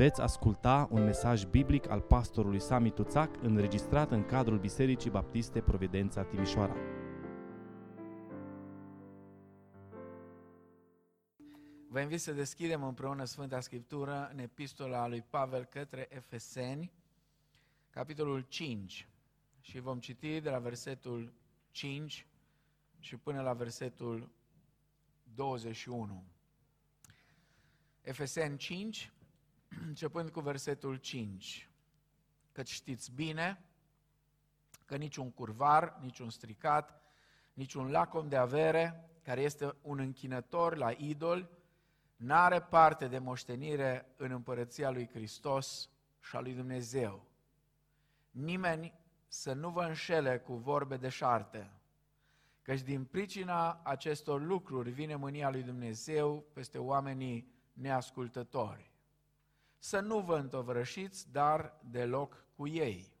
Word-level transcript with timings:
Veți 0.00 0.20
asculta 0.20 0.88
un 0.90 1.04
mesaj 1.04 1.44
biblic 1.44 1.88
al 1.88 2.00
pastorului 2.00 2.60
Sami 2.60 2.90
Tuțac 2.90 3.42
înregistrat 3.42 4.10
în 4.10 4.24
cadrul 4.24 4.58
Bisericii 4.58 5.10
Baptiste 5.10 5.60
Providența 5.60 6.22
Timișoara. 6.22 6.76
Vă 11.88 12.00
invit 12.00 12.20
să 12.20 12.32
deschidem 12.32 12.82
împreună 12.82 13.24
Sfânta 13.24 13.60
Scriptură 13.60 14.30
în 14.32 14.38
epistola 14.38 15.08
lui 15.08 15.22
Pavel 15.22 15.64
către 15.64 16.08
Efeseni, 16.10 16.92
capitolul 17.90 18.46
5. 18.48 19.08
Și 19.60 19.80
vom 19.80 19.98
citi 19.98 20.40
de 20.40 20.50
la 20.50 20.58
versetul 20.58 21.32
5 21.70 22.26
și 22.98 23.16
până 23.16 23.42
la 23.42 23.52
versetul 23.52 24.30
21. 25.34 26.24
Efeseni 28.02 28.56
5, 28.56 29.12
începând 29.88 30.30
cu 30.30 30.40
versetul 30.40 30.96
5. 30.96 31.70
Că 32.52 32.62
știți 32.62 33.12
bine 33.12 33.64
că 34.84 34.96
niciun 34.96 35.30
curvar, 35.30 35.98
niciun 36.00 36.30
stricat, 36.30 37.02
niciun 37.52 37.90
lacom 37.90 38.28
de 38.28 38.36
avere, 38.36 39.10
care 39.22 39.40
este 39.40 39.76
un 39.82 39.98
închinător 39.98 40.76
la 40.76 40.90
idol, 40.90 41.50
n-are 42.16 42.60
parte 42.60 43.08
de 43.08 43.18
moștenire 43.18 44.14
în 44.16 44.30
împărăția 44.30 44.90
lui 44.90 45.08
Hristos 45.08 45.90
și 46.20 46.36
a 46.36 46.40
lui 46.40 46.54
Dumnezeu. 46.54 47.26
Nimeni 48.30 48.94
să 49.28 49.52
nu 49.52 49.70
vă 49.70 49.82
înșele 49.82 50.38
cu 50.38 50.54
vorbe 50.54 50.96
de 50.96 51.08
șarte, 51.08 51.70
căci 52.62 52.80
din 52.82 53.04
pricina 53.04 53.80
acestor 53.84 54.42
lucruri 54.42 54.90
vine 54.90 55.14
mânia 55.14 55.50
lui 55.50 55.62
Dumnezeu 55.62 56.44
peste 56.52 56.78
oamenii 56.78 57.52
neascultători. 57.72 58.89
Să 59.82 60.00
nu 60.00 60.18
vă 60.18 60.36
întovărășiți, 60.36 61.32
dar 61.32 61.74
deloc 61.90 62.44
cu 62.56 62.66
ei. 62.66 63.12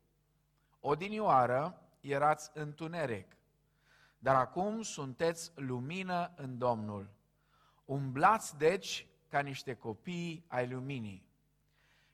Odinioară 0.80 1.82
erați 2.00 2.50
întuneric, 2.54 3.36
dar 4.18 4.34
acum 4.34 4.82
sunteți 4.82 5.52
lumină 5.54 6.32
în 6.36 6.58
Domnul. 6.58 7.10
Umblați, 7.84 8.58
deci, 8.58 9.06
ca 9.28 9.40
niște 9.40 9.74
copii 9.74 10.44
ai 10.48 10.68
luminii. 10.68 11.28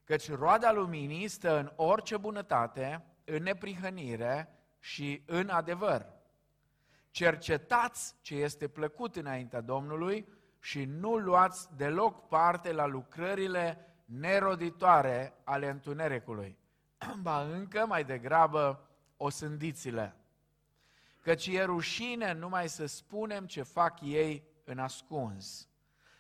Căci 0.05 0.31
roada 0.31 0.73
luminii 0.73 1.29
stă 1.29 1.59
în 1.59 1.73
orice 1.77 2.17
bunătate, 2.17 3.05
în 3.25 3.43
neprihănire 3.43 4.49
și 4.79 5.23
în 5.27 5.49
adevăr. 5.49 6.07
Cercetați 7.11 8.15
ce 8.21 8.35
este 8.35 8.69
plăcut 8.69 9.17
înaintea 9.17 9.61
Domnului 9.61 10.29
și 10.61 10.85
nu 10.85 11.17
luați 11.17 11.77
deloc 11.77 12.29
parte 12.29 12.73
la 12.73 12.87
lucrările 12.87 13.87
neroditoare 14.07 15.35
ale 15.45 15.69
întunericului, 15.71 16.59
ba 17.23 17.43
încă 17.43 17.87
mai 17.87 18.05
degrabă 18.05 18.89
osândiți-le. 19.17 20.17
Căci 21.23 21.47
e 21.47 21.63
rușine 21.63 22.33
numai 22.33 22.69
să 22.69 22.87
spunem 22.87 23.47
ce 23.47 23.63
fac 23.63 24.01
ei 24.01 24.49
în 24.65 24.79
ascuns. 24.79 25.69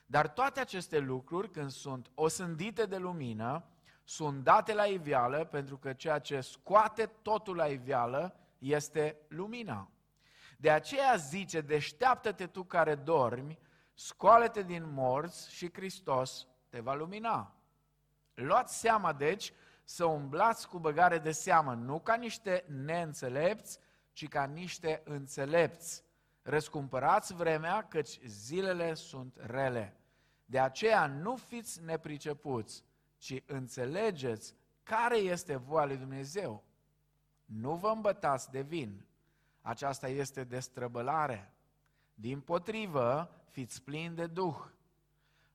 Dar 0.06 0.28
toate 0.28 0.61
aceste 0.61 0.98
lucruri, 0.98 1.51
când 1.51 1.70
sunt 1.70 2.11
osândite 2.15 2.87
de 2.87 2.97
lumină, 2.97 3.65
sunt 4.05 4.43
date 4.43 4.75
la 4.75 4.84
iveală, 4.84 5.45
pentru 5.45 5.77
că 5.77 5.93
ceea 5.93 6.19
ce 6.19 6.41
scoate 6.41 7.06
totul 7.23 7.56
la 7.56 7.67
iveală 7.67 8.37
este 8.59 9.17
lumina. 9.28 9.91
De 10.56 10.71
aceea 10.71 11.17
zice, 11.17 11.61
deșteaptă-te 11.61 12.47
tu 12.47 12.65
care 12.65 12.95
dormi, 12.95 13.59
scoală-te 13.95 14.62
din 14.62 14.93
morți 14.93 15.55
și 15.55 15.73
Hristos 15.73 16.47
te 16.69 16.81
va 16.81 16.95
lumina. 16.95 17.56
Luați 18.37 18.79
seama, 18.79 19.12
deci, 19.12 19.53
să 19.84 20.05
umblați 20.05 20.69
cu 20.69 20.79
băgare 20.79 21.19
de 21.19 21.33
seamă, 21.33 21.75
nu 21.75 22.01
ca 22.01 22.15
niște 22.15 22.65
neînțelepți, 22.69 23.78
ci 24.12 24.28
ca 24.28 24.45
niște 24.45 25.03
înțelepți. 25.05 26.05
Răscumpărați 26.43 27.34
vremea, 27.34 27.83
căci 27.88 28.21
zilele 28.25 28.94
sunt 28.94 29.37
rele. 29.41 29.97
De 30.44 30.59
aceea 30.59 31.06
nu 31.06 31.37
fiți 31.37 31.83
nepricepuți, 31.84 32.84
ci 33.19 33.43
înțelegeți 33.47 34.55
care 34.83 35.16
este 35.16 35.56
voia 35.56 35.84
lui 35.84 35.97
Dumnezeu. 35.97 36.65
Nu 37.44 37.75
vă 37.75 37.89
îmbătați 37.89 38.50
de 38.50 38.60
vin. 38.60 39.06
Aceasta 39.60 40.09
este 40.09 40.44
destrăbălare. 40.44 41.53
Din 42.15 42.41
potrivă, 42.41 43.31
fiți 43.50 43.83
plini 43.83 44.15
de 44.15 44.27
Duh. 44.27 44.56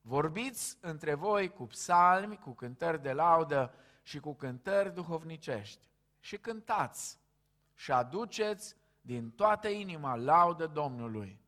Vorbiți 0.01 0.77
între 0.81 1.13
voi 1.13 1.49
cu 1.49 1.65
psalmi, 1.65 2.37
cu 2.37 2.51
cântări 2.51 3.01
de 3.01 3.13
laudă 3.13 3.73
și 4.01 4.19
cu 4.19 4.33
cântări 4.33 4.93
duhovnicești. 4.93 5.89
Și 6.19 6.37
cântați 6.37 7.19
și 7.73 7.91
aduceți 7.91 8.75
din 9.01 9.31
toată 9.31 9.67
inima 9.67 10.15
laudă 10.15 10.67
Domnului. 10.67 11.39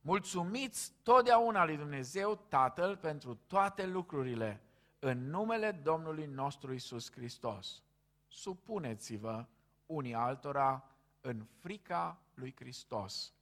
Mulțumiți 0.00 0.92
totdeauna 1.02 1.64
lui 1.64 1.76
Dumnezeu 1.76 2.44
Tatăl 2.48 2.96
pentru 2.96 3.34
toate 3.34 3.86
lucrurile 3.86 4.60
în 4.98 5.30
numele 5.30 5.72
Domnului 5.72 6.26
nostru 6.26 6.72
Isus 6.72 7.12
Hristos. 7.12 7.82
Supuneți-vă 8.28 9.46
unii 9.86 10.14
altora 10.14 10.84
în 11.20 11.46
frica 11.58 12.18
lui 12.34 12.54
Hristos. 12.56 13.32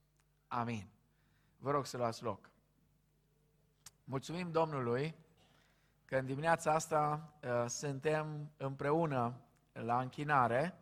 Amin. 0.49 0.89
Vă 1.57 1.71
rog 1.71 1.87
să 1.87 1.97
luați 1.97 2.23
loc. 2.23 2.51
Mulțumim 4.07 4.51
Domnului 4.51 5.15
că 6.05 6.17
în 6.17 6.27
dimineața 6.27 6.73
asta 6.73 7.33
uh, 7.43 7.65
suntem 7.67 8.51
împreună 8.57 9.41
la 9.73 10.01
închinare 10.01 10.79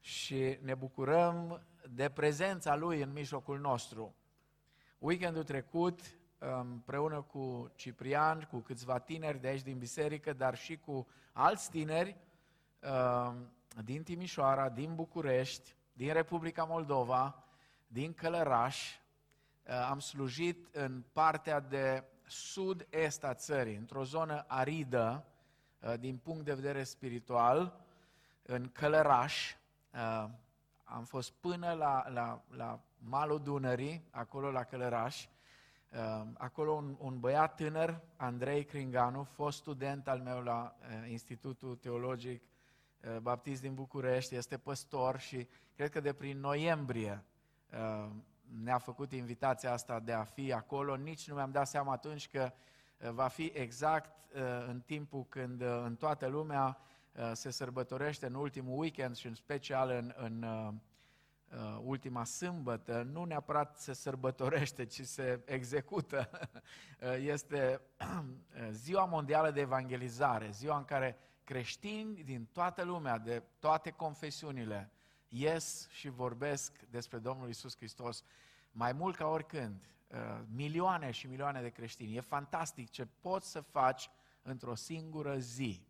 și 0.00 0.58
ne 0.62 0.74
bucurăm 0.74 1.62
de 1.90 2.08
prezența 2.08 2.76
Lui 2.76 3.02
în 3.02 3.12
mijlocul 3.12 3.58
nostru. 3.58 4.14
Weekendul 4.98 5.44
trecut, 5.44 6.00
împreună 6.38 7.22
cu 7.22 7.72
Ciprian, 7.74 8.48
cu 8.50 8.58
câțiva 8.58 8.98
tineri 8.98 9.40
de 9.40 9.48
aici 9.48 9.62
din 9.62 9.78
biserică, 9.78 10.32
dar 10.32 10.56
și 10.56 10.76
cu 10.76 11.06
alți 11.32 11.70
tineri 11.70 12.16
um, 12.80 13.52
din 13.84 14.02
Timișoara, 14.02 14.68
din 14.68 14.94
București, 14.94 15.74
din 15.92 16.12
Republica 16.12 16.64
Moldova, 16.64 17.44
din 17.86 18.14
Călăraș, 18.14 18.94
uh, 19.66 19.86
am 19.90 19.98
slujit 19.98 20.68
în 20.72 21.04
partea 21.12 21.60
de 21.60 22.04
sud-est 22.26 23.24
a 23.24 23.34
țării, 23.34 23.76
într-o 23.76 24.04
zonă 24.04 24.44
aridă 24.48 25.24
uh, 25.80 25.94
din 25.98 26.16
punct 26.16 26.44
de 26.44 26.54
vedere 26.54 26.84
spiritual, 26.84 27.80
în 28.42 28.68
Călăraș. 28.72 29.54
Uh, 29.92 30.28
am 30.84 31.04
fost 31.04 31.32
până 31.32 31.72
la, 31.72 32.08
la, 32.08 32.42
la 32.56 32.80
malul 32.98 33.42
Dunării, 33.42 34.04
acolo 34.10 34.50
la 34.50 34.64
Călăraș. 34.64 35.24
Uh, 35.24 36.26
acolo 36.38 36.72
un, 36.72 36.96
un 36.98 37.20
băiat 37.20 37.54
tânăr, 37.54 38.00
Andrei 38.16 38.64
Cringanu, 38.64 39.22
fost 39.22 39.58
student 39.58 40.08
al 40.08 40.20
meu 40.20 40.42
la 40.42 40.76
Institutul 41.08 41.76
Teologic 41.76 42.42
Baptist 43.20 43.60
din 43.60 43.74
București, 43.74 44.34
este 44.34 44.58
păstor 44.58 45.18
și 45.18 45.48
cred 45.74 45.90
că 45.90 46.00
de 46.00 46.12
prin 46.12 46.40
noiembrie 46.40 47.24
ne-a 48.62 48.78
făcut 48.78 49.12
invitația 49.12 49.72
asta 49.72 50.00
de 50.00 50.12
a 50.12 50.24
fi 50.24 50.52
acolo, 50.52 50.96
nici 50.96 51.28
nu 51.28 51.34
mi-am 51.34 51.50
dat 51.50 51.66
seama 51.66 51.92
atunci 51.92 52.28
că 52.28 52.52
uh, 52.98 53.10
va 53.10 53.28
fi 53.28 53.52
exact 53.54 54.34
uh, 54.34 54.40
în 54.68 54.80
timpul 54.80 55.26
când 55.28 55.60
uh, 55.60 55.82
în 55.84 55.96
toată 55.96 56.26
lumea 56.26 56.78
se 57.32 57.50
sărbătorește 57.50 58.26
în 58.26 58.34
ultimul 58.34 58.78
weekend 58.78 59.16
și 59.16 59.26
în 59.26 59.34
special 59.34 59.90
în, 59.90 60.14
în 60.16 60.44
ultima 61.82 62.24
sâmbătă, 62.24 63.02
nu 63.02 63.24
neapărat 63.24 63.76
se 63.76 63.92
sărbătorește, 63.92 64.84
ci 64.94 65.02
se 65.02 65.42
execută. 65.44 66.30
Este 67.34 67.80
ziua 68.70 69.04
mondială 69.04 69.50
de 69.50 69.60
evangelizare, 69.60 70.50
ziua 70.50 70.76
în 70.76 70.84
care 70.84 71.18
creștini 71.44 72.22
din 72.24 72.48
toată 72.52 72.84
lumea, 72.84 73.18
de 73.18 73.42
toate 73.58 73.90
confesiunile, 73.90 74.90
ies 75.28 75.88
și 75.90 76.08
vorbesc 76.08 76.80
despre 76.90 77.18
Domnul 77.18 77.48
Isus 77.48 77.76
Hristos 77.76 78.24
mai 78.72 78.92
mult 78.92 79.16
ca 79.16 79.26
oricând. 79.26 79.94
Uh, 80.14 80.40
milioane 80.54 81.10
și 81.10 81.26
milioane 81.26 81.60
de 81.60 81.68
creștini. 81.68 82.16
E 82.16 82.20
fantastic 82.20 82.90
ce 82.90 83.06
poți 83.20 83.50
să 83.50 83.60
faci 83.60 84.10
într-o 84.42 84.74
singură 84.74 85.38
zi. 85.38 85.86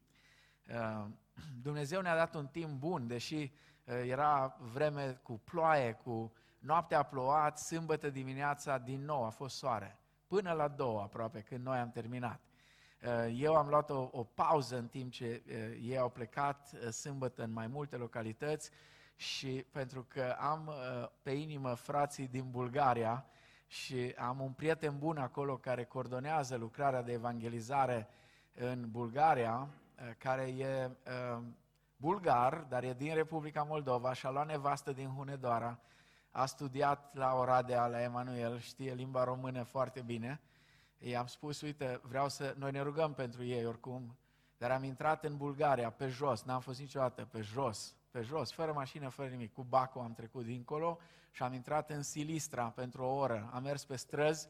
Uh, 0.68 1.06
Dumnezeu 1.62 2.00
ne-a 2.00 2.16
dat 2.16 2.34
un 2.34 2.46
timp 2.46 2.70
bun, 2.70 3.06
deși 3.06 3.34
uh, 3.34 3.50
era 3.84 4.56
vreme 4.72 5.20
cu 5.22 5.38
ploaie, 5.38 5.92
cu 5.92 6.32
noaptea 6.58 6.98
a 6.98 7.02
plouat, 7.02 7.58
sâmbătă 7.58 8.10
dimineața 8.10 8.78
din 8.78 9.04
nou 9.04 9.24
a 9.24 9.30
fost 9.30 9.56
soare. 9.56 9.98
Până 10.26 10.52
la 10.52 10.68
două 10.68 11.00
aproape, 11.00 11.40
când 11.40 11.64
noi 11.64 11.78
am 11.78 11.90
terminat. 11.90 12.40
Eu 13.32 13.54
am 13.54 13.68
luat 13.68 13.90
o, 13.90 14.08
o 14.12 14.24
pauză 14.24 14.78
în 14.78 14.88
timp 14.88 15.12
ce 15.12 15.42
ei 15.80 15.98
au 15.98 16.08
plecat 16.08 16.66
sâmbătă 16.90 17.42
în 17.42 17.52
mai 17.52 17.66
multe 17.66 17.96
localități 17.96 18.70
și 19.16 19.66
pentru 19.70 20.04
că 20.08 20.36
am 20.38 20.66
uh, 20.66 21.08
pe 21.22 21.30
inimă 21.30 21.74
frații 21.74 22.28
din 22.28 22.50
Bulgaria 22.50 23.26
și 23.66 24.14
am 24.18 24.40
un 24.40 24.52
prieten 24.52 24.98
bun 24.98 25.18
acolo 25.18 25.56
care 25.56 25.84
coordonează 25.84 26.56
lucrarea 26.56 27.02
de 27.02 27.12
evangelizare 27.12 28.08
în 28.54 28.90
Bulgaria, 28.90 29.68
uh, 29.98 30.10
care 30.18 30.42
e 30.42 30.90
uh, 30.90 31.42
bulgar, 31.96 32.66
dar 32.68 32.82
e 32.82 32.92
din 32.92 33.14
Republica 33.14 33.62
Moldova 33.62 34.12
și 34.12 34.26
a 34.26 34.30
luat 34.30 34.46
nevastă 34.46 34.92
din 34.92 35.08
Hunedoara, 35.08 35.78
a 36.30 36.46
studiat 36.46 37.14
la 37.14 37.34
Oradea, 37.34 37.86
la 37.86 38.02
Emanuel, 38.02 38.58
știe 38.58 38.94
limba 38.94 39.24
română 39.24 39.62
foarte 39.62 40.02
bine. 40.02 40.40
I-am 40.98 41.26
spus, 41.26 41.60
uite, 41.60 42.00
vreau 42.02 42.28
să... 42.28 42.54
Noi 42.58 42.70
ne 42.70 42.80
rugăm 42.80 43.14
pentru 43.14 43.44
ei 43.44 43.66
oricum, 43.66 44.16
dar 44.58 44.70
am 44.70 44.84
intrat 44.84 45.24
în 45.24 45.36
Bulgaria, 45.36 45.90
pe 45.90 46.08
jos, 46.08 46.42
n-am 46.42 46.60
fost 46.60 46.78
niciodată, 46.80 47.24
pe 47.24 47.40
jos, 47.40 47.94
pe 48.14 48.22
jos, 48.22 48.52
fără 48.52 48.72
mașină, 48.72 49.08
fără 49.08 49.28
nimic. 49.28 49.52
Cu 49.52 49.62
bacul 49.62 50.00
am 50.00 50.12
trecut 50.12 50.44
dincolo 50.44 50.98
și 51.30 51.42
am 51.42 51.52
intrat 51.52 51.90
în 51.90 52.02
Silistra 52.02 52.70
pentru 52.70 53.02
o 53.02 53.14
oră. 53.14 53.50
Am 53.52 53.62
mers 53.62 53.84
pe 53.84 53.96
străzi, 53.96 54.48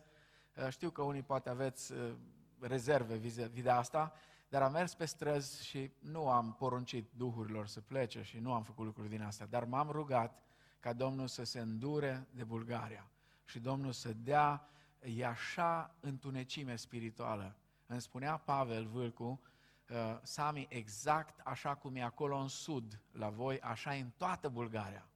uh, 0.56 0.68
știu 0.68 0.90
că 0.90 1.02
unii 1.02 1.22
poate 1.22 1.48
aveți 1.48 1.92
uh, 1.92 2.14
rezerve 2.60 3.16
vis 3.16 3.62
de 3.62 3.70
asta, 3.70 4.12
dar 4.48 4.62
am 4.62 4.72
mers 4.72 4.94
pe 4.94 5.04
străzi 5.04 5.66
și 5.66 5.92
nu 5.98 6.28
am 6.28 6.54
poruncit 6.58 7.10
duhurilor 7.16 7.66
să 7.66 7.80
plece 7.80 8.22
și 8.22 8.38
nu 8.38 8.52
am 8.52 8.62
făcut 8.62 8.84
lucruri 8.84 9.08
din 9.08 9.22
astea, 9.22 9.46
dar 9.46 9.64
m-am 9.64 9.90
rugat 9.90 10.42
ca 10.80 10.92
Domnul 10.92 11.26
să 11.26 11.44
se 11.44 11.60
îndure 11.60 12.28
de 12.30 12.44
Bulgaria 12.44 13.10
și 13.44 13.58
Domnul 13.58 13.92
să 13.92 14.12
dea, 14.12 14.68
e 15.00 15.26
așa 15.26 15.94
întunecime 16.00 16.76
spirituală. 16.76 17.56
Îmi 17.86 18.00
spunea 18.00 18.36
Pavel 18.36 18.86
Vâlcu, 18.86 19.40
uh, 19.88 20.18
Sami, 20.22 20.66
exact 20.70 21.40
așa 21.44 21.74
cum 21.74 21.96
e 21.96 22.02
acolo 22.02 22.36
în 22.36 22.48
sud 22.48 23.00
la 23.12 23.28
voi, 23.28 23.60
așa 23.60 23.96
e 23.96 24.00
în 24.00 24.10
toată 24.16 24.48
Bulgaria. 24.48 25.08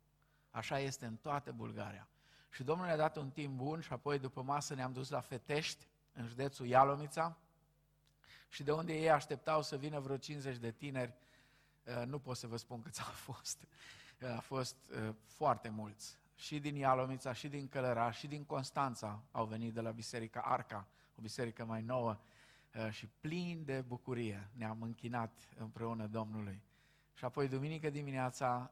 Așa 0.50 0.78
este 0.78 1.06
în 1.06 1.16
toată 1.16 1.52
Bulgaria. 1.52 2.08
Și 2.50 2.62
Domnul 2.62 2.86
ne-a 2.86 2.96
dat 2.96 3.16
un 3.16 3.30
timp 3.30 3.56
bun 3.56 3.80
și 3.80 3.92
apoi 3.92 4.18
după 4.18 4.42
masă 4.42 4.74
ne-am 4.74 4.92
dus 4.92 5.08
la 5.08 5.20
Fetești, 5.20 5.88
în 6.12 6.26
județul 6.26 6.66
Ialomița, 6.66 7.36
și 8.48 8.62
de 8.62 8.72
unde 8.72 8.92
ei 8.92 9.10
așteptau 9.10 9.62
să 9.62 9.76
vină 9.76 10.00
vreo 10.00 10.16
50 10.16 10.56
de 10.56 10.70
tineri, 10.70 11.14
uh, 11.84 12.06
nu 12.06 12.18
pot 12.18 12.36
să 12.36 12.46
vă 12.46 12.56
spun 12.56 12.82
câți 12.82 13.00
au 13.00 13.12
fost. 13.12 13.68
Uh, 14.20 14.36
a 14.36 14.40
fost 14.40 14.76
uh, 14.90 15.14
foarte 15.24 15.68
mulți. 15.68 16.18
Și 16.34 16.58
din 16.58 16.76
Ialomița, 16.76 17.32
și 17.32 17.48
din 17.48 17.68
Călăraș, 17.68 18.18
și 18.18 18.26
din 18.26 18.44
Constanța 18.44 19.22
au 19.30 19.44
venit 19.44 19.74
de 19.74 19.80
la 19.80 19.90
Biserica 19.90 20.40
Arca, 20.40 20.86
o 21.18 21.20
biserică 21.20 21.64
mai 21.64 21.82
nouă, 21.82 22.18
și 22.90 23.06
plin 23.20 23.64
de 23.64 23.84
bucurie 23.86 24.50
ne-am 24.52 24.82
închinat 24.82 25.48
împreună 25.58 26.06
Domnului. 26.06 26.62
Și 27.14 27.24
apoi, 27.24 27.48
duminică 27.48 27.90
dimineața, 27.90 28.70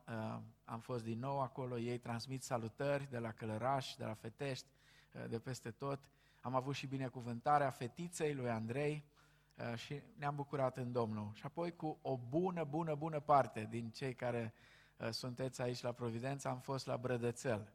am 0.64 0.80
fost 0.80 1.04
din 1.04 1.18
nou 1.18 1.40
acolo, 1.40 1.78
ei 1.78 1.98
transmit 1.98 2.42
salutări 2.42 3.10
de 3.10 3.18
la 3.18 3.32
Călăraș, 3.32 3.94
de 3.94 4.04
la 4.04 4.14
Fetești, 4.14 4.66
de 5.28 5.38
peste 5.38 5.70
tot. 5.70 6.08
Am 6.40 6.54
avut 6.54 6.74
și 6.74 6.86
binecuvântarea 6.86 7.70
fetiței 7.70 8.34
lui 8.34 8.50
Andrei, 8.50 9.04
Uh, 9.56 9.78
și 9.78 10.02
ne-am 10.16 10.34
bucurat 10.34 10.76
în 10.76 10.92
Domnul. 10.92 11.30
Și 11.34 11.42
apoi 11.44 11.76
cu 11.76 11.98
o 12.02 12.16
bună, 12.16 12.64
bună, 12.64 12.94
bună 12.94 13.20
parte 13.20 13.66
din 13.70 13.90
cei 13.90 14.14
care 14.14 14.54
uh, 14.96 15.08
sunteți 15.10 15.62
aici 15.62 15.80
la 15.80 15.92
Providență 15.92 16.48
am 16.48 16.58
fost 16.58 16.86
la 16.86 16.96
Brădățel. 16.96 17.72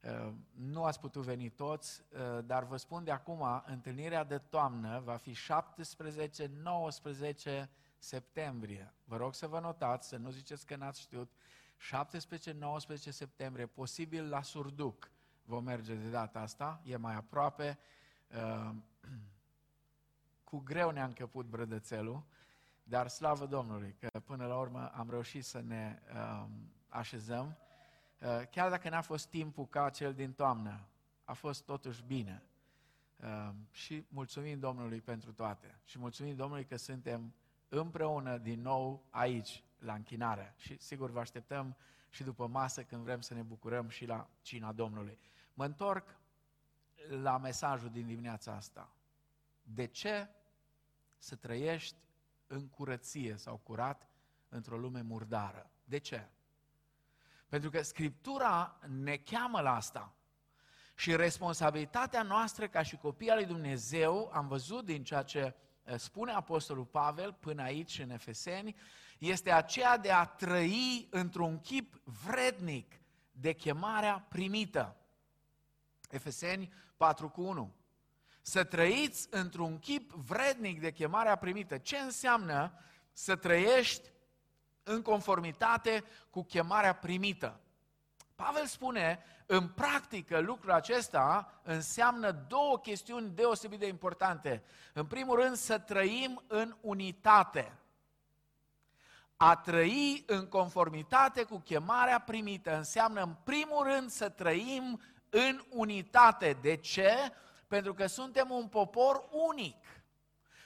Uh, 0.00 0.32
nu 0.54 0.84
ați 0.84 1.00
putut 1.00 1.22
veni 1.22 1.48
toți, 1.48 2.02
dar 2.44 2.64
vă 2.64 2.76
spun 2.76 3.04
de 3.04 3.10
acum, 3.10 3.62
întâlnirea 3.66 4.24
de 4.24 4.38
toamnă 4.38 5.00
va 5.04 5.16
fi 5.16 5.34
17-19 5.34 5.36
septembrie. 7.98 8.94
Vă 9.04 9.16
rog 9.16 9.34
să 9.34 9.46
vă 9.46 9.60
notați, 9.60 10.08
să 10.08 10.16
nu 10.16 10.30
ziceți 10.30 10.66
că 10.66 10.76
n-ați 10.76 11.00
știut. 11.00 11.30
17-19 11.80 12.94
septembrie, 12.94 13.66
posibil 13.66 14.28
la 14.28 14.42
Surduc. 14.42 15.10
Vom 15.42 15.64
merge 15.64 15.94
de 15.94 16.08
data 16.08 16.40
asta, 16.40 16.80
e 16.84 16.96
mai 16.96 17.14
aproape 17.14 17.78
cu 20.44 20.58
greu 20.58 20.90
ne-a 20.90 21.04
încăput 21.04 21.46
brădățelul, 21.46 22.24
dar 22.82 23.08
slavă 23.08 23.46
Domnului 23.46 23.96
că 23.98 24.20
până 24.20 24.46
la 24.46 24.58
urmă 24.58 24.90
am 24.94 25.10
reușit 25.10 25.44
să 25.44 25.60
ne 25.60 26.02
uh, 26.14 26.46
așezăm. 26.88 27.56
Uh, 28.20 28.42
chiar 28.50 28.70
dacă 28.70 28.88
n-a 28.88 29.00
fost 29.00 29.28
timpul 29.28 29.66
ca 29.66 29.90
cel 29.90 30.14
din 30.14 30.32
toamnă, 30.32 30.80
a 31.24 31.32
fost 31.32 31.64
totuși 31.64 32.02
bine. 32.02 32.42
Uh, 33.16 33.50
și 33.70 34.04
mulțumim 34.08 34.58
Domnului 34.58 35.00
pentru 35.00 35.32
toate. 35.32 35.78
Și 35.84 35.98
mulțumim 35.98 36.36
Domnului 36.36 36.64
că 36.64 36.76
suntem 36.76 37.34
împreună 37.68 38.38
din 38.38 38.60
nou 38.60 39.04
aici, 39.10 39.64
la 39.78 39.94
închinare. 39.94 40.54
Și 40.56 40.78
sigur 40.78 41.10
vă 41.10 41.20
așteptăm 41.20 41.76
și 42.10 42.22
după 42.22 42.46
masă 42.46 42.84
când 42.84 43.02
vrem 43.02 43.20
să 43.20 43.34
ne 43.34 43.42
bucurăm 43.42 43.88
și 43.88 44.06
la 44.06 44.28
cina 44.42 44.72
Domnului. 44.72 45.18
Mă 45.54 45.64
întorc 45.64 46.18
la 47.08 47.38
mesajul 47.38 47.90
din 47.90 48.06
dimineața 48.06 48.52
asta. 48.52 48.92
De 49.62 49.86
ce 49.86 50.28
să 51.18 51.36
trăiești 51.36 51.96
în 52.46 52.68
curăție 52.68 53.36
sau 53.36 53.56
curat 53.56 54.08
într-o 54.48 54.78
lume 54.78 55.00
murdară. 55.00 55.70
De 55.84 55.98
ce? 55.98 56.28
Pentru 57.50 57.70
că 57.70 57.82
Scriptura 57.82 58.78
ne 58.88 59.16
cheamă 59.16 59.60
la 59.60 59.74
asta. 59.74 60.14
Și 60.94 61.16
responsabilitatea 61.16 62.22
noastră 62.22 62.68
ca 62.68 62.82
și 62.82 62.96
copii 62.96 63.30
al 63.30 63.36
lui 63.36 63.46
Dumnezeu, 63.46 64.30
am 64.32 64.48
văzut 64.48 64.84
din 64.84 65.04
ceea 65.04 65.22
ce 65.22 65.54
eh, 65.84 65.98
spune 65.98 66.32
Apostolul 66.32 66.84
Pavel 66.84 67.32
până 67.32 67.62
aici 67.62 67.98
în 67.98 68.10
Efeseni, 68.10 68.76
este 69.18 69.50
aceea 69.52 69.98
de 69.98 70.10
a 70.10 70.24
trăi 70.24 71.08
într-un 71.10 71.60
chip 71.60 72.00
vrednic 72.24 73.00
de 73.32 73.52
chemarea 73.52 74.26
primită. 74.28 74.96
Efeseni 76.10 76.72
4 76.96 77.28
cu 77.28 77.42
1 77.42 77.74
să 78.42 78.64
trăiți 78.64 79.26
într-un 79.30 79.78
chip 79.78 80.12
vrednic 80.12 80.80
de 80.80 80.92
chemarea 80.92 81.36
primită. 81.36 81.78
Ce 81.78 81.96
înseamnă 81.96 82.72
să 83.12 83.36
trăiești 83.36 84.10
în 84.90 85.02
conformitate 85.02 86.04
cu 86.30 86.42
chemarea 86.42 86.94
primită? 86.94 87.60
Pavel 88.34 88.66
spune, 88.66 89.24
în 89.46 89.68
practică, 89.68 90.38
lucrul 90.38 90.70
acesta 90.70 91.52
înseamnă 91.62 92.30
două 92.30 92.78
chestiuni 92.78 93.30
deosebit 93.34 93.78
de 93.78 93.86
importante. 93.86 94.62
În 94.92 95.06
primul 95.06 95.40
rând, 95.40 95.56
să 95.56 95.78
trăim 95.78 96.42
în 96.46 96.76
unitate. 96.80 97.72
A 99.36 99.56
trăi 99.56 100.24
în 100.26 100.46
conformitate 100.46 101.42
cu 101.42 101.58
chemarea 101.58 102.20
primită 102.20 102.76
înseamnă, 102.76 103.22
în 103.22 103.34
primul 103.44 103.84
rând, 103.84 104.10
să 104.10 104.28
trăim 104.28 105.00
în 105.30 105.64
unitate. 105.68 106.58
De 106.60 106.76
ce? 106.76 107.12
Pentru 107.66 107.94
că 107.94 108.06
suntem 108.06 108.50
un 108.50 108.68
popor 108.68 109.24
unic. 109.30 109.76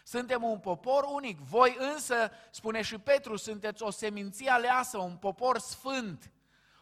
Suntem 0.07 0.43
un 0.43 0.59
popor 0.59 1.05
unic. 1.13 1.39
Voi 1.39 1.77
însă, 1.79 2.31
spune 2.51 2.83
și 2.83 2.99
Petru, 2.99 3.37
sunteți 3.37 3.83
o 3.83 3.91
seminție 3.91 4.51
aleasă, 4.51 4.99
un 4.99 5.17
popor 5.17 5.59
sfânt. 5.59 6.31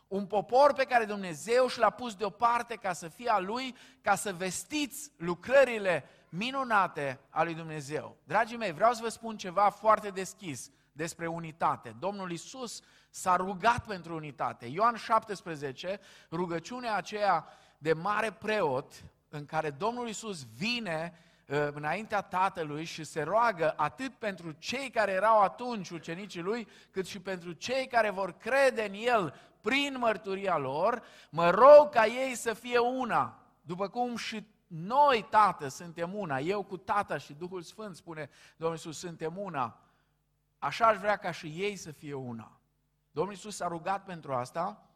Un 0.09 0.26
popor 0.26 0.73
pe 0.73 0.85
care 0.85 1.05
Dumnezeu 1.05 1.69
și 1.69 1.79
l-a 1.79 1.91
pus 1.91 2.14
deoparte 2.14 2.75
ca 2.75 2.93
să 2.93 3.09
fie 3.09 3.31
a 3.31 3.38
Lui, 3.38 3.76
ca 4.00 4.14
să 4.14 4.33
vestiți 4.33 5.12
lucrările 5.17 6.05
minunate 6.29 7.21
a 7.31 7.43
lui 7.43 7.55
Dumnezeu. 7.55 8.17
Dragii 8.25 8.57
mei, 8.57 8.73
vreau 8.73 8.93
să 8.93 9.02
vă 9.02 9.09
spun 9.09 9.37
ceva 9.37 9.71
foarte 9.71 10.09
deschis 10.09 10.71
despre 10.93 11.26
unitate. 11.26 11.97
Domnul 11.99 12.31
Isus 12.31 12.81
s-a 13.11 13.37
rugat 13.37 13.87
pentru 13.87 14.14
unitate. 14.14 14.67
Ioan 14.67 14.97
17, 14.97 16.00
rugăciunea 16.31 16.95
aceea 16.95 17.47
de 17.79 17.93
mare 17.93 18.33
preot, 18.33 18.93
în 19.29 19.47
care 19.47 19.71
Domnul 19.71 20.09
Isus 20.09 20.47
vine 20.57 21.12
uh, 21.12 21.31
înaintea 21.46 22.20
Tatălui 22.20 22.84
și 22.84 23.04
se 23.04 23.22
roagă 23.22 23.75
atât 23.76 24.14
pentru 24.14 24.52
cei 24.52 24.90
care 24.90 25.12
erau 25.12 25.40
atunci 25.40 25.90
ucenicii 25.90 26.40
lui, 26.40 26.68
cât 26.90 27.06
și 27.06 27.20
pentru 27.20 27.52
cei 27.52 27.87
care 27.87 28.11
vor 28.11 28.32
crede 28.37 28.82
în 28.82 28.94
El 28.94 29.34
prin 29.61 29.96
mărturia 29.99 30.56
lor, 30.56 31.02
mă 31.30 31.50
rog 31.50 31.88
ca 31.90 32.06
ei 32.06 32.34
să 32.34 32.52
fie 32.52 32.78
una, 32.78 33.38
după 33.61 33.88
cum 33.88 34.16
și 34.16 34.46
noi, 34.66 35.26
Tată, 35.30 35.68
suntem 35.68 36.14
una, 36.14 36.38
eu 36.38 36.62
cu 36.62 36.76
Tata 36.76 37.18
și 37.18 37.32
Duhul 37.32 37.62
Sfânt, 37.62 37.96
spune 37.96 38.30
Domnul 38.56 38.76
Iisus, 38.76 38.99
suntem 38.99 39.38
una. 39.38 39.80
Așa 40.58 40.87
aș 40.87 40.96
vrea 40.96 41.16
ca 41.16 41.30
și 41.30 41.46
ei 41.46 41.76
să 41.76 41.90
fie 41.92 42.14
una. 42.14 42.61
Domnul 43.11 43.32
Iisus 43.32 43.56
s-a 43.56 43.66
rugat 43.66 44.04
pentru 44.04 44.34
asta, 44.34 44.87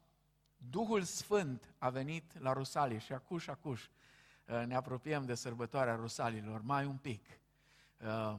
Duhul 0.56 1.02
Sfânt 1.02 1.74
a 1.78 1.88
venit 1.88 2.40
la 2.40 2.52
Rusalie 2.52 2.98
și 2.98 3.12
acuș, 3.12 3.46
acuș, 3.46 3.82
Uh, 3.82 3.92
ne 4.46 4.74
apropiem 4.74 5.24
de 5.24 5.34
sărbătoarea 5.34 5.94
Rusalilor, 5.94 6.62
mai 6.62 6.84
un 6.84 6.96
pic. 6.96 7.26
Uh, 8.00 8.36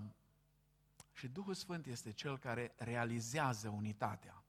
și 1.13 1.27
Duhul 1.27 1.53
Sfânt 1.53 1.85
este 1.85 2.11
Cel 2.11 2.37
care 2.37 2.73
realizează 2.77 3.69
unitatea. 3.69 4.43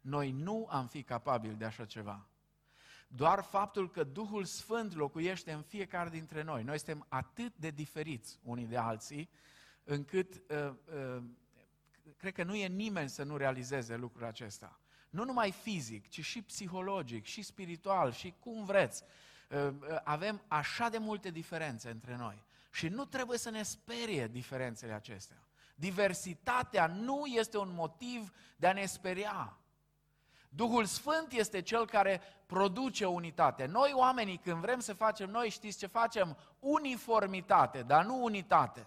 Noi 0.00 0.30
nu 0.30 0.66
am 0.70 0.86
fi 0.86 1.02
capabili 1.02 1.54
de 1.54 1.64
așa 1.64 1.84
ceva. 1.84 2.26
Doar 3.08 3.42
faptul 3.42 3.90
că 3.90 4.04
Duhul 4.04 4.44
Sfânt 4.44 4.94
locuiește 4.94 5.52
în 5.52 5.62
fiecare 5.62 6.08
dintre 6.08 6.42
noi. 6.42 6.62
Noi 6.62 6.78
suntem 6.78 7.06
atât 7.08 7.56
de 7.56 7.70
diferiți 7.70 8.38
unii 8.42 8.66
de 8.66 8.76
alții, 8.76 9.30
încât 9.84 10.34
uh, 10.34 10.74
uh, 11.16 11.22
cred 12.16 12.32
că 12.32 12.42
nu 12.44 12.54
e 12.54 12.66
nimeni 12.66 13.08
să 13.08 13.22
nu 13.22 13.36
realizeze 13.36 13.96
lucrul 13.96 14.24
acesta. 14.24 14.80
Nu 15.10 15.24
numai 15.24 15.52
fizic, 15.52 16.08
ci 16.08 16.24
și 16.24 16.42
psihologic, 16.42 17.24
și 17.24 17.42
spiritual, 17.42 18.12
și 18.12 18.34
cum 18.40 18.64
vreți. 18.64 19.04
Ă, 19.50 19.74
ă, 19.90 20.00
avem 20.04 20.42
așa 20.48 20.88
de 20.88 20.98
multe 20.98 21.30
diferențe 21.30 21.90
între 21.90 22.16
noi. 22.16 22.44
Și 22.70 22.88
nu 22.88 23.04
trebuie 23.04 23.38
să 23.38 23.50
ne 23.50 23.62
sperie 23.62 24.26
diferențele 24.26 24.92
acestea. 24.92 25.36
Diversitatea 25.74 26.86
nu 26.86 27.26
este 27.26 27.58
un 27.58 27.72
motiv 27.74 28.32
de 28.56 28.66
a 28.66 28.72
ne 28.72 28.86
speria. 28.86 29.58
Duhul 30.48 30.84
Sfânt 30.84 31.32
este 31.32 31.62
cel 31.62 31.86
care 31.86 32.20
produce 32.46 33.06
unitate. 33.06 33.66
Noi 33.66 33.92
oamenii 33.94 34.36
când 34.36 34.60
vrem 34.60 34.80
să 34.80 34.92
facem 34.92 35.30
noi, 35.30 35.50
știți 35.50 35.78
ce 35.78 35.86
facem? 35.86 36.36
Uniformitate, 36.58 37.82
dar 37.82 38.04
nu 38.04 38.22
unitate. 38.22 38.86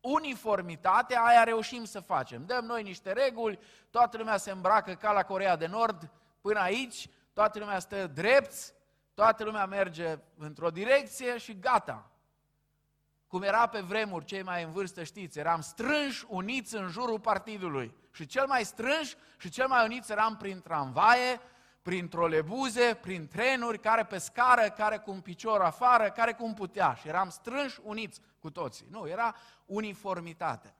Uniformitate, 0.00 1.16
aia 1.18 1.44
reușim 1.44 1.84
să 1.84 2.00
facem. 2.00 2.44
Dăm 2.46 2.64
noi 2.64 2.82
niște 2.82 3.12
reguli, 3.12 3.58
toată 3.90 4.16
lumea 4.16 4.36
se 4.36 4.50
îmbracă 4.50 4.94
ca 4.94 5.12
la 5.12 5.22
Corea 5.22 5.56
de 5.56 5.66
Nord, 5.66 6.10
până 6.40 6.60
aici, 6.60 7.08
toată 7.32 7.58
lumea 7.58 7.78
stă 7.78 8.06
drept, 8.06 8.74
toată 9.16 9.44
lumea 9.44 9.66
merge 9.66 10.18
într-o 10.38 10.70
direcție 10.70 11.38
și 11.38 11.58
gata. 11.58 12.10
Cum 13.26 13.42
era 13.42 13.66
pe 13.66 13.80
vremuri, 13.80 14.24
cei 14.24 14.42
mai 14.42 14.62
în 14.62 14.70
vârstă 14.70 15.04
știți, 15.04 15.38
eram 15.38 15.60
strânși, 15.60 16.24
uniți 16.28 16.74
în 16.74 16.88
jurul 16.88 17.20
partidului. 17.20 17.94
Și 18.12 18.26
cel 18.26 18.46
mai 18.46 18.64
strânși 18.64 19.16
și 19.38 19.48
cel 19.48 19.66
mai 19.66 19.84
uniți 19.84 20.12
eram 20.12 20.36
prin 20.36 20.60
tramvaie, 20.60 21.40
prin 21.82 22.08
trolebuze, 22.08 22.98
prin 23.00 23.28
trenuri, 23.28 23.80
care 23.80 24.04
pe 24.04 24.18
scară, 24.18 24.68
care 24.68 24.98
cu 24.98 25.10
un 25.10 25.20
picior 25.20 25.60
afară, 25.60 26.10
care 26.10 26.32
cum 26.32 26.54
putea. 26.54 26.94
Și 26.94 27.08
eram 27.08 27.28
strânși, 27.28 27.80
uniți 27.82 28.20
cu 28.38 28.50
toții. 28.50 28.86
Nu, 28.90 29.08
era 29.08 29.34
uniformitate. 29.66 30.74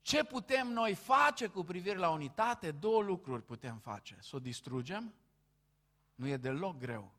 Ce 0.00 0.24
putem 0.24 0.68
noi 0.68 0.94
face 0.94 1.46
cu 1.46 1.64
privire 1.64 1.98
la 1.98 2.10
unitate? 2.10 2.70
Două 2.70 3.02
lucruri 3.02 3.42
putem 3.42 3.78
face. 3.78 4.16
Să 4.20 4.36
o 4.36 4.38
distrugem? 4.38 5.14
Nu 6.14 6.26
e 6.26 6.36
deloc 6.36 6.78
greu. 6.78 7.12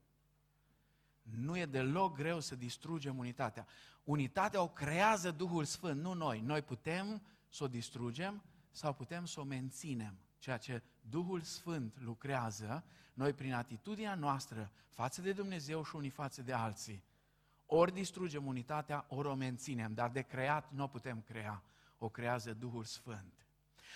Nu 1.21 1.57
e 1.57 1.65
deloc 1.65 2.15
greu 2.15 2.39
să 2.39 2.55
distrugem 2.55 3.17
unitatea. 3.17 3.67
Unitatea 4.03 4.61
o 4.61 4.67
creează 4.67 5.31
Duhul 5.31 5.63
Sfânt, 5.63 6.01
nu 6.01 6.13
noi. 6.13 6.39
Noi 6.41 6.61
putem 6.61 7.21
să 7.49 7.63
o 7.63 7.67
distrugem 7.67 8.43
sau 8.71 8.93
putem 8.93 9.25
să 9.25 9.39
o 9.39 9.43
menținem. 9.43 10.17
Ceea 10.39 10.57
ce 10.57 10.81
Duhul 11.01 11.41
Sfânt 11.41 12.01
lucrează, 12.01 12.83
noi 13.13 13.33
prin 13.33 13.53
atitudinea 13.53 14.15
noastră 14.15 14.71
față 14.89 15.21
de 15.21 15.33
Dumnezeu 15.33 15.83
și 15.83 15.95
unii 15.95 16.09
față 16.09 16.41
de 16.41 16.53
alții, 16.53 17.03
ori 17.65 17.93
distrugem 17.93 18.45
unitatea, 18.45 19.05
ori 19.07 19.27
o 19.27 19.33
menținem, 19.33 19.93
dar 19.93 20.09
de 20.09 20.21
creat 20.21 20.71
nu 20.71 20.83
o 20.83 20.87
putem 20.87 21.21
crea, 21.21 21.63
o 21.97 22.09
creează 22.09 22.53
Duhul 22.53 22.83
Sfânt. 22.83 23.47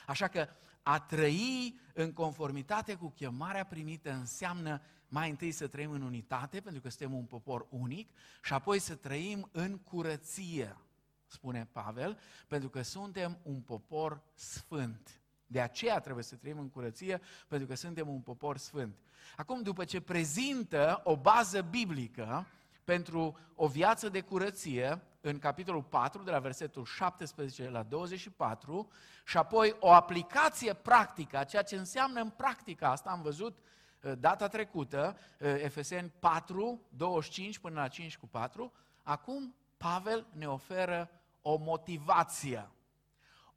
Așa 0.07 0.27
că 0.27 0.47
a 0.89 0.99
trăi 0.99 1.79
în 1.93 2.13
conformitate 2.13 2.95
cu 2.95 3.09
chemarea 3.09 3.63
primită 3.63 4.11
înseamnă 4.11 4.81
mai 5.07 5.29
întâi 5.29 5.51
să 5.51 5.67
trăim 5.67 5.91
în 5.91 6.01
unitate, 6.01 6.59
pentru 6.59 6.81
că 6.81 6.89
suntem 6.89 7.13
un 7.13 7.25
popor 7.25 7.65
unic, 7.69 8.09
și 8.43 8.53
apoi 8.53 8.79
să 8.79 8.95
trăim 8.95 9.49
în 9.51 9.77
curăție, 9.77 10.77
spune 11.25 11.69
Pavel, 11.71 12.19
pentru 12.47 12.69
că 12.69 12.81
suntem 12.81 13.37
un 13.43 13.61
popor 13.61 14.21
sfânt. 14.33 15.21
De 15.47 15.61
aceea 15.61 15.99
trebuie 15.99 16.23
să 16.23 16.35
trăim 16.35 16.59
în 16.59 16.69
curăție, 16.69 17.21
pentru 17.47 17.67
că 17.67 17.75
suntem 17.75 18.07
un 18.07 18.19
popor 18.19 18.57
sfânt. 18.57 18.95
Acum, 19.35 19.61
după 19.61 19.85
ce 19.85 20.01
prezintă 20.01 21.01
o 21.03 21.17
bază 21.17 21.61
biblică 21.61 22.45
pentru 22.83 23.37
o 23.55 23.67
viață 23.67 24.09
de 24.09 24.21
curăție, 24.21 25.01
în 25.21 25.39
capitolul 25.39 25.83
4, 25.83 26.23
de 26.23 26.31
la 26.31 26.39
versetul 26.39 26.85
17 26.85 27.69
la 27.69 27.83
24, 27.83 28.91
și 29.25 29.37
apoi 29.37 29.75
o 29.79 29.91
aplicație 29.91 30.73
practică 30.73 31.37
a 31.37 31.43
ceea 31.43 31.61
ce 31.61 31.75
înseamnă 31.75 32.21
în 32.21 32.29
practică, 32.29 32.85
asta 32.85 33.09
am 33.09 33.21
văzut 33.21 33.57
uh, 34.01 34.13
data 34.19 34.47
trecută, 34.47 35.17
uh, 35.17 35.47
Efeseni 35.47 36.11
4, 36.19 36.81
25 36.89 37.57
până 37.59 37.79
la 37.79 37.87
5 37.87 38.17
cu 38.17 38.27
4, 38.27 38.73
acum 39.03 39.55
Pavel 39.77 40.27
ne 40.31 40.47
oferă 40.47 41.09
o 41.41 41.57
motivație. 41.57 42.69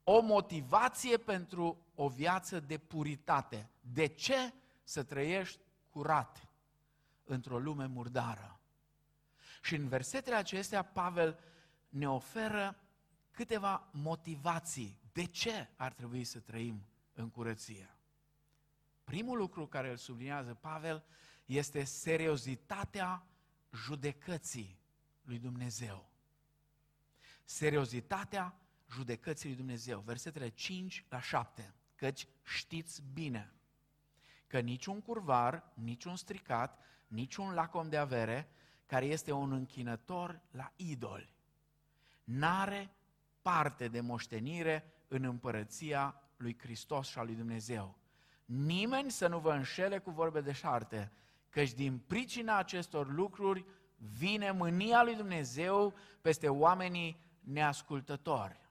O 0.03 0.21
motivație 0.21 1.17
pentru 1.17 1.77
o 1.95 2.07
viață 2.07 2.59
de 2.59 2.77
puritate. 2.77 3.69
De 3.79 4.07
ce 4.07 4.53
să 4.83 5.03
trăiești 5.03 5.59
curat 5.89 6.47
într-o 7.23 7.59
lume 7.59 7.85
murdară? 7.85 8.59
Și 9.61 9.75
în 9.75 9.87
versetele 9.87 10.35
acestea, 10.35 10.83
Pavel 10.83 11.39
ne 11.93 12.09
oferă 12.09 12.77
câteva 13.31 13.89
motivații. 13.91 15.01
De 15.11 15.25
ce 15.25 15.69
ar 15.75 15.93
trebui 15.93 16.23
să 16.23 16.39
trăim 16.39 16.85
în 17.13 17.29
curăție? 17.29 17.97
Primul 19.03 19.37
lucru 19.37 19.67
care 19.67 19.89
îl 19.89 19.97
subliniază 19.97 20.53
Pavel 20.53 21.03
este 21.45 21.83
seriozitatea 21.83 23.25
judecății 23.71 24.79
lui 25.21 25.39
Dumnezeu. 25.39 26.09
Seriozitatea 27.43 28.55
judecății 28.91 29.47
lui 29.47 29.57
Dumnezeu. 29.57 29.99
Versetele 29.99 30.49
5 30.49 31.05
la 31.09 31.21
7. 31.21 31.73
Căci 31.95 32.27
știți 32.43 33.03
bine 33.13 33.53
că 34.47 34.59
niciun 34.59 35.01
curvar, 35.01 35.71
niciun 35.73 36.15
stricat, 36.15 36.79
niciun 37.07 37.53
lacom 37.53 37.89
de 37.89 37.97
avere, 37.97 38.49
care 38.85 39.05
este 39.05 39.31
un 39.31 39.51
închinător 39.51 40.41
la 40.51 40.71
idoli, 40.75 41.33
n-are 42.23 42.89
parte 43.41 43.87
de 43.87 44.01
moștenire 44.01 44.93
în 45.07 45.23
împărăția 45.23 46.21
lui 46.37 46.57
Hristos 46.59 47.07
și 47.07 47.17
a 47.17 47.23
lui 47.23 47.35
Dumnezeu. 47.35 47.97
Nimeni 48.45 49.11
să 49.11 49.27
nu 49.27 49.39
vă 49.39 49.51
înșele 49.51 49.97
cu 49.97 50.11
vorbe 50.11 50.41
de 50.41 50.51
șarte, 50.51 51.11
căci 51.49 51.73
din 51.73 51.97
pricina 52.07 52.57
acestor 52.57 53.13
lucruri 53.13 53.65
vine 53.97 54.51
mânia 54.51 55.03
lui 55.03 55.15
Dumnezeu 55.15 55.93
peste 56.21 56.49
oamenii 56.49 57.17
neascultători. 57.39 58.61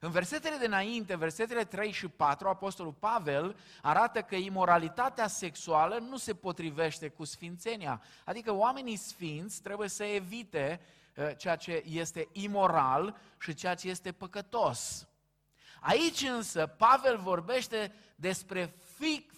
În 0.00 0.10
versetele 0.10 0.56
de 0.56 0.66
înainte, 0.66 1.16
versetele 1.16 1.64
3 1.64 1.90
și 1.90 2.08
4, 2.08 2.48
Apostolul 2.48 2.92
Pavel 2.92 3.56
arată 3.82 4.22
că 4.22 4.34
imoralitatea 4.34 5.26
sexuală 5.26 5.98
nu 5.98 6.16
se 6.16 6.34
potrivește 6.34 7.08
cu 7.08 7.24
sfințenia. 7.24 8.02
Adică 8.24 8.52
oamenii 8.52 8.96
sfinți 8.96 9.62
trebuie 9.62 9.88
să 9.88 10.04
evite 10.04 10.80
uh, 10.80 11.03
ceea 11.36 11.56
ce 11.56 11.82
este 11.86 12.28
imoral 12.32 13.16
și 13.38 13.54
ceea 13.54 13.74
ce 13.74 13.88
este 13.88 14.12
păcătos. 14.12 15.08
Aici 15.80 16.20
însă 16.20 16.66
Pavel 16.66 17.18
vorbește 17.18 17.94
despre 18.16 18.74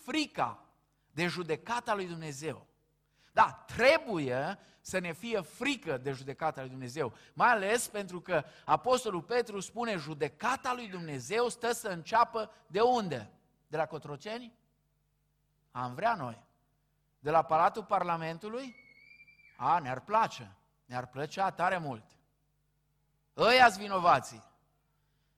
frica 0.04 0.64
de 1.12 1.26
judecata 1.26 1.94
lui 1.94 2.06
Dumnezeu. 2.06 2.66
Da, 3.32 3.64
trebuie 3.66 4.58
să 4.80 4.98
ne 4.98 5.12
fie 5.12 5.40
frică 5.40 5.96
de 5.96 6.12
judecata 6.12 6.60
lui 6.60 6.70
Dumnezeu. 6.70 7.12
Mai 7.32 7.48
ales 7.48 7.88
pentru 7.88 8.20
că 8.20 8.44
Apostolul 8.64 9.22
Petru 9.22 9.60
spune 9.60 9.96
judecata 9.96 10.74
lui 10.74 10.88
Dumnezeu 10.88 11.48
stă 11.48 11.72
să 11.72 11.88
înceapă 11.88 12.52
de 12.66 12.80
unde? 12.80 13.30
De 13.66 13.76
la 13.76 13.86
Cotroceni? 13.86 14.52
Am 15.70 15.94
vrea 15.94 16.14
noi. 16.14 16.44
De 17.18 17.30
la 17.30 17.42
Palatul 17.42 17.84
Parlamentului? 17.84 18.76
A, 19.56 19.78
ne-ar 19.78 20.00
place. 20.00 20.56
Ne-ar 20.86 21.06
plăcea 21.06 21.50
tare 21.50 21.78
mult. 21.78 22.04
ăia 23.36 23.68
vinovații. 23.68 24.42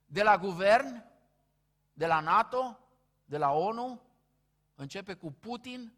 De 0.05 0.23
la 0.23 0.37
guvern? 0.37 1.03
De 1.93 2.05
la 2.05 2.19
NATO? 2.19 2.79
De 3.25 3.37
la 3.37 3.51
ONU? 3.51 4.01
Începe 4.75 5.13
cu 5.13 5.31
Putin? 5.31 5.93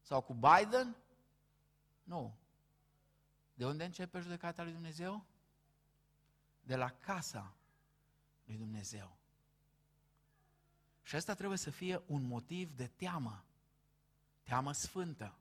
Sau 0.00 0.20
cu 0.20 0.34
Biden? 0.34 0.96
Nu. 2.02 2.34
De 3.54 3.66
unde 3.66 3.84
începe 3.84 4.20
judecata 4.20 4.62
lui 4.62 4.72
Dumnezeu? 4.72 5.24
De 6.60 6.76
la 6.76 6.90
casa 6.90 7.54
lui 8.44 8.56
Dumnezeu. 8.56 9.16
Și 11.02 11.16
asta 11.16 11.34
trebuie 11.34 11.58
să 11.58 11.70
fie 11.70 12.02
un 12.06 12.22
motiv 12.22 12.72
de 12.72 12.86
teamă. 12.86 13.44
Teamă 14.42 14.72
sfântă. 14.72 15.34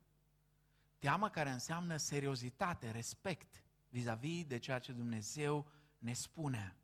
Teamă 1.00 1.30
care 1.30 1.50
înseamnă 1.50 1.98
seriozitate, 1.98 2.92
respect 2.92 3.64
vis-a-vis 3.90 4.46
de 4.46 4.58
ceea 4.58 4.80
ce 4.80 4.92
Dumnezeu 4.92 5.72
ne 5.98 6.14
spune. 6.14 6.76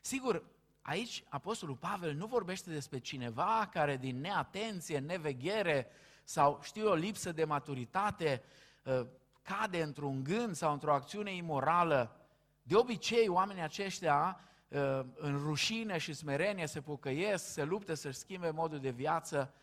Sigur, 0.00 0.44
aici 0.82 1.24
Apostolul 1.28 1.76
Pavel 1.76 2.14
nu 2.14 2.26
vorbește 2.26 2.70
despre 2.70 2.98
cineva 2.98 3.68
care 3.72 3.96
din 3.96 4.20
neatenție, 4.20 4.98
neveghere 4.98 5.86
sau 6.24 6.60
știu 6.62 6.88
o 6.88 6.94
lipsă 6.94 7.32
de 7.32 7.44
maturitate 7.44 8.42
ă, 8.86 9.06
cade 9.42 9.82
într-un 9.82 10.22
gând 10.22 10.54
sau 10.54 10.72
într-o 10.72 10.94
acțiune 10.94 11.34
imorală, 11.34 12.20
de 12.62 12.76
obicei 12.76 13.28
oamenii 13.28 13.62
aceștia 13.62 14.40
uh, 14.68 15.00
în 15.14 15.38
rușine 15.38 15.98
și 15.98 16.12
smerenie 16.12 16.66
se 16.66 16.80
pocăiesc, 16.80 17.52
se 17.52 17.64
luptă 17.64 17.94
să-și 17.94 18.18
schimbe 18.18 18.50
modul 18.50 18.78
de 18.78 18.90
viață 18.90 19.54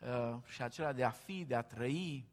uh, 0.00 0.36
și 0.46 0.62
acela 0.62 0.92
de 0.92 1.04
a 1.04 1.10
fi, 1.10 1.44
de 1.44 1.54
a 1.54 1.62
trăi. 1.62 2.28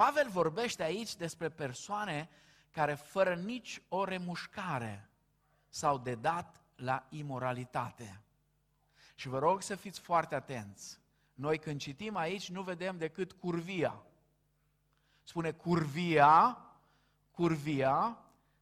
Pavel 0.00 0.28
vorbește 0.28 0.82
aici 0.82 1.16
despre 1.16 1.48
persoane 1.48 2.28
care 2.70 2.94
fără 2.94 3.34
nici 3.34 3.82
o 3.88 4.04
remușcare 4.04 5.10
s-au 5.68 5.98
dedat 5.98 6.62
la 6.76 7.06
imoralitate. 7.08 8.20
Și 9.14 9.28
vă 9.28 9.38
rog 9.38 9.62
să 9.62 9.74
fiți 9.74 10.00
foarte 10.00 10.34
atenți. 10.34 11.00
Noi 11.34 11.58
când 11.58 11.80
citim 11.80 12.16
aici 12.16 12.50
nu 12.50 12.62
vedem 12.62 12.98
decât 12.98 13.32
curvia 13.32 14.02
spune 15.22 15.52
curvia, 15.52 16.58
curvia, 17.30 18.18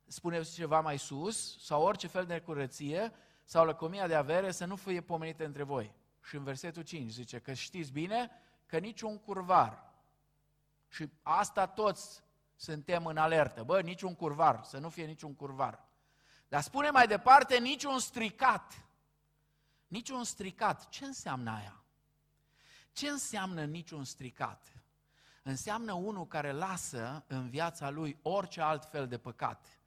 spune 0.06 0.42
ceva 0.42 0.80
mai 0.80 0.98
sus, 0.98 1.64
sau 1.64 1.82
orice 1.82 2.06
fel 2.06 2.26
de 2.26 2.40
curăție, 2.40 3.12
sau 3.44 3.64
lăcomia 3.64 4.06
de 4.06 4.14
avere 4.14 4.50
să 4.50 4.64
nu 4.64 4.76
fie 4.76 5.00
pomenite 5.00 5.44
între 5.44 5.62
voi. 5.62 5.94
Și 6.22 6.36
în 6.36 6.44
versetul 6.44 6.82
5 6.82 7.10
zice 7.10 7.38
că 7.38 7.52
știți 7.52 7.92
bine 7.92 8.30
că 8.66 8.78
niciun 8.78 9.18
curvar, 9.18 9.87
și 10.88 11.10
asta 11.22 11.66
toți 11.66 12.22
suntem 12.56 13.06
în 13.06 13.16
alertă, 13.16 13.62
bă, 13.62 13.80
niciun 13.80 14.14
curvar, 14.14 14.62
să 14.64 14.78
nu 14.78 14.88
fie 14.88 15.04
niciun 15.04 15.34
curvar. 15.34 15.84
Dar 16.48 16.62
spune 16.62 16.90
mai 16.90 17.06
departe, 17.06 17.58
niciun 17.58 17.98
stricat. 17.98 18.82
Niciun 19.86 20.24
stricat. 20.24 20.88
Ce 20.88 21.04
înseamnă 21.04 21.50
aia? 21.50 21.82
Ce 22.92 23.08
înseamnă 23.08 23.64
niciun 23.64 24.04
stricat? 24.04 24.72
Înseamnă 25.42 25.92
unul 25.92 26.26
care 26.26 26.52
lasă 26.52 27.24
în 27.26 27.48
viața 27.48 27.90
lui 27.90 28.18
orice 28.22 28.60
alt 28.60 28.84
fel 28.84 29.08
de 29.08 29.18
păcat. 29.18 29.78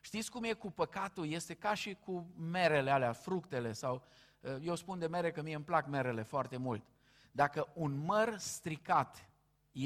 Știți 0.00 0.30
cum 0.30 0.44
e 0.44 0.52
cu 0.52 0.70
păcatul? 0.70 1.28
Este 1.28 1.54
ca 1.54 1.74
și 1.74 1.94
cu 1.94 2.26
merele 2.36 2.90
alea, 2.90 3.12
fructele 3.12 3.72
sau... 3.72 4.06
Eh, 4.40 4.56
eu 4.62 4.74
spun 4.74 4.98
de 4.98 5.06
mere 5.06 5.30
că 5.30 5.42
mie 5.42 5.54
îmi 5.54 5.64
plac 5.64 5.86
merele 5.86 6.22
foarte 6.22 6.56
mult. 6.56 6.82
Dacă 7.32 7.68
un 7.74 8.04
măr 8.04 8.38
stricat 8.38 9.27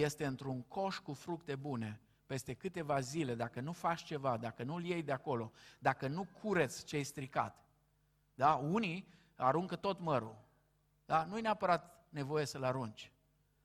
este 0.01 0.27
într-un 0.27 0.63
coș 0.63 0.99
cu 0.99 1.13
fructe 1.13 1.57
bune, 1.57 2.01
peste 2.27 2.55
câteva 2.55 3.01
zile, 3.01 3.35
dacă 3.35 3.61
nu 3.61 3.73
faci 3.73 4.03
ceva, 4.03 4.37
dacă 4.37 4.63
nu-l 4.63 4.85
iei 4.85 5.03
de 5.03 5.13
acolo, 5.13 5.53
dacă 5.79 6.09
nu 6.09 6.29
cureți 6.41 6.85
ce-ai 6.85 7.03
stricat, 7.03 7.65
da? 8.35 8.55
Unii 8.55 9.09
aruncă 9.37 9.77
tot 9.77 10.01
mărul. 10.01 10.37
Da? 11.05 11.25
Nu-i 11.25 11.41
neapărat 11.41 12.07
nevoie 12.09 12.45
să-l 12.45 12.65
arunci. 12.65 13.13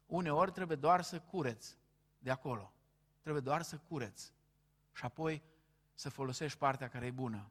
Uneori 0.05 0.51
trebuie 0.51 0.77
doar 0.77 1.01
să 1.01 1.19
cureți 1.19 1.77
de 2.19 2.31
acolo. 2.31 2.74
Trebuie 3.22 3.41
doar 3.41 3.62
să 3.62 3.77
cureți. 3.77 4.34
Și 4.93 5.05
apoi 5.05 5.43
să 5.93 6.10
folosești 6.10 6.57
partea 6.57 6.89
care 6.89 7.05
e 7.05 7.12
bună. 7.12 7.50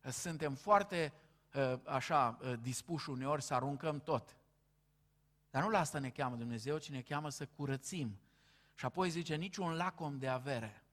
Suntem 0.00 0.54
foarte 0.54 1.12
ă, 1.54 1.80
așa 1.84 2.38
ă, 2.42 2.56
dispuși 2.56 3.10
uneori 3.10 3.42
să 3.42 3.54
aruncăm 3.54 4.00
tot. 4.00 4.36
Dar 5.50 5.62
nu 5.62 5.68
la 5.68 5.78
asta 5.78 5.98
ne 5.98 6.10
cheamă 6.10 6.36
Dumnezeu, 6.36 6.78
ci 6.78 6.90
ne 6.90 7.00
cheamă 7.00 7.28
să 7.28 7.46
curățim. 7.46 8.20
Și 8.74 8.84
apoi 8.84 9.10
zice, 9.10 9.34
niciun 9.34 9.72
lacom 9.72 10.18
de 10.18 10.28
avere. 10.28 10.84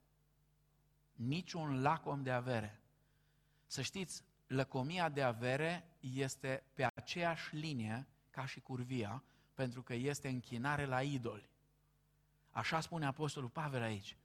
Niciun 1.13 1.81
lacom 1.81 2.23
de 2.23 2.31
avere. 2.31 2.81
Să 3.65 3.81
știți, 3.81 4.23
lăcomia 4.47 5.09
de 5.09 5.21
avere 5.21 5.89
este 5.99 6.63
pe 6.73 6.89
aceeași 6.95 7.55
linie 7.55 8.07
ca 8.29 8.45
și 8.45 8.59
curvia, 8.59 9.23
pentru 9.53 9.83
că 9.83 9.93
este 9.93 10.27
închinare 10.27 10.85
la 10.85 11.01
idoli. 11.01 11.49
Așa 12.51 12.79
spune 12.79 13.05
Apostolul 13.05 13.49
Pavel 13.49 13.81
aici. 13.81 14.17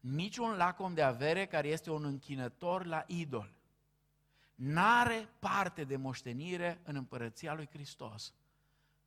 Niciun 0.00 0.56
lacom 0.56 0.94
de 0.94 1.02
avere 1.02 1.46
care 1.46 1.68
este 1.68 1.90
un 1.90 2.04
închinător 2.04 2.84
la 2.84 3.04
idol 3.06 3.60
n-are 4.60 5.28
parte 5.38 5.84
de 5.84 5.96
moștenire 5.96 6.80
în 6.82 6.96
împărăția 6.96 7.54
lui 7.54 7.68
Hristos 7.72 8.34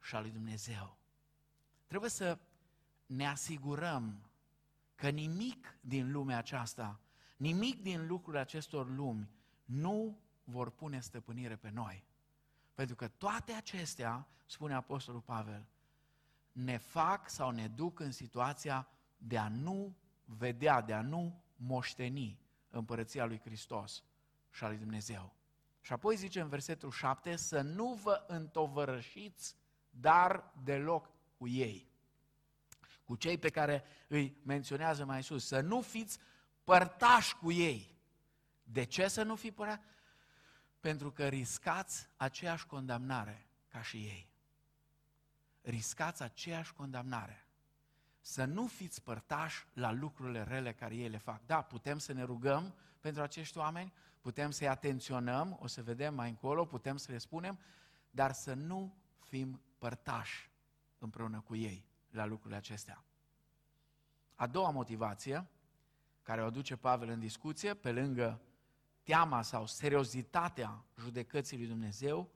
și 0.04 0.16
a 0.16 0.20
lui 0.20 0.32
Dumnezeu. 0.32 0.98
Trebuie 1.88 2.10
să 2.10 2.38
ne 3.06 3.28
asigurăm 3.28 4.30
că 4.96 5.10
nimic 5.10 5.78
din 5.82 6.12
lumea 6.12 6.38
aceasta, 6.38 7.00
nimic 7.38 7.82
din 7.82 8.08
lucrurile 8.08 8.42
acestor 8.42 8.90
lumi 8.90 9.30
nu 9.66 10.18
vor 10.44 10.70
pune 10.70 11.00
stăpânire 11.00 11.56
pe 11.56 11.70
noi. 11.70 12.04
Pentru 12.74 12.96
că 12.96 13.08
toate 13.08 13.52
acestea, 13.52 14.28
spune 14.46 14.74
Apostolul 14.74 15.22
Pavel, 15.22 15.66
ne 16.52 16.78
fac 16.78 17.30
sau 17.30 17.50
ne 17.50 17.68
duc 17.68 18.00
în 18.00 18.12
situația 18.12 18.88
de 19.18 19.38
a 19.38 19.48
nu 19.48 19.96
vedea, 20.26 20.82
de 20.82 20.94
a 20.94 21.02
nu 21.02 21.44
moșteni 21.56 22.40
împărăția 22.70 23.26
lui 23.26 23.40
Hristos 23.40 24.04
și 24.50 24.64
a 24.64 24.68
lui 24.68 24.78
Dumnezeu. 24.78 25.34
Și 25.82 25.94
apoi 25.94 26.16
zice 26.16 26.42
în 26.42 26.50
versetul 26.50 26.92
7 26.92 27.36
să 27.36 27.62
nu 27.62 27.94
vă 27.94 28.24
întovărășiți 28.28 29.56
dar 30.00 30.54
deloc 30.64 31.10
cu 31.38 31.48
ei. 31.48 31.92
Cu 33.04 33.16
cei 33.16 33.38
pe 33.38 33.50
care 33.50 33.84
îi 34.08 34.38
menționează 34.44 35.06
mai 35.06 35.24
sus. 35.24 35.46
Să 35.46 35.60
nu 35.60 35.82
fiți 35.82 36.20
părtași 36.64 37.36
cu 37.36 37.52
ei. 37.52 37.98
De 38.64 38.84
ce 38.84 39.08
să 39.08 39.24
nu 39.24 39.36
fi 39.36 39.52
părtași? 39.52 39.82
Pentru 40.80 41.12
că 41.12 41.28
riscați 41.28 42.08
aceeași 42.16 42.66
condamnare 42.66 43.48
ca 43.68 43.82
și 43.82 43.98
ei. 43.98 44.30
Riscați 45.62 46.22
aceeași 46.22 46.74
condamnare. 46.74 47.48
Să 48.22 48.46
nu 48.46 48.68
fiți 48.68 49.02
părtași 49.02 49.66
la 49.74 49.92
lucrurile 49.92 50.44
rele 50.44 50.74
care 50.74 50.96
ei 50.96 51.10
le 51.10 51.18
fac. 51.18 51.46
Da, 51.46 51.62
putem 51.62 51.98
să 51.98 52.14
ne 52.14 52.24
rugăm 52.24 52.76
pentru 53.00 53.22
acești 53.22 53.58
oameni, 53.58 53.94
putem 54.22 54.52
să-i 54.52 54.68
atenționăm, 54.68 55.58
o 55.62 55.68
să 55.68 55.84
vedem 55.84 56.14
mai 56.14 56.30
încolo, 56.30 56.66
putem 56.66 56.98
să 56.98 57.12
le 57.12 57.18
spunem, 57.18 57.60
dar 58.12 58.32
să 58.32 58.54
nu 58.54 58.96
fim 59.20 59.62
părtași 59.84 60.52
împreună 60.98 61.40
cu 61.40 61.56
ei 61.56 61.86
la 62.10 62.26
lucrurile 62.26 62.58
acestea. 62.58 63.04
A 64.36 64.48
doua 64.48 64.70
motivație 64.70 65.48
care 66.22 66.42
o 66.42 66.46
aduce 66.46 66.76
Pavel 66.76 67.10
în 67.10 67.20
discuție, 67.20 67.74
pe 67.74 67.92
lângă 67.92 68.42
teama 69.04 69.42
sau 69.42 69.66
seriozitatea 69.66 70.84
judecății 71.00 71.58
lui 71.58 71.68
Dumnezeu, 71.68 72.30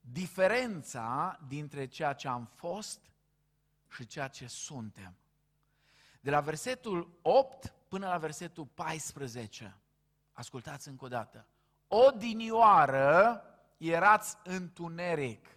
diferența 0.00 1.38
dintre 1.48 1.86
ceea 1.86 2.12
ce 2.12 2.28
am 2.28 2.44
fost 2.44 3.00
și 3.88 4.06
ceea 4.06 4.28
ce 4.28 4.46
suntem. 4.46 5.16
De 6.20 6.30
la 6.30 6.40
versetul 6.40 7.18
8 7.22 7.74
până 7.88 8.08
la 8.08 8.18
versetul 8.18 8.66
14, 8.66 9.76
ascultați 10.32 10.88
încă 10.88 11.04
o 11.04 11.08
dată, 11.08 11.46
odinioară 11.88 13.42
erați 13.76 14.36
întuneric, 14.44 15.55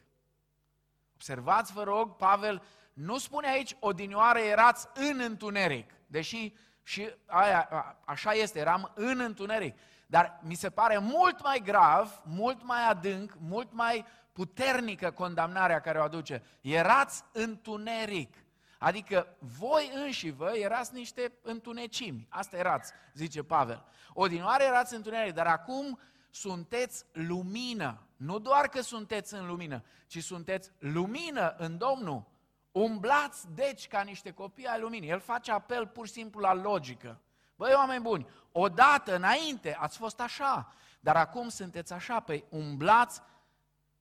Observați, 1.20 1.74
vă 1.74 1.84
rog, 1.84 2.16
Pavel 2.16 2.62
nu 2.94 3.18
spune 3.18 3.48
aici 3.48 3.76
odinioară 3.80 4.40
erați 4.40 4.88
în 4.94 5.20
întuneric, 5.20 5.92
deși 6.08 6.54
și 6.84 7.10
aia, 7.26 7.70
așa 8.06 8.32
este, 8.32 8.60
eram 8.60 8.92
în 8.96 9.20
întuneric. 9.20 9.78
Dar 10.08 10.40
mi 10.42 10.54
se 10.56 10.70
pare 10.70 10.98
mult 10.98 11.44
mai 11.44 11.62
grav, 11.64 12.22
mult 12.26 12.64
mai 12.64 12.90
adânc, 12.90 13.34
mult 13.40 13.74
mai 13.74 14.06
puternică 14.34 15.12
condamnarea 15.12 15.80
care 15.80 16.00
o 16.00 16.04
aduce. 16.04 16.44
Erați 16.62 17.24
întuneric. 17.32 18.36
Adică 18.78 19.36
voi 19.40 19.92
înși 19.94 20.30
vă 20.30 20.52
erați 20.56 20.94
niște 20.94 21.34
întunecimi. 21.42 22.28
Asta 22.30 22.58
erați, 22.58 22.92
zice 23.14 23.44
Pavel. 23.44 23.86
Odinoare 24.14 24.64
erați 24.64 24.96
întuneric, 24.96 25.34
dar 25.34 25.48
acum 25.48 26.00
sunteți 26.30 27.06
lumină. 27.12 28.04
Nu 28.20 28.40
doar 28.40 28.68
că 28.68 28.82
sunteți 28.82 29.34
în 29.34 29.48
lumină, 29.48 29.84
ci 30.08 30.24
sunteți 30.24 30.72
lumină 30.80 31.56
în 31.58 31.78
Domnul. 31.78 32.24
Umblați, 32.72 33.48
deci, 33.54 33.88
ca 33.88 34.02
niște 34.02 34.32
copii 34.32 34.66
ai 34.66 34.80
luminii. 34.80 35.10
El 35.10 35.20
face 35.20 35.52
apel 35.52 35.88
pur 35.88 36.08
și 36.08 36.14
simplu 36.14 36.40
la 36.40 36.54
logică. 36.54 37.20
Băi, 37.56 37.74
oameni 37.76 38.02
buni, 38.02 38.28
odată, 38.52 39.16
înainte, 39.16 39.76
ați 39.76 39.98
fost 39.98 40.20
așa, 40.20 40.74
dar 41.00 41.16
acum 41.16 41.50
sunteți 41.50 41.94
așa, 41.94 42.20
păi 42.20 42.46
umblați 42.50 43.22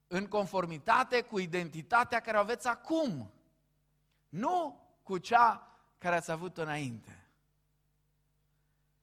în 0.07 0.26
conformitate 0.26 1.22
cu 1.22 1.38
identitatea 1.38 2.20
care 2.20 2.37
o 2.37 2.40
aveți 2.40 2.68
acum, 2.68 3.31
nu 4.28 4.87
cu 5.02 5.18
cea 5.18 5.76
care 5.98 6.16
ați 6.16 6.31
avut 6.31 6.59
înainte. 6.59 7.26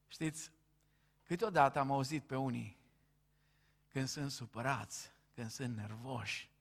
Știți, 0.08 0.52
câteodată 1.24 1.80
am 1.80 1.92
auzit 1.92 2.24
pe 2.24 2.36
unii 2.36 2.84
când 3.96 4.08
sunt 4.08 4.32
supărați, 4.32 5.12
când 5.34 5.50
sunt 5.50 5.76
nervoși. 5.76 6.52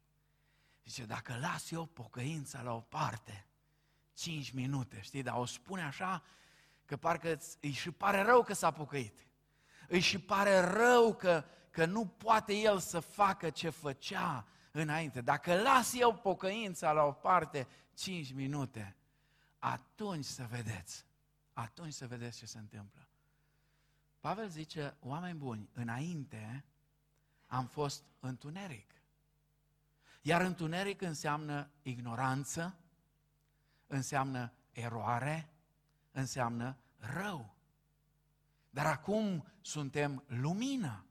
Zice, 0.84 1.04
dacă 1.04 1.36
las 1.36 1.70
eu 1.70 1.86
pocăința 1.86 2.62
la 2.62 2.72
o 2.72 2.80
parte, 2.80 3.46
5 4.12 4.50
minute, 4.50 5.00
știi, 5.00 5.22
dar 5.22 5.38
o 5.38 5.44
spune 5.44 5.82
așa 5.82 6.22
că 6.84 6.96
parcă 6.96 7.32
îți 7.32 7.68
și 7.68 7.90
pare 7.90 8.22
rău 8.22 8.42
că 8.42 8.52
s-a 8.52 8.70
pocăit. 8.70 9.26
Îi 9.88 10.00
și 10.00 10.18
pare 10.18 10.58
rău 10.58 11.14
că, 11.14 11.44
că 11.70 11.84
nu 11.84 12.06
poate 12.06 12.54
el 12.54 12.78
să 12.78 13.00
facă 13.00 13.50
ce 13.50 13.68
făcea 13.68 14.46
înainte. 14.70 15.20
Dacă 15.20 15.60
las 15.60 15.94
eu 15.94 16.14
pocăința 16.14 16.92
la 16.92 17.02
o 17.02 17.12
parte 17.12 17.68
5 17.94 18.32
minute, 18.32 18.96
atunci 19.58 20.24
să 20.24 20.46
vedeți, 20.50 21.04
atunci 21.52 21.92
să 21.92 22.06
vedeți 22.06 22.38
ce 22.38 22.46
se 22.46 22.58
întâmplă. 22.58 23.08
Pavel 24.20 24.48
zice, 24.48 24.96
oameni 25.00 25.38
buni, 25.38 25.68
înainte 25.72 26.64
am 27.46 27.66
fost 27.66 28.04
întuneric. 28.20 28.90
Iar 30.22 30.40
întuneric 30.40 31.02
înseamnă 31.02 31.70
ignoranță, 31.82 32.74
înseamnă 33.86 34.52
eroare, 34.72 35.48
înseamnă 36.12 36.76
rău. 36.98 37.54
Dar 38.70 38.86
acum 38.86 39.46
suntem 39.60 40.22
lumină 40.26 41.04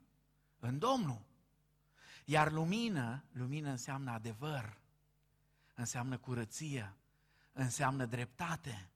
în 0.60 0.80
Domnul. 0.80 1.22
Iar 2.26 2.52
lumină, 2.52 3.24
lumină 3.32 3.70
înseamnă 3.70 4.12
adevăr, 4.12 4.78
înseamnă 5.76 6.18
curăție, 6.18 6.94
înseamnă 7.54 8.06
dreptate. 8.06 8.90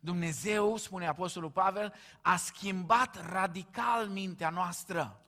Dumnezeu, 0.00 0.76
spune 0.76 1.06
Apostolul 1.06 1.50
Pavel, 1.50 1.94
a 2.20 2.36
schimbat 2.36 3.30
radical 3.30 4.08
mintea 4.08 4.50
noastră. 4.50 5.24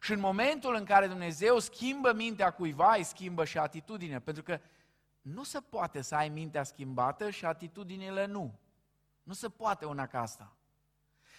Și 0.00 0.12
în 0.12 0.20
momentul 0.20 0.74
în 0.74 0.84
care 0.84 1.06
Dumnezeu 1.06 1.58
schimbă 1.58 2.12
mintea 2.12 2.50
cuiva, 2.50 2.94
îi 2.94 3.02
schimbă 3.02 3.44
și 3.44 3.58
atitudinea, 3.58 4.20
pentru 4.20 4.42
că 4.42 4.60
nu 5.20 5.42
se 5.42 5.60
poate 5.60 6.00
să 6.00 6.14
ai 6.14 6.28
mintea 6.28 6.62
schimbată 6.62 7.30
și 7.30 7.44
atitudinile 7.44 8.26
nu. 8.26 8.58
Nu 9.22 9.32
se 9.32 9.48
poate 9.48 9.84
una 9.84 10.06
ca 10.06 10.20
asta. 10.20 10.52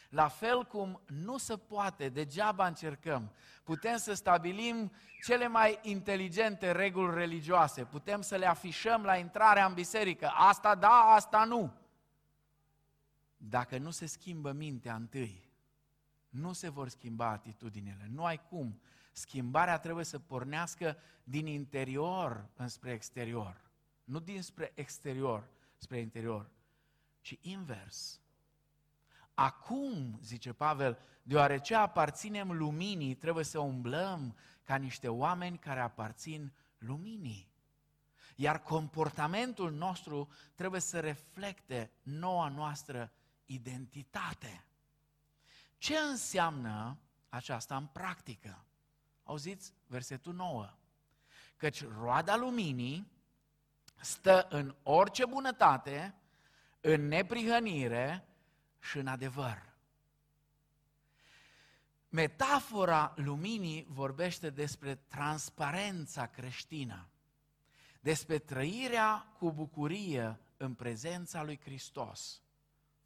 La 0.09 0.27
fel 0.27 0.65
cum 0.65 1.01
nu 1.05 1.37
se 1.37 1.57
poate, 1.57 2.09
degeaba 2.09 2.67
încercăm. 2.67 3.31
Putem 3.63 3.97
să 3.97 4.13
stabilim 4.13 4.91
cele 5.25 5.47
mai 5.47 5.79
inteligente 5.81 6.71
reguli 6.71 7.13
religioase, 7.13 7.83
putem 7.83 8.21
să 8.21 8.35
le 8.35 8.45
afișăm 8.45 9.03
la 9.03 9.15
intrarea 9.15 9.65
în 9.65 9.73
biserică, 9.73 10.31
asta 10.33 10.75
da, 10.75 11.13
asta 11.15 11.43
nu. 11.43 11.73
Dacă 13.37 13.77
nu 13.77 13.89
se 13.89 14.05
schimbă 14.05 14.51
mintea 14.51 14.95
întâi, 14.95 15.48
nu 16.29 16.53
se 16.53 16.69
vor 16.69 16.89
schimba 16.89 17.29
atitudinile, 17.29 18.07
nu 18.09 18.25
ai 18.25 18.41
cum. 18.49 18.81
Schimbarea 19.11 19.79
trebuie 19.79 20.05
să 20.05 20.19
pornească 20.19 20.97
din 21.23 21.47
interior 21.47 22.49
înspre 22.55 22.91
exterior, 22.91 23.71
nu 24.03 24.19
dinspre 24.19 24.71
exterior 24.75 25.49
spre 25.77 25.99
interior, 25.99 26.49
ci 27.21 27.37
invers. 27.41 28.21
Acum, 29.33 30.19
zice 30.21 30.53
Pavel, 30.53 30.99
deoarece 31.23 31.75
aparținem 31.75 32.51
luminii, 32.51 33.15
trebuie 33.15 33.43
să 33.43 33.59
umblăm 33.59 34.35
ca 34.63 34.75
niște 34.75 35.07
oameni 35.07 35.57
care 35.57 35.79
aparțin 35.79 36.53
luminii. 36.77 37.51
Iar 38.35 38.61
comportamentul 38.61 39.71
nostru 39.71 40.29
trebuie 40.55 40.81
să 40.81 40.99
reflecte 40.99 41.91
noua 42.01 42.47
noastră 42.47 43.11
identitate. 43.45 44.65
Ce 45.79 45.97
înseamnă 45.97 46.97
aceasta 47.29 47.75
în 47.75 47.85
practică? 47.85 48.65
Auziți 49.23 49.73
versetul 49.87 50.33
9. 50.33 50.73
Căci 51.57 51.87
roada 51.87 52.35
luminii 52.35 53.11
stă 53.99 54.47
în 54.49 54.75
orice 54.83 55.25
bunătate, 55.25 56.15
în 56.81 57.07
neprihănire 57.07 58.27
și 58.79 58.97
în 58.97 59.07
adevăr. 59.07 59.67
Metafora 62.09 63.13
luminii 63.15 63.85
vorbește 63.89 64.49
despre 64.49 64.95
transparența 64.95 66.25
creștină, 66.25 67.09
despre 67.99 68.37
trăirea 68.37 69.33
cu 69.37 69.51
bucurie 69.51 70.39
în 70.57 70.73
prezența 70.73 71.43
lui 71.43 71.59
Hristos, 71.59 72.41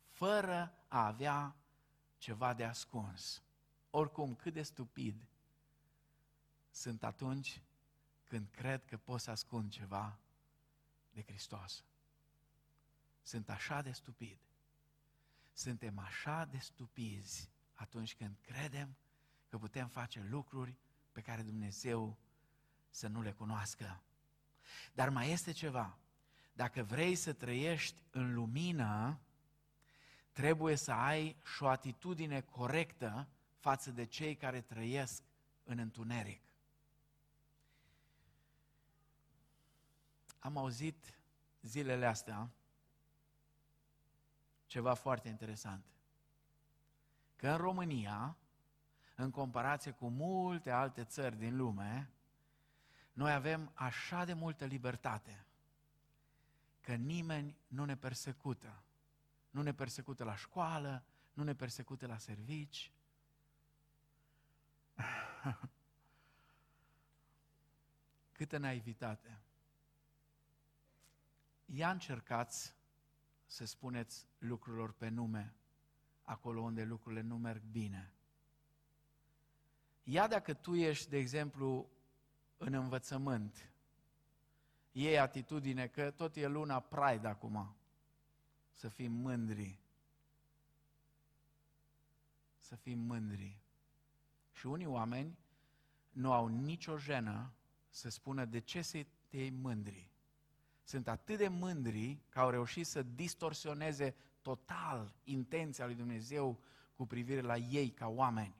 fără 0.09 0.73
a 0.87 1.05
avea 1.05 1.55
ceva 2.23 2.53
de 2.53 2.63
ascuns. 2.63 3.43
Oricum, 3.89 4.35
cât 4.35 4.53
de 4.53 4.61
stupid 4.61 5.27
sunt 6.71 7.03
atunci 7.03 7.61
când 8.23 8.47
cred 8.49 8.85
că 8.85 8.97
pot 8.97 9.21
să 9.21 9.31
ascund 9.31 9.71
ceva 9.71 10.19
de 11.11 11.23
Hristos. 11.23 11.83
Sunt 13.21 13.49
așa 13.49 13.81
de 13.81 13.91
stupid. 13.91 14.37
Suntem 15.53 15.99
așa 15.99 16.45
de 16.45 16.57
stupizi 16.57 17.49
atunci 17.73 18.15
când 18.15 18.37
credem 18.41 18.95
că 19.49 19.57
putem 19.57 19.87
face 19.87 20.21
lucruri 20.21 20.75
pe 21.11 21.21
care 21.21 21.41
Dumnezeu 21.41 22.17
să 22.89 23.07
nu 23.07 23.21
le 23.21 23.31
cunoască. 23.31 24.03
Dar 24.93 25.09
mai 25.09 25.31
este 25.31 25.51
ceva. 25.51 25.97
Dacă 26.53 26.83
vrei 26.83 27.15
să 27.15 27.33
trăiești 27.33 27.97
în 28.11 28.33
lumină, 28.33 29.19
trebuie 30.33 30.75
să 30.75 30.91
ai 30.91 31.37
și 31.43 31.63
o 31.63 31.67
atitudine 31.67 32.41
corectă 32.41 33.27
față 33.57 33.91
de 33.91 34.05
cei 34.05 34.35
care 34.35 34.61
trăiesc 34.61 35.23
în 35.63 35.77
întuneric. 35.77 36.41
Am 40.39 40.57
auzit 40.57 41.17
zilele 41.61 42.05
astea 42.05 42.49
ceva 44.65 44.93
foarte 44.93 45.27
interesant. 45.27 45.85
Că 47.35 47.49
în 47.49 47.57
România, 47.57 48.37
în 49.15 49.31
comparație 49.31 49.91
cu 49.91 50.07
multe 50.07 50.71
alte 50.71 51.03
țări 51.03 51.37
din 51.37 51.55
lume, 51.55 52.11
noi 53.13 53.31
avem 53.31 53.71
așa 53.73 54.25
de 54.25 54.33
multă 54.33 54.65
libertate 54.65 55.45
că 56.81 56.93
nimeni 56.93 57.57
nu 57.67 57.85
ne 57.85 57.95
persecută. 57.95 58.82
Nu 59.53 59.61
ne 59.61 59.73
persecută 59.73 60.23
la 60.23 60.35
școală, 60.35 61.03
nu 61.33 61.43
ne 61.43 61.55
persecută 61.55 62.07
la 62.07 62.17
servici. 62.17 62.91
Câtă 68.31 68.57
naivitate. 68.57 69.41
Ia 71.65 71.91
încercați 71.91 72.75
să 73.45 73.65
spuneți 73.65 74.27
lucrurilor 74.37 74.91
pe 74.91 75.09
nume, 75.09 75.53
acolo 76.23 76.61
unde 76.61 76.83
lucrurile 76.83 77.21
nu 77.21 77.37
merg 77.37 77.61
bine. 77.71 78.13
Ia 80.03 80.27
dacă 80.27 80.53
tu 80.53 80.75
ești, 80.75 81.09
de 81.09 81.17
exemplu, 81.17 81.89
în 82.57 82.73
învățământ, 82.73 83.71
iei 84.91 85.19
atitudine 85.19 85.87
că 85.87 86.11
tot 86.11 86.35
e 86.35 86.47
luna 86.47 86.79
Pride 86.79 87.27
acum, 87.27 87.75
să 88.73 88.87
fim 88.87 89.11
mândri. 89.11 89.79
Să 92.57 92.75
fim 92.75 92.99
mândri. 92.99 93.57
Și 94.51 94.65
unii 94.65 94.85
oameni 94.85 95.37
nu 96.11 96.33
au 96.33 96.47
nicio 96.47 96.97
jenă 96.97 97.51
să 97.89 98.09
spună 98.09 98.45
de 98.45 98.59
ce 98.59 98.81
să 98.81 99.05
te 99.27 99.37
iei 99.37 99.49
mândri 99.49 100.13
sunt 100.83 101.07
atât 101.07 101.37
de 101.37 101.47
mândri 101.47 102.17
că 102.29 102.39
au 102.39 102.49
reușit 102.49 102.87
să 102.87 103.03
distorsioneze 103.03 104.15
total 104.41 105.13
intenția 105.23 105.85
lui 105.85 105.95
Dumnezeu 105.95 106.59
cu 106.95 107.05
privire 107.05 107.41
la 107.41 107.57
ei 107.57 107.89
ca 107.89 108.07
oameni. 108.07 108.55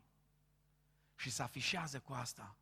Și 1.16 1.30
se 1.30 1.42
afișează 1.42 2.00
cu 2.00 2.14
asta. 2.14 2.56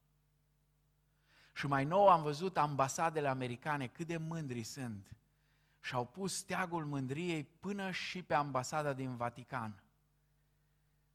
Și 1.54 1.68
mai 1.68 1.86
nou 1.86 2.08
am 2.08 2.22
văzut 2.22 2.58
ambasadele 2.58 3.28
americane 3.28 3.88
cât 3.88 4.08
de 4.08 4.18
mândri 4.18 4.64
sunt. 4.64 5.16
Și 5.82 5.94
au 5.94 6.06
pus 6.06 6.36
steagul 6.36 6.86
mândriei 6.86 7.44
până 7.44 7.92
și 7.92 8.24
pe 8.24 8.34
ambasada 8.34 8.94
din 8.94 9.16
Vatican. 9.16 9.84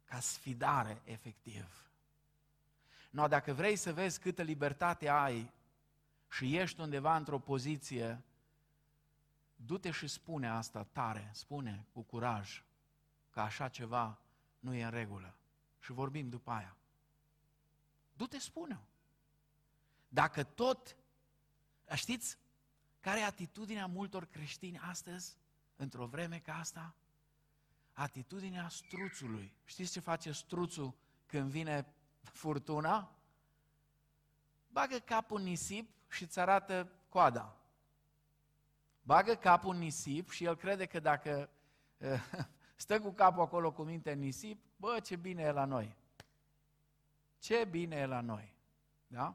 Ca 0.05 0.21
sfidare, 0.21 1.03
efectiv. 1.05 1.91
No, 3.11 3.29
dacă 3.29 3.53
vrei 3.53 3.77
să 3.77 3.93
vezi 3.93 4.21
câtă 4.21 4.43
libertate 4.43 5.09
ai 5.09 5.53
și 6.31 6.57
ești 6.57 6.81
undeva 6.81 7.17
într-o 7.17 7.39
poziție 7.39 8.25
du-te 9.57 9.91
și 9.91 10.07
spune 10.07 10.49
asta 10.49 10.83
tare, 10.83 11.31
spune 11.33 11.87
cu 11.93 12.03
curaj 12.03 12.65
că 13.31 13.41
așa 13.41 13.69
ceva 13.69 14.19
nu 14.59 14.75
e 14.75 14.85
în 14.85 14.91
regulă. 14.91 15.35
Și 15.79 15.93
vorbim 15.93 16.29
după 16.29 16.51
aia. 16.51 16.77
Du-te, 18.13 18.39
spune 18.39 18.81
Dacă 20.09 20.43
tot, 20.43 20.97
știți 21.95 22.39
care 23.07 23.21
e 23.21 23.25
atitudinea 23.25 23.87
multor 23.87 24.25
creștini 24.25 24.79
astăzi, 24.79 25.37
într-o 25.77 26.07
vreme 26.07 26.39
ca 26.39 26.55
asta? 26.55 26.95
Atitudinea 27.93 28.69
struțului. 28.69 29.53
Știți 29.65 29.93
ce 29.93 30.01
face 30.01 30.33
struțul 30.33 30.95
când 31.27 31.51
vine 31.51 31.87
furtuna? 32.23 33.17
Bagă 34.69 34.99
capul 34.99 35.39
în 35.39 35.45
nisip 35.45 35.91
și 36.09 36.23
îți 36.23 36.41
arată 36.41 36.93
coada 37.09 37.57
bagă 39.07 39.35
capul 39.35 39.75
în 39.75 39.79
nisip 39.79 40.31
și 40.31 40.45
el 40.45 40.57
crede 40.57 40.87
că 40.87 41.01
dacă 41.01 41.51
eh, 41.99 42.21
stă 42.77 43.01
cu 43.01 43.11
capul 43.11 43.43
acolo 43.43 43.73
cu 43.73 43.83
minte 43.83 44.13
în 44.13 44.19
nisip, 44.19 44.65
bă, 44.77 45.01
ce 45.01 45.17
bine 45.17 45.43
e 45.43 45.51
la 45.51 45.65
noi. 45.65 45.97
Ce 47.39 47.65
bine 47.65 47.97
e 47.97 48.07
la 48.07 48.21
noi. 48.21 48.55
Da? 49.07 49.35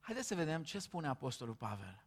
Haideți 0.00 0.26
să 0.26 0.34
vedem 0.34 0.62
ce 0.62 0.78
spune 0.78 1.08
Apostolul 1.08 1.54
Pavel. 1.54 2.01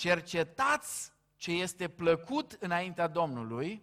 Cercetați 0.00 1.12
ce 1.36 1.50
este 1.50 1.88
plăcut 1.88 2.56
înaintea 2.60 3.06
Domnului 3.06 3.82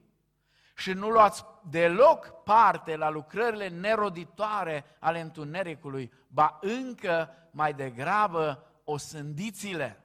și 0.76 0.92
nu 0.92 1.10
luați 1.10 1.46
deloc 1.70 2.44
parte 2.44 2.96
la 2.96 3.10
lucrările 3.10 3.68
neroditoare 3.68 4.86
ale 5.00 5.20
întunericului, 5.20 6.12
ba 6.28 6.58
încă 6.62 7.30
mai 7.52 7.74
degrabă 7.74 8.68
osândiți-le. 8.84 10.04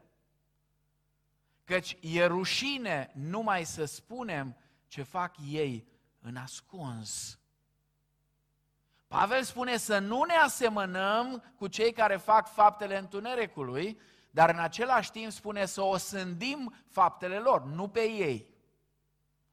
Căci 1.65 1.97
e 2.01 2.25
rușine 2.25 3.11
numai 3.15 3.65
să 3.65 3.85
spunem 3.85 4.57
ce 4.87 5.03
fac 5.03 5.35
ei 5.49 5.87
în 6.21 6.37
ascuns. 6.37 7.39
Pavel 9.07 9.43
spune 9.43 9.77
să 9.77 9.99
nu 9.99 10.23
ne 10.23 10.35
asemănăm 10.35 11.53
cu 11.57 11.67
cei 11.67 11.93
care 11.93 12.17
fac 12.17 12.53
faptele 12.53 12.99
întunericului, 12.99 14.01
dar 14.35 14.51
în 14.51 14.59
același 14.59 15.11
timp 15.11 15.31
spune 15.31 15.65
să 15.65 15.83
o 15.83 15.97
sândim 15.97 16.75
faptele 16.87 17.39
lor, 17.39 17.65
nu 17.65 17.89
pe 17.89 18.01
ei. 18.01 18.55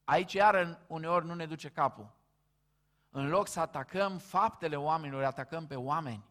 Aici 0.04 0.34
iar 0.34 0.80
uneori 0.88 1.26
nu 1.26 1.34
ne 1.34 1.46
duce 1.46 1.70
capul. 1.70 2.12
În 3.10 3.30
loc 3.30 3.48
să 3.48 3.60
atacăm 3.60 4.18
faptele 4.18 4.76
oamenilor, 4.76 5.24
atacăm 5.24 5.68
pe 5.68 5.76
oameni. 5.76 6.28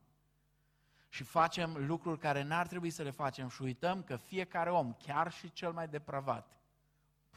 și 1.08 1.22
facem 1.22 1.86
lucruri 1.86 2.18
care 2.18 2.42
n-ar 2.42 2.66
trebui 2.66 2.90
să 2.90 3.02
le 3.02 3.10
facem 3.10 3.48
și 3.48 3.62
uităm 3.62 4.02
că 4.02 4.16
fiecare 4.16 4.70
om, 4.70 4.92
chiar 4.92 5.32
și 5.32 5.52
cel 5.52 5.72
mai 5.72 5.88
depravat, 5.88 6.58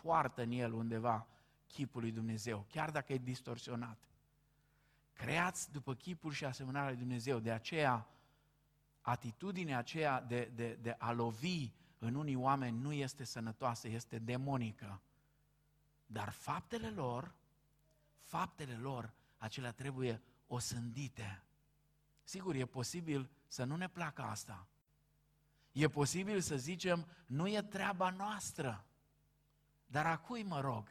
poartă 0.01 0.41
în 0.41 0.51
el 0.51 0.73
undeva 0.73 1.27
chipul 1.67 2.01
lui 2.01 2.11
Dumnezeu, 2.11 2.65
chiar 2.69 2.89
dacă 2.89 3.13
e 3.13 3.17
distorsionat. 3.17 3.97
Creați 5.13 5.71
după 5.71 5.93
chipul 5.93 6.31
și 6.31 6.45
asemănarea 6.45 6.89
lui 6.89 6.97
Dumnezeu. 6.97 7.39
De 7.39 7.51
aceea, 7.51 8.07
atitudinea 9.01 9.77
aceea 9.77 10.21
de, 10.21 10.51
de, 10.55 10.73
de 10.81 10.95
a 10.99 11.11
lovi 11.11 11.71
în 11.99 12.15
unii 12.15 12.35
oameni 12.35 12.79
nu 12.79 12.93
este 12.93 13.23
sănătoasă, 13.23 13.87
este 13.87 14.19
demonică. 14.19 15.01
Dar 16.05 16.29
faptele 16.29 16.89
lor, 16.89 17.35
faptele 18.19 18.75
lor, 18.75 19.13
acelea 19.37 19.71
trebuie 19.71 20.21
osândite. 20.47 21.43
Sigur, 22.23 22.55
e 22.55 22.65
posibil 22.65 23.29
să 23.47 23.63
nu 23.63 23.75
ne 23.75 23.89
placă 23.89 24.21
asta. 24.21 24.67
E 25.71 25.87
posibil 25.87 26.41
să 26.41 26.57
zicem, 26.57 27.07
nu 27.25 27.47
e 27.47 27.61
treaba 27.61 28.09
noastră. 28.09 28.85
Dar 29.85 30.05
a 30.05 30.17
cui 30.17 30.43
mă 30.43 30.59
rog? 30.59 30.87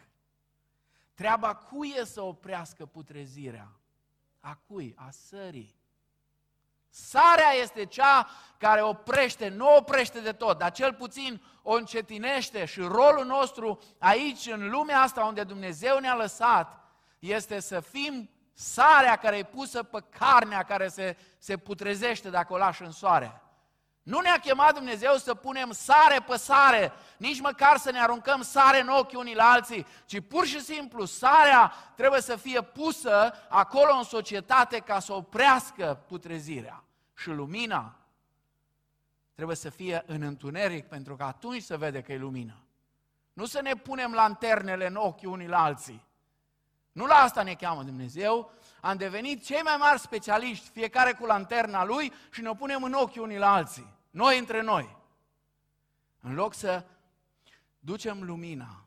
Treaba 1.15 1.55
cui 1.55 1.93
e 1.97 2.05
să 2.05 2.21
oprească 2.21 2.87
putrezirea? 2.87 3.81
A 4.41 4.55
cui? 4.55 4.95
A 4.97 5.11
sării. 5.11 5.80
Sarea 6.91 7.53
este 7.63 7.85
cea 7.85 8.29
care 8.59 8.83
oprește, 8.83 9.49
nu 9.49 9.77
oprește 9.77 10.21
de 10.21 10.33
tot, 10.33 10.59
dar 10.59 10.73
cel 10.73 10.95
puțin 10.95 11.43
o 11.63 11.73
încetinește 11.73 12.65
și 12.65 12.81
rolul 12.81 13.25
nostru 13.25 13.79
aici, 13.99 14.47
în 14.47 14.71
lumea 14.71 15.01
asta 15.01 15.25
unde 15.25 15.43
Dumnezeu 15.43 15.99
ne-a 15.99 16.15
lăsat, 16.15 16.81
este 17.19 17.61
să 17.61 17.81
fim 17.81 18.31
sarea 18.53 19.17
care 19.17 19.37
e 19.37 19.43
pusă 19.43 19.83
pe 19.83 20.05
carnea 20.19 20.63
care 20.63 20.89
se, 20.89 21.17
se 21.39 21.57
putrezește 21.57 22.31
dacă 22.31 22.53
o 22.53 22.57
lași 22.57 22.83
în 22.83 22.91
soare. 22.91 23.43
Nu 24.03 24.21
ne-a 24.21 24.39
chemat 24.39 24.75
Dumnezeu 24.75 25.17
să 25.17 25.35
punem 25.35 25.73
sare 25.73 26.25
pe 26.27 26.37
sare, 26.37 26.93
nici 27.17 27.41
măcar 27.41 27.77
să 27.77 27.91
ne 27.91 28.01
aruncăm 28.01 28.43
sare 28.43 28.81
în 28.81 28.89
ochi 28.89 29.13
unii 29.13 29.35
la 29.35 29.51
alții, 29.51 29.87
ci 30.05 30.21
pur 30.29 30.47
și 30.47 30.61
simplu 30.61 31.05
sarea 31.05 31.73
trebuie 31.97 32.21
să 32.21 32.37
fie 32.37 32.63
pusă 32.63 33.33
acolo 33.49 33.95
în 33.95 34.03
societate 34.03 34.79
ca 34.79 34.99
să 34.99 35.13
oprească 35.13 36.05
putrezirea. 36.07 36.85
Și 37.17 37.29
lumina 37.29 37.97
trebuie 39.35 39.57
să 39.57 39.71
fie 39.71 40.03
în 40.07 40.23
întuneric, 40.23 40.89
pentru 40.89 41.17
că 41.17 41.23
atunci 41.23 41.63
se 41.63 41.77
vede 41.77 42.01
că 42.01 42.13
e 42.13 42.19
lumină. 42.19 42.57
Nu 43.33 43.45
să 43.45 43.61
ne 43.61 43.75
punem 43.75 44.13
lanternele 44.13 44.87
în 44.87 44.95
ochi 44.95 45.23
unii 45.25 45.49
la 45.49 45.63
alții. 45.63 46.05
Nu 46.93 47.07
la 47.07 47.15
asta 47.15 47.43
ne 47.43 47.55
cheamă 47.55 47.83
Dumnezeu, 47.83 48.53
am 48.81 48.97
devenit 48.97 49.45
cei 49.45 49.61
mai 49.63 49.77
mari 49.79 50.01
specialiști, 50.01 50.69
fiecare 50.69 51.13
cu 51.13 51.27
lanterna 51.27 51.85
lui 51.85 52.13
și 52.31 52.41
ne 52.41 52.55
punem 52.55 52.83
în 52.83 52.93
ochi 52.93 53.17
unii 53.17 53.39
la 53.39 53.53
alții, 53.53 53.95
noi 54.11 54.39
între 54.39 54.63
noi. 54.63 54.97
În 56.21 56.35
loc 56.35 56.55
să 56.55 56.85
ducem 57.79 58.23
lumina 58.23 58.85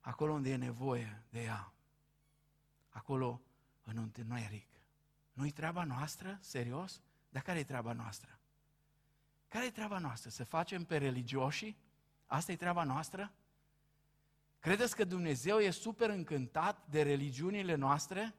acolo 0.00 0.32
unde 0.32 0.50
e 0.50 0.56
nevoie 0.56 1.22
de 1.30 1.42
ea, 1.42 1.72
acolo 2.88 3.40
în 3.84 3.96
întuneric. 3.96 4.68
Nu-i 5.32 5.50
treaba 5.50 5.84
noastră? 5.84 6.38
Serios? 6.40 7.00
Dar 7.28 7.42
care 7.42 7.58
e 7.58 7.64
treaba 7.64 7.92
noastră? 7.92 8.38
Care 9.48 9.66
e 9.66 9.70
treaba 9.70 9.98
noastră? 9.98 10.30
Să 10.30 10.44
facem 10.44 10.84
pe 10.84 10.96
religioși? 10.96 11.76
Asta 12.26 12.52
e 12.52 12.56
treaba 12.56 12.84
noastră? 12.84 13.32
Credeți 14.58 14.96
că 14.96 15.04
Dumnezeu 15.04 15.58
e 15.58 15.70
super 15.70 16.10
încântat 16.10 16.86
de 16.88 17.02
religiunile 17.02 17.74
noastre? 17.74 18.34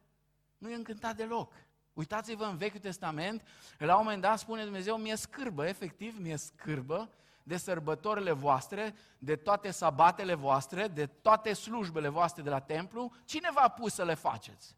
Nu 0.58 0.70
e 0.70 0.76
încântat 0.76 1.16
deloc. 1.16 1.54
Uitați-vă 1.94 2.44
în 2.44 2.58
Vechiul 2.58 2.80
Testament, 2.80 3.48
la 3.78 3.98
un 3.98 4.04
moment 4.04 4.22
dat 4.22 4.40
spune 4.40 4.64
Dumnezeu, 4.64 4.98
mi-e 4.98 5.16
scârbă, 5.16 5.68
efectiv 5.68 6.20
mi-e 6.20 6.36
scârbă 6.36 7.10
de 7.44 7.58
sărbătorile 7.58 8.32
voastre, 8.32 8.96
de 9.18 9.36
toate 9.36 9.72
sabatele 9.72 10.34
voastre, 10.34 10.88
de 10.88 11.06
toate 11.06 11.54
slujbele 11.54 12.08
voastre 12.08 12.42
de 12.42 12.50
la 12.50 12.60
templu, 12.60 13.14
cine 13.26 13.50
v-a 13.54 13.68
pus 13.68 13.94
să 13.94 14.04
le 14.04 14.14
faceți? 14.14 14.76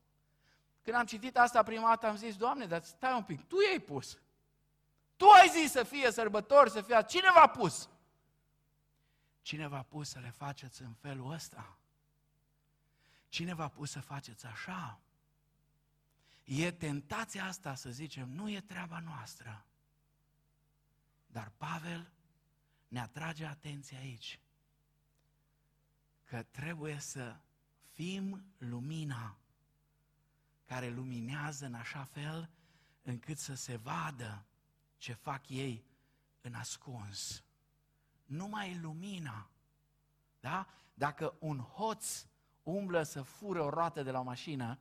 Când 0.81 0.95
am 0.97 1.05
citit 1.05 1.37
asta 1.37 1.63
prima 1.63 1.87
dată, 1.87 2.07
am 2.07 2.15
zis, 2.15 2.35
Doamne, 2.35 2.65
dar 2.65 2.83
stai 2.83 3.15
un 3.15 3.23
pic, 3.23 3.47
Tu 3.47 3.55
i-ai 3.67 3.79
pus. 3.79 4.17
Tu 5.15 5.25
ai 5.29 5.47
zis 5.47 5.71
să 5.71 5.83
fie 5.83 6.11
sărbători, 6.11 6.69
să 6.69 6.81
fie... 6.81 7.03
Cine 7.07 7.27
v-a 7.33 7.47
pus? 7.47 7.89
Cine 9.41 9.67
v-a 9.67 9.81
pus 9.81 10.09
să 10.09 10.19
le 10.19 10.29
faceți 10.29 10.81
în 10.81 10.93
felul 10.93 11.31
ăsta? 11.31 11.77
Cine 13.29 13.53
v-a 13.53 13.67
pus 13.67 13.91
să 13.91 13.99
faceți 13.99 14.45
așa? 14.45 14.99
E 16.47 16.71
tentația 16.71 17.45
asta 17.45 17.75
să 17.75 17.89
zicem, 17.89 18.29
nu 18.29 18.49
e 18.49 18.61
treaba 18.61 18.99
noastră. 18.99 19.65
Dar 21.25 21.51
Pavel 21.57 22.11
ne 22.87 22.99
atrage 22.99 23.45
atenția 23.45 23.97
aici 23.97 24.39
că 26.23 26.43
trebuie 26.43 26.99
să 26.99 27.39
fim 27.93 28.45
lumina 28.57 29.37
care 30.65 30.89
luminează 30.89 31.65
în 31.65 31.73
așa 31.73 32.03
fel 32.03 32.49
încât 33.01 33.37
să 33.37 33.53
se 33.53 33.75
vadă 33.75 34.45
ce 34.97 35.13
fac 35.13 35.49
ei 35.49 35.85
în 36.41 36.53
ascuns. 36.53 37.43
Numai 38.25 38.79
lumina. 38.79 39.49
Da? 40.39 40.67
Dacă 40.93 41.35
un 41.39 41.59
hoț 41.59 42.25
umblă 42.63 43.03
să 43.03 43.21
fură 43.21 43.61
o 43.61 43.69
roată 43.69 44.03
de 44.03 44.11
la 44.11 44.19
o 44.19 44.23
mașină, 44.23 44.79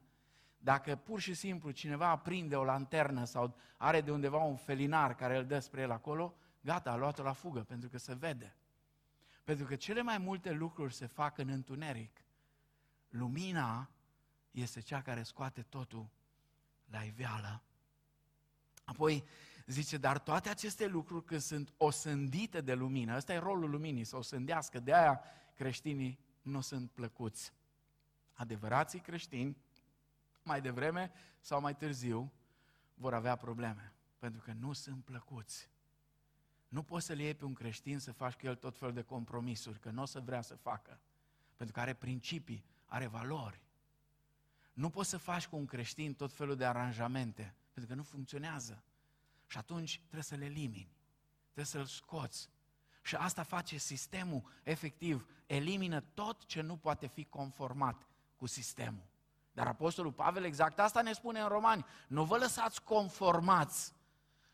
dacă 0.66 0.96
pur 0.96 1.20
și 1.20 1.34
simplu 1.34 1.70
cineva 1.70 2.08
aprinde 2.08 2.56
o 2.56 2.64
lanternă 2.64 3.24
sau 3.24 3.56
are 3.76 4.00
de 4.00 4.10
undeva 4.10 4.36
un 4.36 4.56
felinar 4.56 5.14
care 5.14 5.36
îl 5.36 5.46
dă 5.46 5.58
spre 5.58 5.80
el 5.80 5.90
acolo, 5.90 6.34
gata, 6.60 6.90
a 6.90 6.96
luat-o 6.96 7.22
la 7.22 7.32
fugă, 7.32 7.60
pentru 7.60 7.88
că 7.88 7.98
se 7.98 8.14
vede. 8.14 8.56
Pentru 9.44 9.66
că 9.66 9.76
cele 9.76 10.02
mai 10.02 10.18
multe 10.18 10.50
lucruri 10.50 10.94
se 10.94 11.06
fac 11.06 11.38
în 11.38 11.48
întuneric. 11.48 12.24
Lumina 13.08 13.90
este 14.50 14.80
cea 14.80 15.02
care 15.02 15.22
scoate 15.22 15.62
totul 15.62 16.08
la 16.90 17.02
iveală. 17.02 17.62
Apoi 18.84 19.24
zice, 19.66 19.96
dar 19.96 20.18
toate 20.18 20.48
aceste 20.48 20.86
lucruri 20.86 21.24
când 21.24 21.40
sunt 21.40 21.72
osândite 21.76 22.60
de 22.60 22.74
lumină, 22.74 23.16
ăsta 23.16 23.32
e 23.32 23.38
rolul 23.38 23.70
luminii, 23.70 24.04
să 24.04 24.16
osândească, 24.16 24.80
de 24.80 24.94
aia 24.94 25.20
creștinii 25.54 26.18
nu 26.42 26.60
sunt 26.60 26.90
plăcuți. 26.90 27.52
Adevărații 28.32 29.00
creștini, 29.00 29.56
mai 30.46 30.60
devreme 30.60 31.12
sau 31.40 31.60
mai 31.60 31.76
târziu, 31.76 32.32
vor 32.94 33.14
avea 33.14 33.36
probleme, 33.36 33.92
pentru 34.18 34.40
că 34.40 34.52
nu 34.52 34.72
sunt 34.72 35.04
plăcuți. 35.04 35.70
Nu 36.68 36.82
poți 36.82 37.06
să-l 37.06 37.18
iei 37.18 37.34
pe 37.34 37.44
un 37.44 37.54
creștin 37.54 37.98
să 37.98 38.12
faci 38.12 38.34
cu 38.34 38.46
el 38.46 38.54
tot 38.54 38.78
fel 38.78 38.92
de 38.92 39.02
compromisuri, 39.02 39.78
că 39.78 39.90
nu 39.90 40.02
o 40.02 40.04
să 40.04 40.20
vrea 40.20 40.40
să 40.40 40.54
facă, 40.54 41.00
pentru 41.56 41.74
că 41.74 41.80
are 41.80 41.94
principii, 41.94 42.64
are 42.86 43.06
valori. 43.06 43.62
Nu 44.72 44.90
poți 44.90 45.08
să 45.08 45.16
faci 45.16 45.46
cu 45.46 45.56
un 45.56 45.66
creștin 45.66 46.14
tot 46.14 46.32
felul 46.32 46.56
de 46.56 46.64
aranjamente, 46.64 47.54
pentru 47.72 47.92
că 47.92 47.94
nu 47.94 48.02
funcționează. 48.02 48.82
Și 49.46 49.58
atunci 49.58 49.98
trebuie 49.98 50.22
să 50.22 50.34
le 50.34 50.44
elimini, 50.44 50.96
trebuie 51.42 51.64
să-l 51.64 51.84
scoți. 51.84 52.50
Și 53.02 53.14
asta 53.14 53.42
face 53.42 53.76
sistemul, 53.76 54.50
efectiv, 54.62 55.26
elimină 55.46 56.00
tot 56.00 56.46
ce 56.46 56.60
nu 56.60 56.76
poate 56.76 57.06
fi 57.06 57.24
conformat 57.24 58.06
cu 58.36 58.46
sistemul. 58.46 59.06
Dar 59.56 59.66
Apostolul 59.66 60.12
Pavel 60.12 60.44
exact 60.44 60.78
asta 60.78 61.02
ne 61.02 61.12
spune 61.12 61.40
în 61.40 61.48
Romani. 61.48 61.84
Nu 62.06 62.24
vă 62.24 62.36
lăsați 62.36 62.82
conformați 62.82 63.92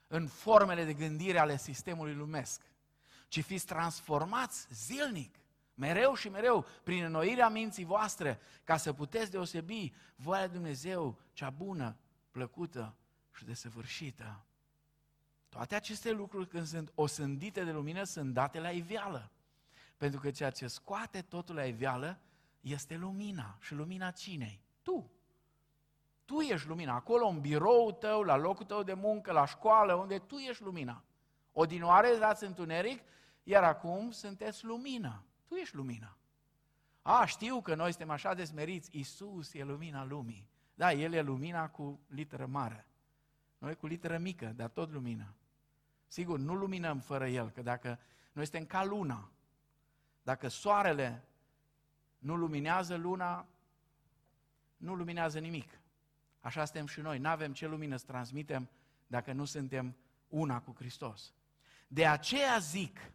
în 0.08 0.26
formele 0.26 0.84
de 0.84 0.92
gândire 0.92 1.38
ale 1.38 1.56
sistemului 1.56 2.14
lumesc, 2.14 2.62
ci 3.28 3.44
fiți 3.44 3.66
transformați 3.66 4.66
zilnic 4.70 5.36
mereu 5.74 6.14
și 6.14 6.28
mereu, 6.28 6.66
prin 6.82 7.04
înnoirea 7.04 7.48
minții 7.48 7.84
voastre, 7.84 8.40
ca 8.64 8.76
să 8.76 8.92
puteți 8.92 9.30
deosebi 9.30 9.92
voia 10.16 10.46
Dumnezeu, 10.46 11.18
cea 11.32 11.50
bună, 11.50 11.96
plăcută 12.30 12.94
și 13.34 13.44
desăvârșită. 13.44 14.44
Toate 15.48 15.74
aceste 15.74 16.10
lucruri, 16.10 16.48
când 16.48 16.66
sunt 16.66 16.92
osândite 16.94 17.64
de 17.64 17.72
lumină, 17.72 18.04
sunt 18.04 18.32
date 18.34 18.60
la 18.60 18.70
iveală. 18.70 19.30
Pentru 19.96 20.20
că 20.20 20.30
ceea 20.30 20.50
ce 20.50 20.66
scoate 20.66 21.22
totul 21.22 21.54
la 21.54 21.64
iveală 21.64 22.20
este 22.60 22.96
lumina. 22.96 23.58
Și 23.60 23.74
lumina 23.74 24.10
cinei? 24.10 24.60
Tu. 24.82 25.10
Tu 26.24 26.40
ești 26.40 26.68
lumina. 26.68 26.94
Acolo, 26.94 27.26
în 27.26 27.40
birou 27.40 27.92
tău, 27.92 28.22
la 28.22 28.36
locul 28.36 28.64
tău 28.64 28.82
de 28.82 28.94
muncă, 28.94 29.32
la 29.32 29.46
școală, 29.46 29.94
unde 29.94 30.18
tu 30.18 30.36
ești 30.36 30.62
lumina. 30.62 31.04
Odinoare 31.52 32.16
dați 32.18 32.44
întuneric, 32.44 33.02
iar 33.42 33.64
acum 33.64 34.10
sunteți 34.10 34.64
lumină. 34.64 35.24
Tu 35.46 35.54
ești 35.54 35.76
lumina. 35.76 36.16
A, 37.02 37.24
știu 37.24 37.60
că 37.60 37.74
noi 37.74 37.90
suntem 37.90 38.10
așa 38.10 38.34
de 38.34 38.44
smeriți. 38.44 38.96
Iisus 38.96 39.54
e 39.54 39.64
lumina 39.64 40.04
lumii. 40.04 40.48
Da, 40.74 40.92
El 40.92 41.12
e 41.12 41.22
lumina 41.22 41.68
cu 41.68 42.00
literă 42.06 42.46
mare. 42.46 42.86
Noi 43.58 43.76
cu 43.76 43.86
literă 43.86 44.18
mică, 44.18 44.46
dar 44.46 44.68
tot 44.68 44.90
lumină. 44.90 45.34
Sigur, 46.06 46.38
nu 46.38 46.54
luminăm 46.54 46.98
fără 46.98 47.28
El, 47.28 47.50
că 47.50 47.62
dacă 47.62 47.98
noi 48.32 48.44
suntem 48.44 48.66
ca 48.66 48.84
luna, 48.84 49.30
dacă 50.22 50.48
soarele 50.48 51.24
nu 52.18 52.36
luminează 52.36 52.96
luna, 52.96 53.46
nu 54.82 54.94
luminează 54.94 55.38
nimic. 55.38 55.80
Așa 56.40 56.64
suntem 56.64 56.86
și 56.86 57.00
noi. 57.00 57.18
Nu 57.18 57.28
avem 57.28 57.52
ce 57.52 57.66
lumină 57.66 57.96
să 57.96 58.06
transmitem 58.06 58.70
dacă 59.06 59.32
nu 59.32 59.44
suntem 59.44 59.96
una 60.28 60.60
cu 60.60 60.74
Hristos. 60.74 61.32
De 61.88 62.06
aceea 62.06 62.58
zic, 62.58 63.12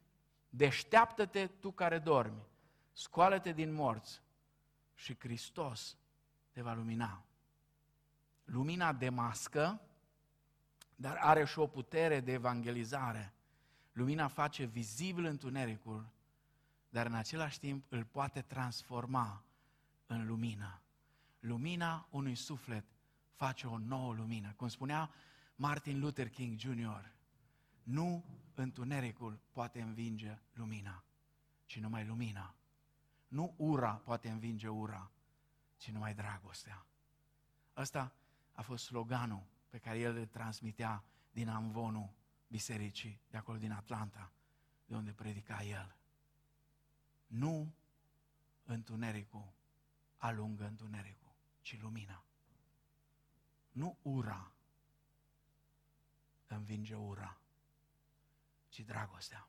deșteaptă-te 0.49 1.47
tu 1.47 1.71
care 1.71 1.99
dormi, 1.99 2.41
scoală-te 2.93 3.51
din 3.51 3.73
morți 3.73 4.21
și 4.95 5.15
Hristos 5.19 5.97
te 6.51 6.61
va 6.61 6.73
lumina. 6.73 7.25
Lumina 8.43 8.93
demască, 8.93 9.81
dar 10.95 11.17
are 11.17 11.45
și 11.45 11.59
o 11.59 11.67
putere 11.67 12.19
de 12.19 12.31
evangelizare. 12.31 13.33
Lumina 13.91 14.27
face 14.27 14.63
vizibil 14.63 15.25
întunericul, 15.25 16.09
dar 16.89 17.05
în 17.05 17.13
același 17.13 17.59
timp 17.59 17.85
îl 17.89 18.03
poate 18.03 18.41
transforma 18.41 19.43
în 20.05 20.27
lumină. 20.27 20.81
Lumina 21.39 22.07
unui 22.09 22.35
suflet 22.35 22.85
face 23.35 23.67
o 23.67 23.77
nouă 23.77 24.13
lumină. 24.13 24.53
Cum 24.53 24.67
spunea 24.67 25.09
Martin 25.55 25.99
Luther 25.99 26.29
King 26.29 26.59
Jr., 26.59 27.15
nu 27.83 28.25
întunericul 28.53 29.39
poate 29.51 29.81
învinge 29.81 30.39
lumina, 30.53 31.03
ci 31.65 31.79
numai 31.79 32.05
lumina. 32.05 32.55
Nu 33.27 33.53
ura 33.57 33.93
poate 33.93 34.29
învinge 34.29 34.67
ura, 34.67 35.11
ci 35.77 35.91
numai 35.91 36.13
dragostea. 36.13 36.85
Ăsta 37.75 38.13
a 38.51 38.61
fost 38.61 38.83
sloganul 38.83 39.43
pe 39.69 39.77
care 39.77 39.99
el 39.99 40.15
îl 40.15 40.25
transmitea 40.25 41.03
din 41.31 41.49
amvonul 41.49 42.09
bisericii 42.47 43.21
de 43.29 43.37
acolo 43.37 43.57
din 43.57 43.71
Atlanta, 43.71 44.31
de 44.85 44.95
unde 44.95 45.11
predica 45.11 45.63
el. 45.63 45.95
Nu 47.27 47.73
întunericul 48.63 49.53
alungă 50.17 50.65
întunericul, 50.65 51.26
ci 51.67 51.79
lumina. 51.81 52.23
Nu 53.71 53.97
ura 54.01 54.51
învinge 56.47 56.95
ura, 56.95 57.37
ci 58.69 58.79
dragostea. 58.79 59.47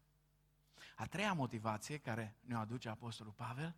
A 0.96 1.06
treia 1.06 1.32
motivație 1.32 1.98
care 1.98 2.36
ne-o 2.40 2.58
aduce 2.58 2.88
Apostolul 2.88 3.32
Pavel 3.32 3.76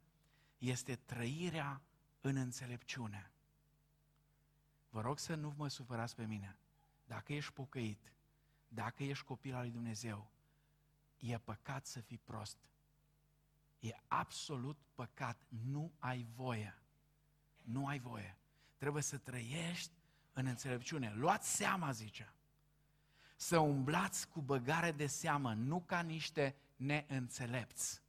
este 0.59 0.97
trăirea 0.97 1.83
în 2.21 2.37
înțelepciune. 2.37 3.31
Vă 4.91 5.01
rog 5.01 5.19
să 5.19 5.35
nu 5.35 5.55
mă 5.57 5.69
supărați 5.69 6.15
pe 6.15 6.25
mine. 6.25 6.57
Dacă 7.05 7.33
ești 7.33 7.53
pocăit, 7.53 8.13
dacă 8.69 9.03
ești 9.03 9.25
copil 9.25 9.55
al 9.55 9.61
lui 9.61 9.71
Dumnezeu, 9.71 10.31
e 11.19 11.39
păcat 11.39 11.87
să 11.87 12.01
fii 12.01 12.19
prost. 12.19 12.59
E 13.79 13.97
absolut 14.07 14.79
păcat. 14.95 15.47
Nu 15.49 15.93
ai 15.99 16.23
voie. 16.23 16.81
Nu 17.73 17.87
ai 17.87 17.99
voie. 17.99 18.37
Trebuie 18.77 19.03
să 19.03 19.17
trăiești 19.19 19.93
în 20.33 20.47
înțelepciune. 20.47 21.13
Luați 21.15 21.57
seama, 21.57 21.93
zice. 21.93 22.35
Să 23.37 23.59
umblați 23.59 24.29
cu 24.29 24.41
băgare 24.41 24.93
de 24.93 25.07
seamă, 25.07 25.53
nu 25.53 25.81
ca 25.81 26.01
niște 26.01 26.57
neînțelepți, 26.77 28.03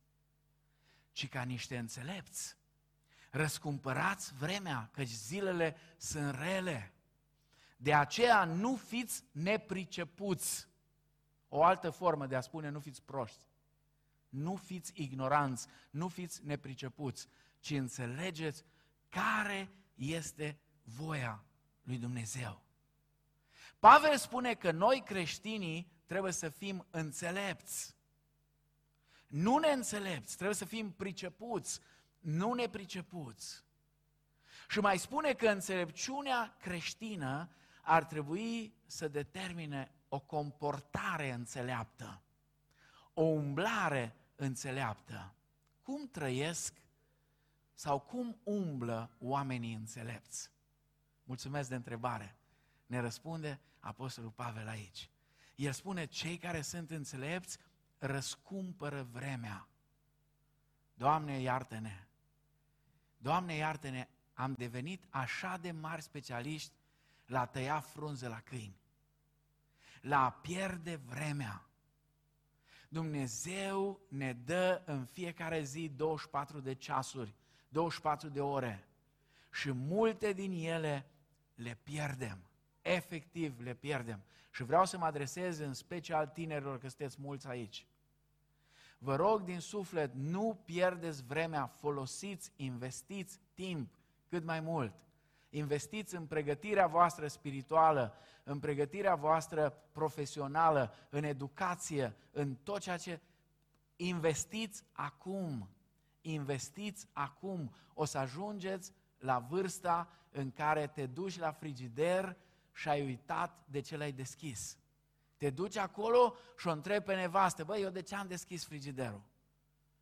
ci 1.11 1.29
ca 1.29 1.43
niște 1.43 1.77
înțelepți. 1.77 2.57
Răscumpărați 3.29 4.33
vremea, 4.33 4.89
căci 4.93 5.07
zilele 5.07 5.75
sunt 5.97 6.35
rele. 6.35 6.93
De 7.77 7.93
aceea 7.93 8.43
nu 8.43 8.75
fiți 8.75 9.23
nepricepuți. 9.31 10.67
O 11.47 11.63
altă 11.63 11.89
formă 11.89 12.27
de 12.27 12.35
a 12.35 12.41
spune 12.41 12.69
nu 12.69 12.79
fiți 12.79 13.01
proști. 13.01 13.45
Nu 14.29 14.55
fiți 14.55 14.91
ignoranți, 14.95 15.67
nu 15.89 16.07
fiți 16.07 16.45
nepricepuți, 16.45 17.27
ci 17.59 17.69
înțelegeți 17.69 18.63
care 19.11 19.69
este 19.95 20.59
voia 20.83 21.43
lui 21.83 21.97
Dumnezeu. 21.97 22.61
Pavel 23.79 24.17
spune 24.17 24.53
că 24.53 24.71
noi 24.71 25.03
creștinii 25.05 25.91
trebuie 26.05 26.31
să 26.31 26.49
fim 26.49 26.87
înțelepți. 26.89 27.95
Nu 29.27 29.57
neînțelepți, 29.57 30.35
trebuie 30.35 30.55
să 30.55 30.65
fim 30.65 30.91
pricepuți, 30.91 31.79
nu 32.19 32.53
nepricepuți. 32.53 33.63
Și 34.69 34.79
mai 34.79 34.97
spune 34.97 35.33
că 35.33 35.49
înțelepciunea 35.49 36.55
creștină 36.59 37.49
ar 37.81 38.03
trebui 38.03 38.73
să 38.85 39.07
determine 39.07 39.91
o 40.07 40.19
comportare 40.19 41.31
înțeleaptă, 41.31 42.21
o 43.13 43.21
umblare 43.23 44.15
înțeleaptă. 44.35 45.33
Cum 45.81 46.07
trăiesc 46.07 46.81
sau 47.81 47.99
cum 47.99 48.39
umblă 48.43 49.11
oamenii 49.19 49.73
înțelepți? 49.73 50.51
Mulțumesc 51.23 51.69
de 51.69 51.75
întrebare. 51.75 52.35
Ne 52.85 52.99
răspunde 52.99 53.59
Apostolul 53.79 54.31
Pavel 54.31 54.67
aici. 54.67 55.09
El 55.55 55.71
spune, 55.71 56.05
cei 56.05 56.37
care 56.37 56.61
sunt 56.61 56.91
înțelepți 56.91 57.57
răscumpără 57.97 59.07
vremea. 59.11 59.67
Doamne, 60.93 61.39
iartă-ne! 61.39 62.07
Doamne, 63.17 63.53
iartă-ne! 63.55 64.07
Am 64.33 64.53
devenit 64.53 65.05
așa 65.09 65.57
de 65.57 65.71
mari 65.71 66.01
specialiști 66.01 66.73
la 67.25 67.39
a 67.39 67.45
tăia 67.45 67.79
frunze 67.79 68.27
la 68.27 68.39
câini, 68.39 68.81
la 70.01 70.25
a 70.25 70.31
pierde 70.31 70.95
vremea. 70.95 71.69
Dumnezeu 72.89 74.01
ne 74.09 74.33
dă 74.33 74.81
în 74.85 75.05
fiecare 75.05 75.63
zi 75.63 75.89
24 75.89 76.59
de 76.59 76.73
ceasuri, 76.73 77.35
24 77.71 78.29
de 78.29 78.41
ore 78.41 78.87
și 79.51 79.71
multe 79.71 80.33
din 80.33 80.51
ele 80.51 81.05
le 81.55 81.77
pierdem. 81.83 82.37
Efectiv 82.81 83.59
le 83.59 83.73
pierdem. 83.73 84.23
Și 84.51 84.63
vreau 84.63 84.85
să 84.85 84.97
mă 84.97 85.05
adresez 85.05 85.59
în 85.59 85.73
special 85.73 86.27
tinerilor, 86.27 86.79
că 86.79 86.87
sunteți 86.87 87.17
mulți 87.19 87.47
aici. 87.47 87.85
Vă 88.97 89.15
rog 89.15 89.41
din 89.41 89.59
suflet, 89.59 90.13
nu 90.13 90.61
pierdeți 90.65 91.23
vremea, 91.23 91.65
folosiți, 91.65 92.51
investiți 92.55 93.39
timp 93.53 93.93
cât 94.29 94.43
mai 94.43 94.59
mult. 94.59 94.93
Investiți 95.49 96.15
în 96.15 96.25
pregătirea 96.25 96.87
voastră 96.87 97.27
spirituală, 97.27 98.13
în 98.43 98.59
pregătirea 98.59 99.15
voastră 99.15 99.83
profesională, 99.91 100.93
în 101.09 101.23
educație, 101.23 102.15
în 102.31 102.55
tot 102.55 102.79
ceea 102.79 102.97
ce 102.97 103.19
investiți 103.95 104.83
acum. 104.91 105.69
Investiți 106.21 107.07
acum. 107.13 107.73
O 107.93 108.05
să 108.05 108.17
ajungeți 108.17 108.93
la 109.17 109.39
vârsta 109.39 110.09
în 110.31 110.51
care 110.51 110.87
te 110.87 111.05
duci 111.05 111.39
la 111.39 111.51
frigider 111.51 112.37
și 112.73 112.89
ai 112.89 113.01
uitat 113.01 113.65
de 113.65 113.79
ce 113.79 113.97
l-ai 113.97 114.11
deschis. 114.11 114.77
Te 115.37 115.49
duci 115.49 115.77
acolo 115.77 116.35
și 116.57 116.67
o 116.67 116.71
întrebi 116.71 117.05
pe 117.05 117.15
nevastă, 117.15 117.63
băi, 117.63 117.81
eu 117.81 117.89
de 117.89 118.01
ce 118.01 118.15
am 118.15 118.27
deschis 118.27 118.65
frigiderul? 118.65 119.21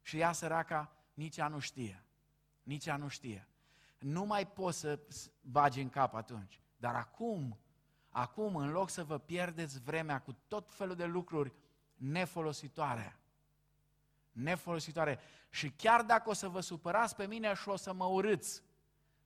Și 0.02 0.20
ea 0.20 0.32
săraca 0.32 0.92
nici 1.14 1.38
ea 1.38 1.48
nu 1.48 1.60
știe. 1.60 2.04
Nici 2.64 2.86
ea 2.86 2.98
nu 2.98 3.08
știe. 3.08 3.48
Nu 4.00 4.26
mai 4.26 4.48
poți 4.48 4.80
să 4.80 5.00
bagi 5.42 5.82
în 5.82 5.90
cap 5.90 6.14
atunci. 6.14 6.62
Dar 6.78 6.96
acum, 6.96 7.60
acum, 8.10 8.56
în 8.56 8.72
loc 8.72 8.90
să 8.90 9.04
vă 9.04 9.18
pierdeți 9.18 9.80
vremea 9.80 10.22
cu 10.22 10.36
tot 10.48 10.72
felul 10.72 10.96
de 10.96 11.06
lucruri 11.06 11.54
nefolositoare, 11.96 13.19
nefolositoare, 14.44 15.20
și 15.50 15.70
chiar 15.70 16.02
dacă 16.02 16.30
o 16.30 16.34
să 16.34 16.48
vă 16.48 16.60
supărați 16.60 17.16
pe 17.16 17.26
mine 17.26 17.54
și 17.54 17.70
o 17.70 17.76
să 17.76 17.94
mă 17.94 18.06
urâți, 18.06 18.62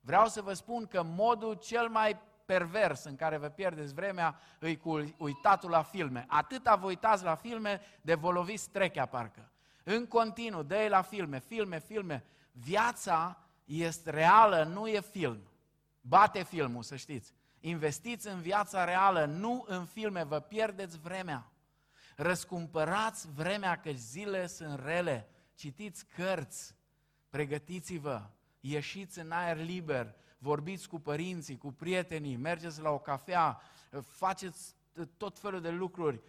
vreau 0.00 0.28
să 0.28 0.42
vă 0.42 0.52
spun 0.52 0.86
că 0.86 1.02
modul 1.02 1.54
cel 1.54 1.88
mai 1.88 2.20
pervers 2.44 3.04
în 3.04 3.16
care 3.16 3.36
vă 3.36 3.48
pierdeți 3.48 3.94
vremea 3.94 4.38
îi 4.58 4.76
cu 4.76 5.14
uitatul 5.16 5.70
la 5.70 5.82
filme. 5.82 6.24
Atâta 6.28 6.76
vă 6.76 6.86
uitați 6.86 7.24
la 7.24 7.34
filme 7.34 7.80
de 8.00 8.14
vă 8.14 8.30
loviți 8.30 8.70
trechea 8.70 9.06
parcă. 9.06 9.50
În 9.84 10.06
continuu, 10.06 10.62
dă 10.62 10.86
la 10.88 11.02
filme, 11.02 11.40
filme, 11.40 11.80
filme. 11.80 12.24
Viața 12.52 13.38
este 13.64 14.10
reală, 14.10 14.62
nu 14.62 14.86
e 14.86 15.00
film. 15.00 15.48
Bate 16.00 16.42
filmul, 16.42 16.82
să 16.82 16.96
știți. 16.96 17.32
Investiți 17.60 18.28
în 18.28 18.40
viața 18.40 18.84
reală, 18.84 19.24
nu 19.24 19.64
în 19.68 19.84
filme, 19.84 20.24
vă 20.24 20.40
pierdeți 20.40 20.98
vremea. 20.98 21.48
Răscumpărați 22.16 23.32
vremea, 23.32 23.80
că 23.80 23.90
zile 23.90 24.46
sunt 24.46 24.80
rele. 24.84 25.28
Citiți 25.54 26.06
cărți, 26.06 26.74
pregătiți-vă, 27.28 28.22
ieșiți 28.60 29.18
în 29.18 29.30
aer 29.30 29.56
liber, 29.56 30.14
vorbiți 30.38 30.88
cu 30.88 31.00
părinții, 31.00 31.58
cu 31.58 31.72
prietenii, 31.72 32.36
mergeți 32.36 32.80
la 32.80 32.90
o 32.90 32.98
cafea, 32.98 33.60
faceți 34.00 34.74
tot 35.16 35.38
felul 35.38 35.60
de 35.60 35.70
lucruri, 35.70 36.20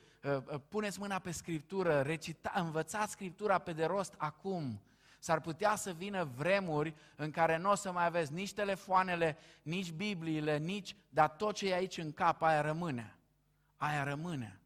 puneți 0.69 0.99
mâna 0.99 1.19
pe 1.19 1.31
Scriptură, 1.31 2.01
recita, 2.01 2.51
învățați 2.55 3.11
Scriptura 3.11 3.57
pe 3.57 3.73
de 3.73 3.86
rost 3.86 4.13
acum. 4.17 4.81
S-ar 5.19 5.41
putea 5.41 5.75
să 5.75 5.91
vină 5.91 6.23
vremuri 6.23 6.95
în 7.15 7.31
care 7.31 7.57
nu 7.57 7.71
o 7.71 7.75
să 7.75 7.91
mai 7.91 8.05
aveți 8.05 8.33
nici 8.33 8.53
telefoanele, 8.53 9.38
nici 9.61 9.91
Bibliile, 9.91 10.57
nici, 10.57 10.95
dar 11.09 11.29
tot 11.29 11.55
ce 11.55 11.69
e 11.69 11.73
aici 11.73 11.97
în 11.97 12.11
cap, 12.11 12.41
aia 12.41 12.61
rămâne. 12.61 13.15
Aia 13.77 14.03
rămâne. 14.03 14.59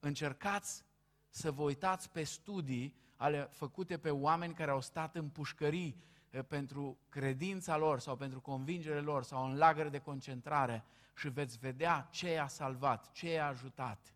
Încercați 0.00 0.84
să 1.28 1.50
vă 1.50 1.62
uitați 1.62 2.10
pe 2.10 2.22
studii 2.22 2.94
ale 3.16 3.48
făcute 3.50 3.98
pe 3.98 4.10
oameni 4.10 4.54
care 4.54 4.70
au 4.70 4.80
stat 4.80 5.16
în 5.16 5.28
pușcării 5.28 6.02
eh, 6.30 6.44
pentru 6.48 6.98
credința 7.08 7.76
lor 7.76 8.00
sau 8.00 8.16
pentru 8.16 8.40
convingerile 8.40 9.00
lor 9.00 9.22
sau 9.22 9.44
în 9.44 9.56
lagăre 9.56 9.88
de 9.88 9.98
concentrare 9.98 10.84
și 11.16 11.28
veți 11.28 11.58
vedea 11.58 12.08
ce 12.10 12.30
i-a 12.30 12.46
salvat, 12.46 13.12
ce 13.12 13.32
i-a 13.32 13.46
ajutat. 13.46 14.14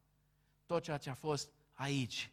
Tot 0.66 0.82
ceea 0.82 0.96
ce 0.96 1.10
a 1.10 1.14
fost 1.14 1.50
aici. 1.72 2.30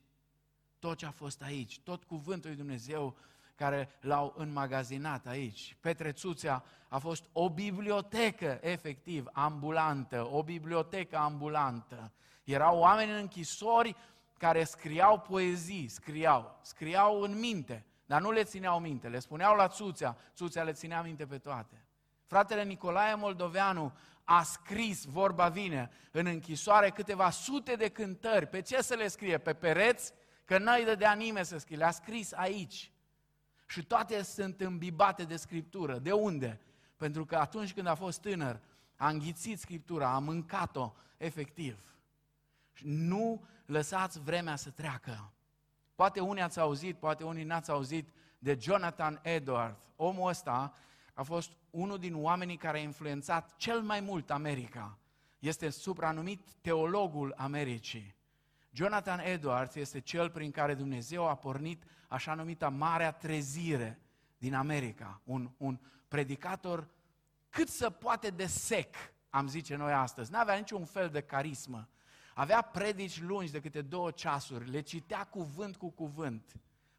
Tot 0.79 0.97
ce 0.97 1.05
a 1.05 1.11
fost 1.11 1.41
aici. 1.41 1.79
Tot 1.79 2.03
cuvântul 2.03 2.49
lui 2.49 2.59
Dumnezeu 2.59 3.17
care 3.55 3.89
l-au 4.01 4.33
înmagazinat 4.37 5.27
aici. 5.27 5.77
Petre 5.79 6.11
Țuțea 6.11 6.63
a 6.87 6.97
fost 6.97 7.29
o 7.31 7.49
bibliotecă, 7.49 8.59
efectiv, 8.61 9.27
ambulantă, 9.31 10.27
o 10.31 10.43
bibliotecă 10.43 11.17
ambulantă. 11.17 12.11
Erau 12.53 12.77
oameni 12.77 13.11
în 13.11 13.17
închisori 13.17 13.95
care 14.37 14.63
scriau 14.63 15.19
poezii, 15.19 15.87
scriau, 15.87 16.59
scriau 16.61 17.21
în 17.21 17.39
minte, 17.39 17.85
dar 18.05 18.21
nu 18.21 18.31
le 18.31 18.43
țineau 18.43 18.79
minte, 18.79 19.07
le 19.07 19.19
spuneau 19.19 19.55
la 19.55 19.67
Țuțea, 19.67 20.17
Țuțea 20.35 20.63
le 20.63 20.71
ținea 20.71 21.01
minte 21.01 21.25
pe 21.25 21.37
toate. 21.37 21.85
Fratele 22.25 22.63
Nicolae 22.63 23.15
Moldoveanu 23.15 23.93
a 24.23 24.43
scris, 24.43 25.05
vorba 25.05 25.49
vine, 25.49 25.89
în 26.11 26.25
închisoare 26.25 26.89
câteva 26.89 27.29
sute 27.29 27.75
de 27.75 27.89
cântări. 27.89 28.47
Pe 28.47 28.61
ce 28.61 28.81
să 28.81 28.95
le 28.95 29.07
scrie? 29.07 29.37
Pe 29.37 29.53
pereți? 29.53 30.13
Că 30.45 30.57
n-ai 30.57 30.83
dădea 30.83 31.13
nimeni 31.13 31.45
să 31.45 31.57
scrie. 31.57 31.77
Le-a 31.77 31.91
scris 31.91 32.33
aici. 32.33 32.91
Și 33.67 33.83
toate 33.85 34.23
sunt 34.23 34.61
îmbibate 34.61 35.23
de 35.23 35.35
Scriptură. 35.35 35.97
De 35.97 36.11
unde? 36.11 36.59
Pentru 36.97 37.25
că 37.25 37.35
atunci 37.35 37.73
când 37.73 37.87
a 37.87 37.95
fost 37.95 38.21
tânăr, 38.21 38.59
a 38.95 39.09
înghițit 39.09 39.59
Scriptura, 39.59 40.13
a 40.13 40.19
mâncat-o 40.19 40.93
efectiv. 41.17 41.83
Nu 42.83 43.45
lăsați 43.65 44.19
vremea 44.19 44.55
să 44.55 44.69
treacă. 44.69 45.31
Poate 45.95 46.19
unii 46.19 46.41
ați 46.41 46.59
auzit, 46.59 46.97
poate 46.97 47.23
unii 47.23 47.43
n-ați 47.43 47.71
auzit 47.71 48.09
de 48.39 48.57
Jonathan 48.61 49.19
Edward. 49.23 49.77
Omul 49.95 50.29
ăsta 50.29 50.73
a 51.13 51.23
fost 51.23 51.51
unul 51.69 51.97
din 51.97 52.15
oamenii 52.15 52.57
care 52.57 52.77
a 52.77 52.81
influențat 52.81 53.55
cel 53.55 53.81
mai 53.81 53.99
mult 53.99 54.31
America. 54.31 54.97
Este 55.39 55.69
supranumit 55.69 56.41
teologul 56.61 57.33
Americii. 57.37 58.15
Jonathan 58.71 59.19
Edwards 59.19 59.75
este 59.75 59.99
cel 59.99 60.29
prin 60.29 60.51
care 60.51 60.73
Dumnezeu 60.73 61.27
a 61.27 61.35
pornit 61.35 61.83
așa 62.07 62.33
numita 62.33 62.69
Marea 62.69 63.11
Trezire 63.11 63.99
din 64.37 64.53
America. 64.53 65.21
Un, 65.23 65.49
un 65.57 65.79
predicator 66.07 66.87
cât 67.49 67.69
să 67.69 67.89
poate 67.89 68.29
de 68.29 68.45
sec, 68.45 68.95
am 69.29 69.47
zice 69.47 69.75
noi 69.75 69.93
astăzi. 69.93 70.31
N-avea 70.31 70.55
niciun 70.55 70.85
fel 70.85 71.09
de 71.09 71.21
carismă. 71.21 71.87
Avea 72.33 72.61
predici 72.61 73.21
lungi 73.21 73.51
de 73.51 73.61
câte 73.61 73.81
două 73.81 74.11
ceasuri, 74.11 74.69
le 74.69 74.81
citea 74.81 75.23
cuvânt 75.23 75.75
cu 75.75 75.89
cuvânt. 75.89 76.55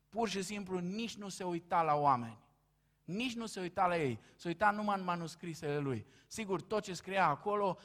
Pur 0.09 0.28
și 0.28 0.43
simplu 0.43 0.78
nici 0.78 1.16
nu 1.16 1.28
se 1.28 1.45
uita 1.45 1.83
la 1.83 1.95
oameni. 1.95 2.39
Nici 3.05 3.35
nu 3.35 3.47
se 3.47 3.61
uita 3.61 3.87
la 3.87 3.97
ei. 3.99 4.20
Se 4.37 4.49
uita 4.49 4.70
numai 4.70 4.99
în 4.99 5.05
manuscrisele 5.05 5.78
lui. 5.78 6.07
Sigur, 6.26 6.62
tot 6.62 6.83
ce 6.83 6.95
scria 6.95 7.26
acolo, 7.26 7.78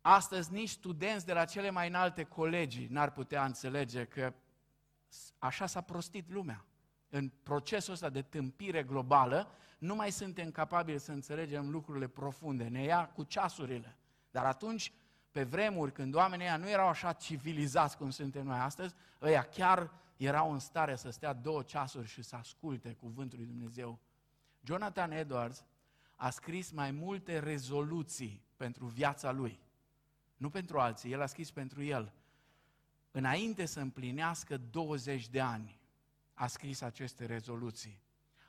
astăzi 0.00 0.52
nici 0.52 0.68
studenți 0.68 1.26
de 1.26 1.32
la 1.32 1.44
cele 1.44 1.70
mai 1.70 1.88
înalte 1.88 2.22
colegii 2.22 2.86
n-ar 2.90 3.12
putea 3.12 3.44
înțelege 3.44 4.04
că 4.04 4.34
așa 5.38 5.66
s-a 5.66 5.80
prostit 5.80 6.30
lumea. 6.30 6.64
În 7.08 7.32
procesul 7.42 7.92
ăsta 7.92 8.08
de 8.08 8.22
tâmpire 8.22 8.82
globală, 8.82 9.54
nu 9.78 9.94
mai 9.94 10.12
suntem 10.12 10.50
capabili 10.50 10.98
să 10.98 11.12
înțelegem 11.12 11.70
lucrurile 11.70 12.08
profunde. 12.08 12.64
Ne 12.64 12.82
ia 12.82 13.08
cu 13.08 13.22
ceasurile. 13.22 13.96
Dar 14.30 14.44
atunci 14.44 14.92
pe 15.32 15.42
vremuri 15.42 15.92
când 15.92 16.14
oamenii 16.14 16.44
ăia 16.44 16.56
nu 16.56 16.68
erau 16.68 16.88
așa 16.88 17.12
civilizați 17.12 17.96
cum 17.96 18.10
suntem 18.10 18.44
noi 18.44 18.58
astăzi, 18.58 18.94
ăia 19.22 19.42
chiar 19.42 19.90
erau 20.16 20.52
în 20.52 20.58
stare 20.58 20.96
să 20.96 21.10
stea 21.10 21.32
două 21.32 21.62
ceasuri 21.62 22.08
și 22.08 22.22
să 22.22 22.36
asculte 22.36 22.92
cuvântul 22.92 23.38
lui 23.38 23.46
Dumnezeu. 23.46 23.98
Jonathan 24.64 25.10
Edwards 25.10 25.64
a 26.16 26.30
scris 26.30 26.70
mai 26.70 26.90
multe 26.90 27.38
rezoluții 27.38 28.44
pentru 28.56 28.86
viața 28.86 29.30
lui. 29.30 29.60
Nu 30.36 30.50
pentru 30.50 30.80
alții, 30.80 31.12
el 31.12 31.22
a 31.22 31.26
scris 31.26 31.50
pentru 31.50 31.82
el. 31.82 32.12
Înainte 33.10 33.66
să 33.66 33.80
împlinească 33.80 34.56
20 34.56 35.28
de 35.28 35.40
ani, 35.40 35.80
a 36.34 36.46
scris 36.46 36.80
aceste 36.80 37.26
rezoluții. 37.26 38.00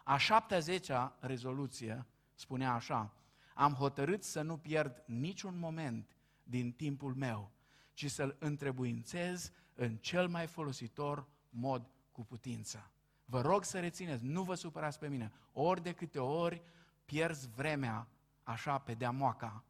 A 0.04 0.18
70-a 0.18 1.16
rezoluție 1.20 2.06
spunea 2.34 2.74
așa, 2.74 3.14
am 3.54 3.74
hotărât 3.74 4.24
să 4.24 4.42
nu 4.42 4.58
pierd 4.58 5.04
niciun 5.06 5.60
moment 5.60 6.16
din 6.44 6.72
timpul 6.72 7.16
meu, 7.16 7.52
ci 7.94 8.12
să-l 8.12 8.36
întrebuințez 8.40 9.52
în 9.76 9.98
cel 9.98 10.28
mai 10.28 10.48
folositor 10.48 11.28
mod 11.50 11.90
cu 12.12 12.26
putință. 12.26 12.92
Vă 13.26 13.42
rog 13.42 13.64
să 13.64 13.80
rețineți, 13.80 14.26
nu 14.26 14.44
vă 14.44 14.56
supărați 14.56 15.00
pe 15.00 15.08
mine. 15.08 15.32
Ori 15.54 15.82
de 15.82 15.94
câte 15.94 16.20
ori 16.20 16.62
pierzi 17.06 17.50
vremea 17.50 18.08
așa 18.44 18.78
pe 18.78 18.94
deamoaca, 18.94 19.64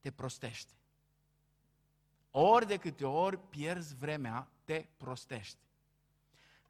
te 0.00 0.10
prostești. 0.10 0.72
Ori 2.30 2.66
de 2.66 2.76
câte 2.76 3.06
ori 3.06 3.38
pierzi 3.48 3.94
vremea, 3.94 4.48
te 4.64 4.86
prostești. 4.96 5.58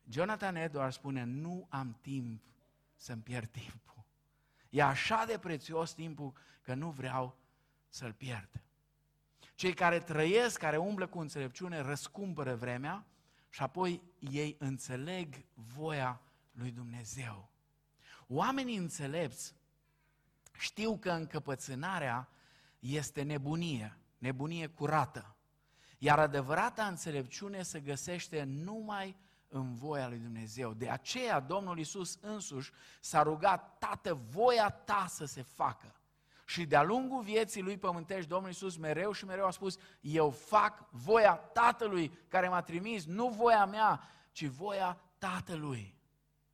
Jonathan 0.08 0.56
Edwards 0.56 0.94
spune, 0.94 1.24
nu 1.24 1.66
am 1.68 1.96
timp 2.00 2.42
să-mi 2.94 3.22
pierd 3.22 3.48
timpul. 3.50 4.04
E 4.70 4.82
așa 4.82 5.24
de 5.26 5.38
prețios 5.38 5.92
timpul 5.92 6.32
că 6.62 6.74
nu 6.74 6.90
vreau 6.90 7.36
să-l 7.88 8.12
pierd. 8.12 8.62
Cei 9.54 9.74
care 9.74 10.00
trăiesc, 10.00 10.58
care 10.58 10.76
umblă 10.76 11.06
cu 11.06 11.18
înțelepciune, 11.18 11.80
răscumpără 11.80 12.54
vremea 12.54 13.06
și 13.50 13.62
apoi 13.62 14.02
ei 14.18 14.56
înțeleg 14.58 15.44
voia 15.54 16.20
lui 16.52 16.70
Dumnezeu. 16.70 17.50
Oamenii 18.26 18.76
înțelepți 18.76 19.54
știu 20.52 20.98
că 20.98 21.10
încăpățânarea 21.10 22.28
este 22.78 23.22
nebunie, 23.22 23.98
nebunie 24.18 24.66
curată. 24.66 25.36
Iar 25.98 26.18
adevărata 26.18 26.86
înțelepciune 26.86 27.62
se 27.62 27.80
găsește 27.80 28.42
numai 28.42 29.16
în 29.48 29.74
voia 29.74 30.08
lui 30.08 30.18
Dumnezeu. 30.18 30.74
De 30.74 30.88
aceea 30.88 31.40
Domnul 31.40 31.78
Isus 31.78 32.18
însuși 32.20 32.72
s-a 33.00 33.22
rugat, 33.22 33.78
Tată, 33.78 34.14
voia 34.14 34.70
ta 34.70 35.06
să 35.08 35.24
se 35.24 35.42
facă. 35.42 35.97
Și 36.48 36.66
de-a 36.66 36.82
lungul 36.82 37.22
vieții 37.22 37.62
lui 37.62 37.78
pământești, 37.78 38.28
Domnul 38.28 38.48
Iisus 38.48 38.76
mereu 38.76 39.12
și 39.12 39.24
mereu 39.24 39.46
a 39.46 39.50
spus, 39.50 39.76
eu 40.00 40.30
fac 40.30 40.90
voia 40.90 41.34
Tatălui 41.34 42.08
care 42.28 42.48
m-a 42.48 42.62
trimis, 42.62 43.04
nu 43.04 43.28
voia 43.28 43.66
mea, 43.66 44.00
ci 44.32 44.44
voia 44.44 45.00
Tatălui. 45.18 45.94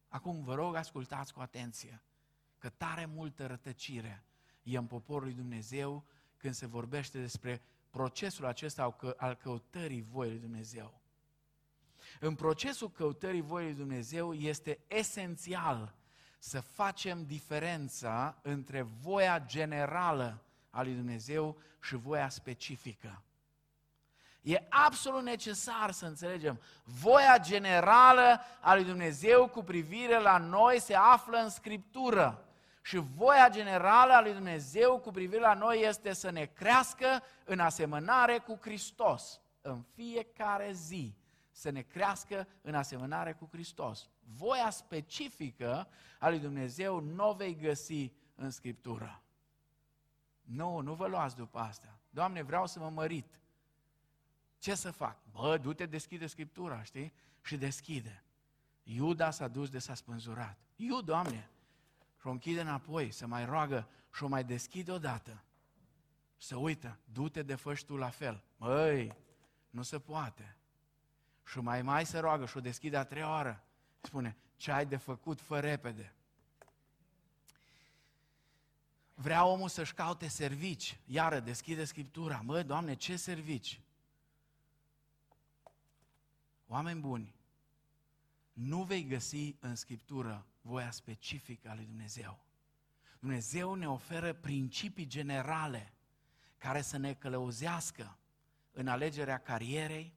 Acum 0.08 0.42
vă 0.42 0.54
rog, 0.54 0.74
ascultați 0.74 1.32
cu 1.32 1.40
atenție, 1.40 2.02
că 2.58 2.68
tare 2.68 3.06
multă 3.06 3.46
rătăcire 3.46 4.24
e 4.62 4.76
în 4.76 4.86
poporul 4.86 5.24
lui 5.24 5.34
Dumnezeu 5.34 6.04
când 6.36 6.54
se 6.54 6.66
vorbește 6.66 7.20
despre 7.20 7.62
procesul 7.90 8.46
acesta 8.46 8.96
al 9.16 9.34
căutării 9.34 10.02
voii 10.02 10.30
lui 10.30 10.40
Dumnezeu. 10.40 11.00
În 12.20 12.34
procesul 12.34 12.90
căutării 12.90 13.40
voii 13.40 13.66
lui 13.66 13.76
Dumnezeu 13.76 14.32
este 14.32 14.78
esențial 14.88 15.94
să 16.46 16.60
facem 16.60 17.24
diferența 17.26 18.36
între 18.42 18.82
voia 18.82 19.42
generală 19.46 20.42
a 20.70 20.82
lui 20.82 20.92
Dumnezeu 20.94 21.56
și 21.82 21.96
voia 21.96 22.28
specifică. 22.28 23.22
E 24.42 24.62
absolut 24.68 25.22
necesar 25.22 25.90
să 25.90 26.06
înțelegem. 26.06 26.60
Voia 26.84 27.38
generală 27.38 28.40
a 28.60 28.74
lui 28.74 28.84
Dumnezeu 28.84 29.48
cu 29.48 29.62
privire 29.62 30.18
la 30.18 30.38
noi 30.38 30.80
se 30.80 30.94
află 30.94 31.36
în 31.36 31.48
Scriptură. 31.48 32.44
Și 32.82 32.96
voia 32.96 33.48
generală 33.48 34.12
a 34.12 34.20
lui 34.20 34.32
Dumnezeu 34.32 34.98
cu 34.98 35.10
privire 35.10 35.40
la 35.40 35.54
noi 35.54 35.82
este 35.82 36.12
să 36.12 36.30
ne 36.30 36.44
crească 36.44 37.22
în 37.44 37.60
asemănare 37.60 38.38
cu 38.38 38.58
Hristos. 38.60 39.40
În 39.60 39.82
fiecare 39.94 40.72
zi 40.72 41.14
să 41.50 41.70
ne 41.70 41.80
crească 41.80 42.46
în 42.62 42.74
asemănare 42.74 43.32
cu 43.32 43.48
Hristos. 43.52 44.08
Voia 44.36 44.70
specifică 44.70 45.88
a 46.18 46.28
lui 46.28 46.38
Dumnezeu 46.38 47.00
nu 47.00 47.28
o 47.28 47.34
vei 47.34 47.56
găsi 47.56 48.12
în 48.34 48.50
Scriptură. 48.50 49.22
Nu, 50.40 50.80
nu 50.80 50.94
vă 50.94 51.06
luați 51.06 51.36
după 51.36 51.58
asta. 51.58 51.98
Doamne, 52.10 52.42
vreau 52.42 52.66
să 52.66 52.78
mă 52.78 52.90
mărit. 52.90 53.40
Ce 54.58 54.74
să 54.74 54.90
fac? 54.90 55.18
Bă, 55.30 55.58
du-te, 55.58 55.86
deschide 55.86 56.26
Scriptura, 56.26 56.82
știi? 56.82 57.12
Și 57.42 57.56
deschide. 57.56 58.24
Iuda 58.82 59.30
s-a 59.30 59.48
dus 59.48 59.70
de 59.70 59.78
s-a 59.78 59.94
spânzurat. 59.94 60.58
Iu, 60.76 61.00
Doamne! 61.00 61.48
Și 62.20 62.26
o 62.26 62.30
închide 62.30 62.60
înapoi, 62.60 63.10
să 63.10 63.26
mai 63.26 63.44
roagă 63.44 63.88
și 64.14 64.22
o 64.22 64.28
mai 64.28 64.44
deschide 64.44 64.92
odată. 64.92 65.44
Să 66.36 66.56
uită, 66.56 66.98
du-te 67.04 67.42
de 67.42 67.54
făși 67.54 67.84
tu 67.84 67.96
la 67.96 68.08
fel. 68.08 68.44
Măi, 68.56 69.16
nu 69.70 69.82
se 69.82 69.98
poate. 69.98 70.56
Și 71.46 71.58
mai 71.58 71.82
mai 71.82 72.06
se 72.06 72.18
roagă 72.18 72.46
și 72.46 72.56
o 72.56 72.60
deschide 72.60 72.96
a 72.96 73.04
treia 73.04 73.28
oară. 73.28 73.64
Spune, 74.06 74.36
ce 74.56 74.72
ai 74.72 74.86
de 74.86 74.96
făcut, 74.96 75.40
fă 75.40 75.60
repede. 75.60 76.14
Vrea 79.14 79.44
omul 79.44 79.68
să-și 79.68 79.94
caute 79.94 80.28
servici. 80.28 80.98
Iară, 81.06 81.40
deschide 81.40 81.84
Scriptura. 81.84 82.40
Mă, 82.44 82.62
Doamne, 82.62 82.94
ce 82.94 83.16
servici? 83.16 83.80
Oameni 86.66 87.00
buni, 87.00 87.34
nu 88.52 88.82
vei 88.82 89.04
găsi 89.04 89.56
în 89.60 89.74
Scriptură 89.74 90.46
voia 90.60 90.90
specifică 90.90 91.68
a 91.68 91.74
lui 91.74 91.84
Dumnezeu. 91.84 92.44
Dumnezeu 93.18 93.74
ne 93.74 93.88
oferă 93.88 94.32
principii 94.32 95.06
generale 95.06 95.92
care 96.58 96.82
să 96.82 96.96
ne 96.96 97.14
călăuzească 97.14 98.18
în 98.72 98.88
alegerea 98.88 99.38
carierei, 99.38 100.12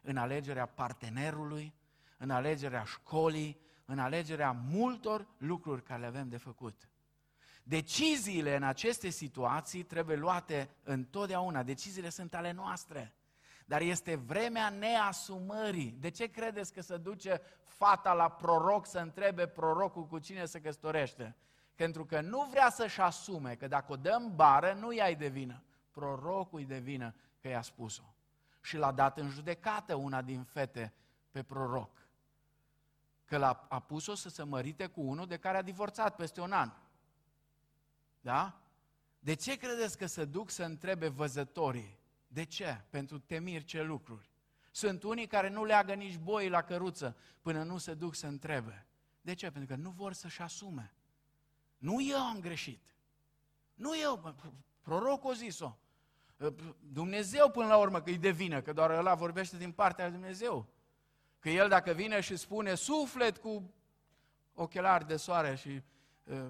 în 0.00 0.16
alegerea 0.16 0.66
partenerului, 0.66 1.74
în 2.22 2.30
alegerea 2.30 2.84
școlii, 2.84 3.60
în 3.84 3.98
alegerea 3.98 4.52
multor 4.52 5.26
lucruri 5.38 5.82
care 5.82 6.00
le 6.00 6.06
avem 6.06 6.28
de 6.28 6.36
făcut. 6.36 6.88
Deciziile 7.62 8.56
în 8.56 8.62
aceste 8.62 9.08
situații 9.08 9.82
trebuie 9.82 10.16
luate 10.16 10.70
întotdeauna. 10.82 11.62
Deciziile 11.62 12.08
sunt 12.08 12.34
ale 12.34 12.52
noastre. 12.52 13.14
Dar 13.66 13.80
este 13.80 14.14
vremea 14.14 14.68
neasumării. 14.68 15.96
De 16.00 16.10
ce 16.10 16.26
credeți 16.26 16.72
că 16.72 16.80
se 16.80 16.96
duce 16.96 17.40
fata 17.62 18.12
la 18.12 18.28
proroc 18.30 18.86
să 18.86 18.98
întrebe 18.98 19.46
prorocul 19.46 20.06
cu 20.06 20.18
cine 20.18 20.44
se 20.44 20.60
căsătorește? 20.60 21.36
Pentru 21.74 22.04
că 22.04 22.20
nu 22.20 22.48
vrea 22.50 22.70
să-și 22.70 23.00
asume 23.00 23.54
că 23.54 23.68
dacă 23.68 23.92
o 23.92 23.96
dăm 23.96 24.32
bară, 24.34 24.72
nu 24.72 24.92
i-ai 24.92 25.14
de 25.14 25.28
vină. 25.28 25.62
Prorocul 25.90 26.58
îi 26.58 26.64
de 26.64 26.78
vină 26.78 27.14
că 27.40 27.48
i-a 27.48 27.62
spus-o. 27.62 28.14
Și 28.60 28.76
l-a 28.76 28.92
dat 28.92 29.18
în 29.18 29.28
judecată 29.28 29.94
una 29.94 30.22
din 30.22 30.42
fete 30.42 30.92
pe 31.30 31.42
proroc. 31.42 32.01
Că 33.32 33.38
l-a 33.38 33.66
a 33.68 33.80
pus-o 33.80 34.14
să 34.14 34.28
se 34.28 34.42
mărite 34.42 34.86
cu 34.86 35.00
unul 35.00 35.26
de 35.26 35.36
care 35.36 35.56
a 35.56 35.62
divorțat 35.62 36.16
peste 36.16 36.40
un 36.40 36.52
an. 36.52 36.72
Da? 38.20 38.60
De 39.18 39.34
ce 39.34 39.56
credeți 39.56 39.98
că 39.98 40.06
se 40.06 40.24
duc 40.24 40.50
să 40.50 40.64
întrebe 40.64 41.08
văzătorii? 41.08 41.98
De 42.26 42.44
ce? 42.44 42.84
Pentru 42.90 43.18
temiri 43.18 43.64
ce 43.64 43.82
lucruri. 43.82 44.30
Sunt 44.70 45.02
unii 45.02 45.26
care 45.26 45.48
nu 45.48 45.64
leagă 45.64 45.94
nici 45.94 46.18
boi 46.18 46.48
la 46.48 46.62
căruță 46.62 47.16
până 47.42 47.62
nu 47.62 47.78
se 47.78 47.94
duc 47.94 48.14
să 48.14 48.26
întrebe. 48.26 48.86
De 49.20 49.34
ce? 49.34 49.50
Pentru 49.50 49.74
că 49.74 49.80
nu 49.80 49.90
vor 49.90 50.12
să-și 50.12 50.42
asume. 50.42 50.94
Nu 51.78 52.02
eu 52.02 52.18
am 52.18 52.40
greșit. 52.40 52.94
Nu 53.74 53.98
eu, 53.98 54.34
prorocul 54.80 55.30
a 55.30 55.34
zis-o. 55.34 55.76
Dumnezeu 56.78 57.50
până 57.50 57.66
la 57.66 57.76
urmă 57.76 58.00
că 58.00 58.10
îi 58.10 58.18
devină, 58.18 58.62
că 58.62 58.72
doar 58.72 58.90
ăla 58.90 59.14
vorbește 59.14 59.56
din 59.56 59.72
partea 59.72 60.04
lui 60.04 60.14
Dumnezeu. 60.14 60.68
Că 61.42 61.50
el 61.50 61.68
dacă 61.68 61.92
vine 61.92 62.20
și 62.20 62.36
spune 62.36 62.74
suflet 62.74 63.38
cu 63.38 63.74
ochelari 64.54 65.06
de 65.06 65.16
soare 65.16 65.54
și 65.54 65.82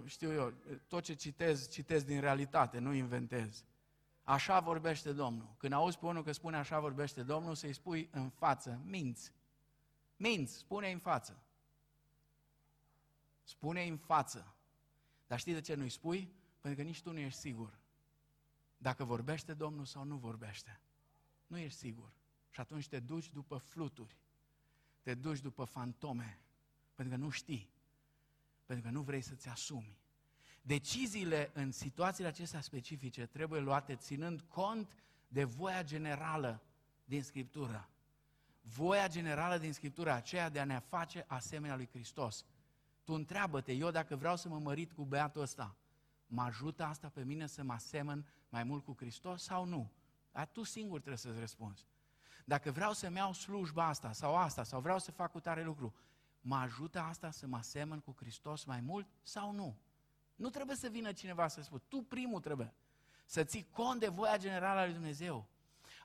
știu 0.04 0.32
eu, 0.32 0.54
tot 0.86 1.02
ce 1.02 1.14
citez, 1.14 1.68
citez 1.68 2.04
din 2.04 2.20
realitate, 2.20 2.78
nu 2.78 2.92
inventez. 2.92 3.64
Așa 4.22 4.60
vorbește 4.60 5.12
Domnul. 5.12 5.54
Când 5.58 5.72
auzi 5.72 5.98
pe 5.98 6.06
unul 6.06 6.22
că 6.22 6.32
spune 6.32 6.56
așa 6.56 6.80
vorbește 6.80 7.22
Domnul, 7.22 7.54
să-i 7.54 7.72
spui 7.72 8.08
în 8.12 8.28
față, 8.28 8.80
minți. 8.84 9.32
Minți, 10.16 10.56
spune 10.56 10.90
în 10.90 10.98
față. 10.98 11.42
spune 13.42 13.82
în 13.82 13.96
față. 13.96 14.54
Dar 15.26 15.38
știi 15.38 15.52
de 15.52 15.60
ce 15.60 15.74
nu-i 15.74 15.88
spui? 15.88 16.32
Pentru 16.60 16.82
că 16.82 16.86
nici 16.86 17.02
tu 17.02 17.12
nu 17.12 17.18
ești 17.18 17.38
sigur. 17.38 17.78
Dacă 18.76 19.04
vorbește 19.04 19.54
Domnul 19.54 19.84
sau 19.84 20.04
nu 20.04 20.16
vorbește. 20.16 20.80
Nu 21.46 21.58
ești 21.58 21.78
sigur. 21.78 22.12
Și 22.50 22.60
atunci 22.60 22.88
te 22.88 23.00
duci 23.00 23.30
după 23.30 23.56
fluturi. 23.56 24.16
Te 25.02 25.14
duci 25.14 25.40
după 25.40 25.64
fantome. 25.64 26.40
Pentru 26.94 27.14
că 27.14 27.22
nu 27.22 27.30
știi. 27.30 27.70
Pentru 28.66 28.84
că 28.84 28.90
nu 28.90 29.02
vrei 29.02 29.20
să-ți 29.20 29.48
asumi. 29.48 29.98
Deciziile 30.62 31.50
în 31.54 31.70
situațiile 31.70 32.28
acestea 32.28 32.60
specifice 32.60 33.26
trebuie 33.26 33.60
luate 33.60 33.96
ținând 33.96 34.40
cont 34.40 34.96
de 35.28 35.44
voia 35.44 35.82
generală 35.82 36.62
din 37.04 37.22
Scriptură. 37.22 37.88
Voia 38.60 39.08
generală 39.08 39.58
din 39.58 39.72
Scriptură, 39.72 40.12
aceea 40.12 40.48
de 40.48 40.60
a 40.60 40.64
ne 40.64 40.78
face 40.78 41.24
asemenea 41.28 41.76
lui 41.76 41.88
Hristos. 41.88 42.44
Tu 43.04 43.12
întreabă-te, 43.12 43.72
eu 43.72 43.90
dacă 43.90 44.16
vreau 44.16 44.36
să 44.36 44.48
mă 44.48 44.58
mărit 44.58 44.92
cu 44.92 45.04
băiatul 45.04 45.42
ăsta, 45.42 45.76
mă 46.26 46.42
ajută 46.42 46.84
asta 46.84 47.08
pe 47.08 47.24
mine 47.24 47.46
să 47.46 47.62
mă 47.62 47.72
asemăn 47.72 48.26
mai 48.48 48.64
mult 48.64 48.84
cu 48.84 48.94
Hristos 48.98 49.42
sau 49.42 49.64
nu? 49.64 49.92
Dar 50.32 50.46
tu 50.46 50.62
singur 50.62 50.98
trebuie 50.98 51.18
să-ți 51.18 51.38
răspunzi. 51.38 51.86
Dacă 52.44 52.70
vreau 52.70 52.92
să-mi 52.92 53.16
iau 53.16 53.32
slujba 53.32 53.86
asta 53.86 54.12
sau 54.12 54.36
asta, 54.36 54.62
sau 54.62 54.80
vreau 54.80 54.98
să 54.98 55.10
fac 55.10 55.30
cu 55.30 55.40
tare 55.40 55.62
lucru, 55.62 55.94
mă 56.40 56.56
ajută 56.56 57.00
asta 57.00 57.30
să 57.30 57.46
mă 57.46 57.56
asemăn 57.56 58.00
cu 58.00 58.14
Hristos 58.18 58.64
mai 58.64 58.80
mult 58.80 59.06
sau 59.22 59.52
nu? 59.52 59.76
Nu 60.34 60.50
trebuie 60.50 60.76
să 60.76 60.88
vină 60.88 61.12
cineva 61.12 61.48
să 61.48 61.62
spui, 61.62 61.80
tu 61.88 62.02
primul 62.02 62.40
trebuie 62.40 62.74
să 63.24 63.44
ții 63.44 63.66
cont 63.70 64.00
de 64.00 64.08
voia 64.08 64.36
generală 64.36 64.80
a 64.80 64.84
lui 64.84 64.94
Dumnezeu. 64.94 65.46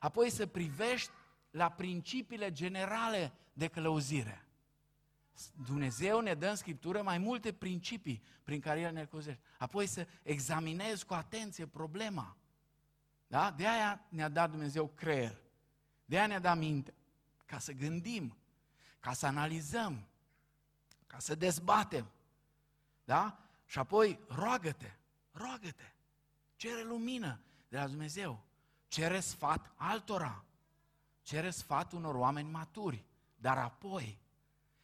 Apoi 0.00 0.30
să 0.30 0.46
privești 0.46 1.10
la 1.50 1.70
principiile 1.70 2.52
generale 2.52 3.32
de 3.52 3.68
călăuzire. 3.68 4.44
Dumnezeu 5.66 6.20
ne 6.20 6.34
dă 6.34 6.48
în 6.48 6.56
Scriptură 6.56 7.02
mai 7.02 7.18
multe 7.18 7.52
principii 7.52 8.22
prin 8.42 8.60
care 8.60 8.80
El 8.80 8.92
ne 8.92 9.04
călăuzește. 9.04 9.42
Apoi 9.58 9.86
să 9.86 10.06
examinezi 10.22 11.04
cu 11.04 11.14
atenție 11.14 11.66
problema. 11.66 12.36
Da? 13.26 13.50
De 13.50 13.66
aia 13.66 14.06
ne-a 14.08 14.28
dat 14.28 14.50
Dumnezeu 14.50 14.86
creier. 14.86 15.40
De 16.08 16.16
aia 16.16 16.26
ne-a 16.26 16.38
dat 16.38 16.56
minte. 16.56 16.94
Ca 17.46 17.58
să 17.58 17.72
gândim, 17.72 18.36
ca 19.00 19.12
să 19.12 19.26
analizăm, 19.26 20.06
ca 21.06 21.18
să 21.18 21.34
dezbatem. 21.34 22.06
Da? 23.04 23.38
Și 23.66 23.78
apoi 23.78 24.18
roagă-te, 24.28 24.92
roagă-te, 25.32 25.92
cere 26.56 26.82
lumină 26.82 27.40
de 27.68 27.76
la 27.78 27.86
Dumnezeu, 27.86 28.44
cere 28.88 29.20
sfat 29.20 29.70
altora, 29.76 30.44
cere 31.22 31.50
sfat 31.50 31.92
unor 31.92 32.14
oameni 32.14 32.50
maturi, 32.50 33.04
dar 33.36 33.58
apoi, 33.58 34.18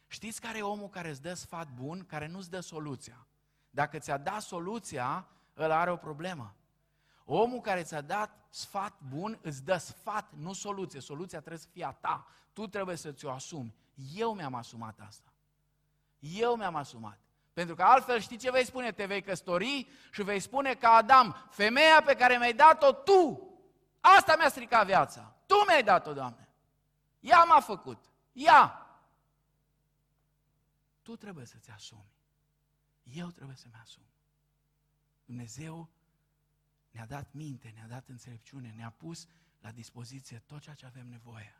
știți 0.07 0.41
care 0.41 0.57
e 0.57 0.61
omul 0.61 0.89
care 0.89 1.09
îți 1.09 1.21
dă 1.21 1.33
sfat 1.33 1.71
bun, 1.71 2.05
care 2.05 2.27
nu-ți 2.27 2.49
dă 2.49 2.59
soluția? 2.59 3.27
Dacă 3.69 3.99
ți-a 3.99 4.17
dat 4.17 4.41
soluția, 4.41 5.27
îl 5.53 5.71
are 5.71 5.91
o 5.91 5.95
problemă. 5.95 6.55
Omul 7.25 7.61
care 7.61 7.83
ți-a 7.83 8.01
dat 8.01 8.45
sfat 8.49 8.93
bun 9.09 9.39
îți 9.41 9.63
dă 9.63 9.77
sfat, 9.77 10.31
nu 10.33 10.53
soluție. 10.53 10.99
Soluția 10.99 11.39
trebuie 11.39 11.59
să 11.59 11.67
fie 11.71 11.85
a 11.85 11.91
ta. 11.91 12.27
Tu 12.53 12.67
trebuie 12.67 12.95
să 12.95 13.11
ți-o 13.11 13.31
asumi. 13.31 13.75
Eu 14.13 14.33
mi-am 14.33 14.53
asumat 14.53 14.99
asta. 15.07 15.33
Eu 16.19 16.55
mi-am 16.55 16.75
asumat. 16.75 17.19
Pentru 17.53 17.75
că 17.75 17.83
altfel 17.83 18.19
știi 18.19 18.37
ce 18.37 18.51
vei 18.51 18.65
spune? 18.65 18.91
Te 18.91 19.05
vei 19.05 19.21
căsători 19.21 19.87
și 20.11 20.23
vei 20.23 20.39
spune 20.39 20.73
ca 20.73 20.89
Adam, 20.89 21.47
femeia 21.49 22.01
pe 22.05 22.15
care 22.15 22.37
mi-ai 22.37 22.53
dat-o 22.53 22.91
tu, 22.91 23.49
asta 23.99 24.35
mi-a 24.35 24.49
stricat 24.49 24.85
viața. 24.85 25.35
Tu 25.45 25.55
mi-ai 25.67 25.83
dat-o, 25.83 26.13
Doamne. 26.13 26.49
Ea 27.19 27.43
m-a 27.43 27.59
făcut. 27.59 28.03
Ea. 28.33 28.89
Tu 31.01 31.15
trebuie 31.15 31.45
să-ți 31.45 31.69
asumi. 31.69 32.13
Eu 33.03 33.27
trebuie 33.27 33.55
să-mi 33.55 33.79
asum. 33.81 34.03
Dumnezeu 35.25 35.89
ne-a 36.95 37.05
dat 37.05 37.33
minte, 37.33 37.69
ne-a 37.75 37.87
dat 37.87 38.07
înțelepciune, 38.07 38.71
ne-a 38.71 38.89
pus 38.89 39.27
la 39.59 39.71
dispoziție 39.71 40.39
tot 40.39 40.61
ceea 40.61 40.75
ce 40.75 40.85
avem 40.85 41.07
nevoie 41.07 41.55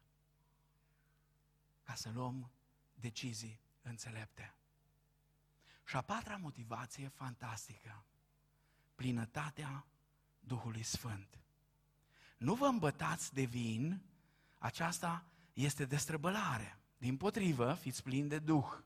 ca 1.83 1.95
să 1.95 2.09
luăm 2.09 2.51
decizii 2.93 3.59
înțelepte. 3.81 4.55
Și 5.85 5.95
a 5.95 6.01
patra 6.01 6.35
motivație 6.35 7.07
fantastică, 7.07 8.05
plinătatea 8.95 9.85
Duhului 10.39 10.83
Sfânt. 10.83 11.39
Nu 12.37 12.55
vă 12.55 12.65
îmbătați 12.65 13.33
de 13.33 13.43
vin, 13.43 14.01
aceasta 14.57 15.25
este 15.53 15.85
destrăbălare. 15.85 16.79
Din 16.97 17.17
potrivă, 17.17 17.73
fiți 17.73 18.03
plini 18.03 18.29
de 18.29 18.39
Duh. 18.39 18.77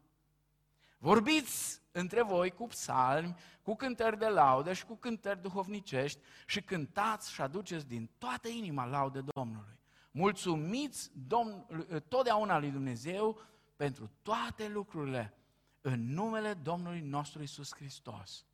Vorbiți 1.02 1.82
între 1.92 2.24
voi 2.24 2.52
cu 2.52 2.68
psalmi, 2.68 3.36
cu 3.62 3.76
cântări 3.76 4.18
de 4.18 4.28
laudă 4.28 4.74
și 4.74 4.86
cu 4.86 4.96
cântări 4.96 5.42
duhovnicești 5.42 6.20
și 6.46 6.62
cântați 6.62 7.32
și 7.32 7.42
aduceți 7.42 7.88
din 7.88 8.10
toată 8.18 8.48
inima 8.48 8.86
laudă 8.86 9.26
Domnului. 9.36 9.80
Mulțumiți 10.12 11.12
Domn, 11.28 11.66
totdeauna 12.08 12.60
lui 12.60 12.72
Dumnezeu 12.72 13.42
pentru 13.76 14.12
toate 14.22 14.68
lucrurile 14.68 15.34
în 15.82 16.14
numele 16.14 16.54
Domnului 16.54 17.02
nostru 17.02 17.42
Isus 17.42 17.74
Hristos, 17.76 18.46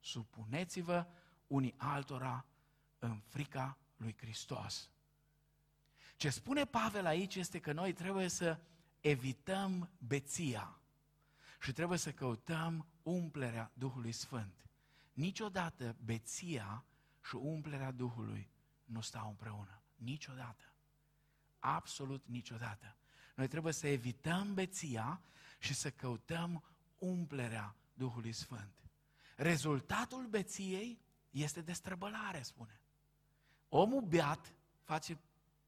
supuneți-vă 0.00 1.06
unii 1.46 1.74
altora 1.76 2.44
în 2.98 3.20
frica 3.28 3.78
lui 3.96 4.16
Hristos. 4.18 4.90
Ce 6.16 6.30
spune 6.30 6.64
Pavel 6.64 7.06
aici 7.06 7.34
este 7.34 7.58
că 7.58 7.72
noi 7.72 7.92
trebuie 7.92 8.28
să 8.28 8.58
evităm 9.00 9.90
beția 9.98 10.81
și 11.62 11.72
trebuie 11.72 11.98
să 11.98 12.12
căutăm 12.12 12.86
umplerea 13.02 13.70
Duhului 13.74 14.12
Sfânt. 14.12 14.66
Niciodată 15.12 15.96
beția 16.04 16.84
și 17.24 17.34
umplerea 17.34 17.90
Duhului 17.90 18.50
nu 18.84 19.00
stau 19.00 19.28
împreună. 19.28 19.82
Niciodată. 19.96 20.74
Absolut 21.58 22.26
niciodată. 22.26 22.96
Noi 23.34 23.48
trebuie 23.48 23.72
să 23.72 23.86
evităm 23.86 24.54
beția 24.54 25.20
și 25.58 25.74
să 25.74 25.90
căutăm 25.90 26.64
umplerea 26.98 27.76
Duhului 27.94 28.32
Sfânt. 28.32 28.74
Rezultatul 29.36 30.26
beției 30.26 31.00
este 31.30 31.60
destrăbălare, 31.60 32.42
spune. 32.42 32.80
Omul 33.68 34.02
beat 34.02 34.54
face 34.82 35.18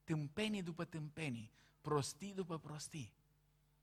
tâmpenii 0.05 0.62
după 0.62 0.84
tâmpenii, 0.84 1.53
prostii 1.80 2.34
după 2.34 2.59
prostii. 2.59 3.14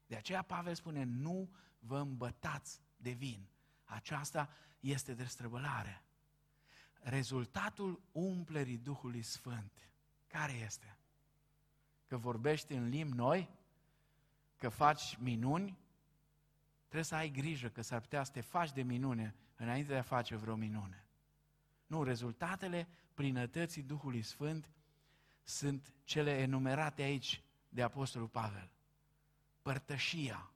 De 0.05 0.15
aceea 0.15 0.41
Pavel 0.41 0.75
spune, 0.75 1.03
nu 1.03 1.49
vă 1.81 1.97
îmbătați 1.97 2.81
de 2.97 3.11
vin. 3.11 3.47
Aceasta 3.83 4.49
este 4.79 5.13
destrăbălare. 5.13 6.03
Rezultatul 6.99 8.01
umplerii 8.11 8.77
Duhului 8.77 9.21
Sfânt, 9.21 9.89
care 10.27 10.53
este? 10.53 10.97
Că 12.07 12.17
vorbești 12.17 12.73
în 12.73 12.89
limbi 12.89 13.15
noi? 13.15 13.49
Că 14.57 14.69
faci 14.69 15.17
minuni? 15.19 15.77
Trebuie 16.81 17.03
să 17.03 17.15
ai 17.15 17.29
grijă 17.29 17.69
că 17.69 17.81
s-ar 17.81 17.99
putea 17.99 18.23
să 18.23 18.31
te 18.31 18.41
faci 18.41 18.71
de 18.71 18.81
minune 18.81 19.35
înainte 19.55 19.91
de 19.91 19.97
a 19.97 20.01
face 20.01 20.35
vreo 20.35 20.55
minune. 20.55 21.05
Nu, 21.87 22.03
rezultatele 22.03 22.87
plinătății 23.13 23.81
Duhului 23.81 24.21
Sfânt 24.21 24.69
sunt 25.43 25.93
cele 26.03 26.37
enumerate 26.37 27.01
aici 27.01 27.41
de 27.69 27.81
Apostolul 27.81 28.27
Pavel. 28.27 28.71
Părtășia 29.61 30.51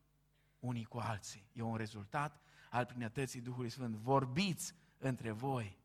unii 0.67 0.85
cu 0.85 0.97
alții. 0.97 1.49
E 1.53 1.61
un 1.61 1.75
rezultat 1.75 2.41
al 2.69 2.85
plinătății 2.85 3.41
Duhului 3.41 3.69
Sfânt. 3.69 3.95
Vorbiți 3.95 4.75
între 4.97 5.31
voi, 5.31 5.77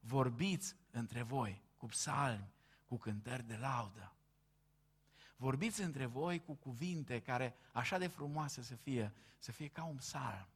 vorbiți 0.00 0.76
între 0.90 1.22
voi 1.22 1.62
cu 1.76 1.86
psalmi, 1.86 2.52
cu 2.84 2.96
cântări 2.96 3.46
de 3.46 3.56
laudă. 3.56 4.12
Vorbiți 5.36 5.82
între 5.82 6.06
voi 6.06 6.42
cu 6.42 6.52
cuvinte 6.52 7.20
care 7.20 7.54
așa 7.72 7.98
de 7.98 8.06
frumoase 8.06 8.62
să 8.62 8.74
fie, 8.74 9.12
să 9.38 9.52
fie 9.52 9.68
ca 9.68 9.84
un 9.84 9.96
psalm. 9.96 10.48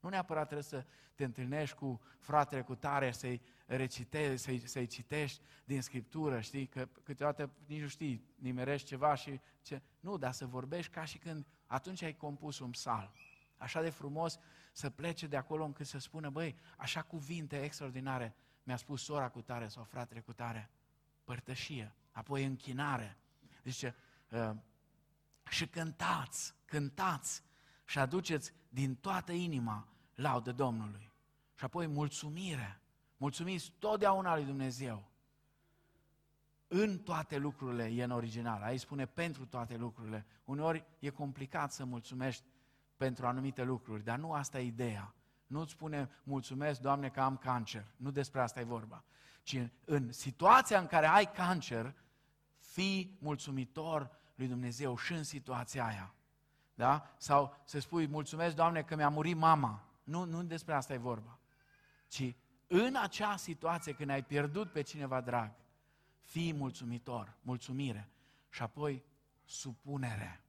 Nu 0.00 0.08
neapărat 0.08 0.44
trebuie 0.44 0.64
să 0.64 0.86
te 1.14 1.24
întâlnești 1.24 1.76
cu 1.76 2.00
fratele 2.18 2.62
cu 2.62 2.74
tare, 2.74 3.12
să-i 3.12 3.40
recitezi, 3.66 4.42
să-i, 4.42 4.66
să 4.66 4.84
citești 4.84 5.42
din 5.64 5.82
Scriptură, 5.82 6.40
știi? 6.40 6.66
Că 6.66 6.88
câteodată 7.02 7.50
nici 7.66 7.80
nu 7.80 7.88
știi, 7.88 8.24
nimerești 8.36 8.86
ceva 8.86 9.14
și 9.14 9.40
ce... 9.62 9.82
Nu, 10.00 10.16
dar 10.16 10.32
să 10.32 10.46
vorbești 10.46 10.92
ca 10.92 11.04
și 11.04 11.18
când 11.18 11.46
atunci 11.74 12.02
ai 12.02 12.16
compus 12.16 12.58
un 12.58 12.70
psalm. 12.70 13.10
Așa 13.56 13.82
de 13.82 13.90
frumos 13.90 14.38
să 14.72 14.90
plece 14.90 15.26
de 15.26 15.36
acolo 15.36 15.64
încât 15.64 15.86
să 15.86 15.98
spună, 15.98 16.30
băi, 16.30 16.56
așa 16.76 17.02
cuvinte 17.02 17.62
extraordinare 17.62 18.34
mi-a 18.62 18.76
spus 18.76 19.02
sora 19.02 19.28
cu 19.28 19.42
tare 19.42 19.68
sau 19.68 19.84
fratele 19.84 20.20
cu 20.20 20.32
tare. 20.32 20.70
Părtășie, 21.24 21.94
apoi 22.12 22.44
închinare. 22.44 23.16
Zice, 23.64 23.94
uh, 24.30 24.50
și 25.48 25.66
cântați, 25.66 26.54
cântați 26.64 27.42
și 27.84 27.98
aduceți 27.98 28.52
din 28.68 28.94
toată 28.94 29.32
inima 29.32 29.88
laudă 30.14 30.52
Domnului. 30.52 31.12
Și 31.54 31.64
apoi 31.64 31.86
mulțumire. 31.86 32.80
Mulțumiți 33.16 33.72
totdeauna 33.78 34.34
lui 34.34 34.44
Dumnezeu. 34.44 35.10
În 36.68 36.98
toate 36.98 37.38
lucrurile 37.38 37.84
e 37.84 38.04
în 38.04 38.10
original. 38.10 38.62
Aici 38.62 38.80
spune 38.80 39.06
pentru 39.06 39.46
toate 39.46 39.76
lucrurile. 39.76 40.26
Uneori 40.44 40.84
e 40.98 41.08
complicat 41.08 41.72
să 41.72 41.84
mulțumești 41.84 42.44
pentru 42.96 43.26
anumite 43.26 43.62
lucruri, 43.62 44.04
dar 44.04 44.18
nu 44.18 44.32
asta 44.32 44.60
e 44.60 44.66
ideea. 44.66 45.14
Nu-ți 45.46 45.72
spune 45.72 46.10
mulțumesc, 46.22 46.80
Doamne, 46.80 47.08
că 47.08 47.20
am 47.20 47.36
cancer. 47.36 47.86
Nu 47.96 48.10
despre 48.10 48.40
asta 48.40 48.60
e 48.60 48.64
vorba. 48.64 49.04
Ci 49.42 49.54
în, 49.54 49.70
în 49.84 50.12
situația 50.12 50.78
în 50.78 50.86
care 50.86 51.06
ai 51.06 51.30
cancer, 51.32 51.94
fii 52.58 53.18
mulțumitor 53.20 54.10
lui 54.34 54.46
Dumnezeu 54.46 54.96
și 54.96 55.12
în 55.12 55.22
situația 55.22 55.86
aia. 55.86 56.14
Da? 56.74 57.14
Sau 57.16 57.56
să 57.64 57.80
spui, 57.80 58.06
mulțumesc, 58.06 58.54
Doamne, 58.54 58.82
că 58.82 58.96
mi-a 58.96 59.08
murit 59.08 59.36
mama. 59.36 59.88
Nu, 60.04 60.24
nu 60.24 60.42
despre 60.42 60.74
asta 60.74 60.92
e 60.92 60.96
vorba. 60.96 61.38
Ci 62.08 62.34
în 62.66 62.96
acea 63.02 63.36
situație 63.36 63.92
când 63.92 64.10
ai 64.10 64.24
pierdut 64.24 64.72
pe 64.72 64.82
cineva 64.82 65.20
drag, 65.20 65.50
fii 66.24 66.52
mulțumitor, 66.52 67.36
mulțumire 67.42 68.08
și 68.50 68.62
apoi 68.62 69.04
supunere. 69.44 70.44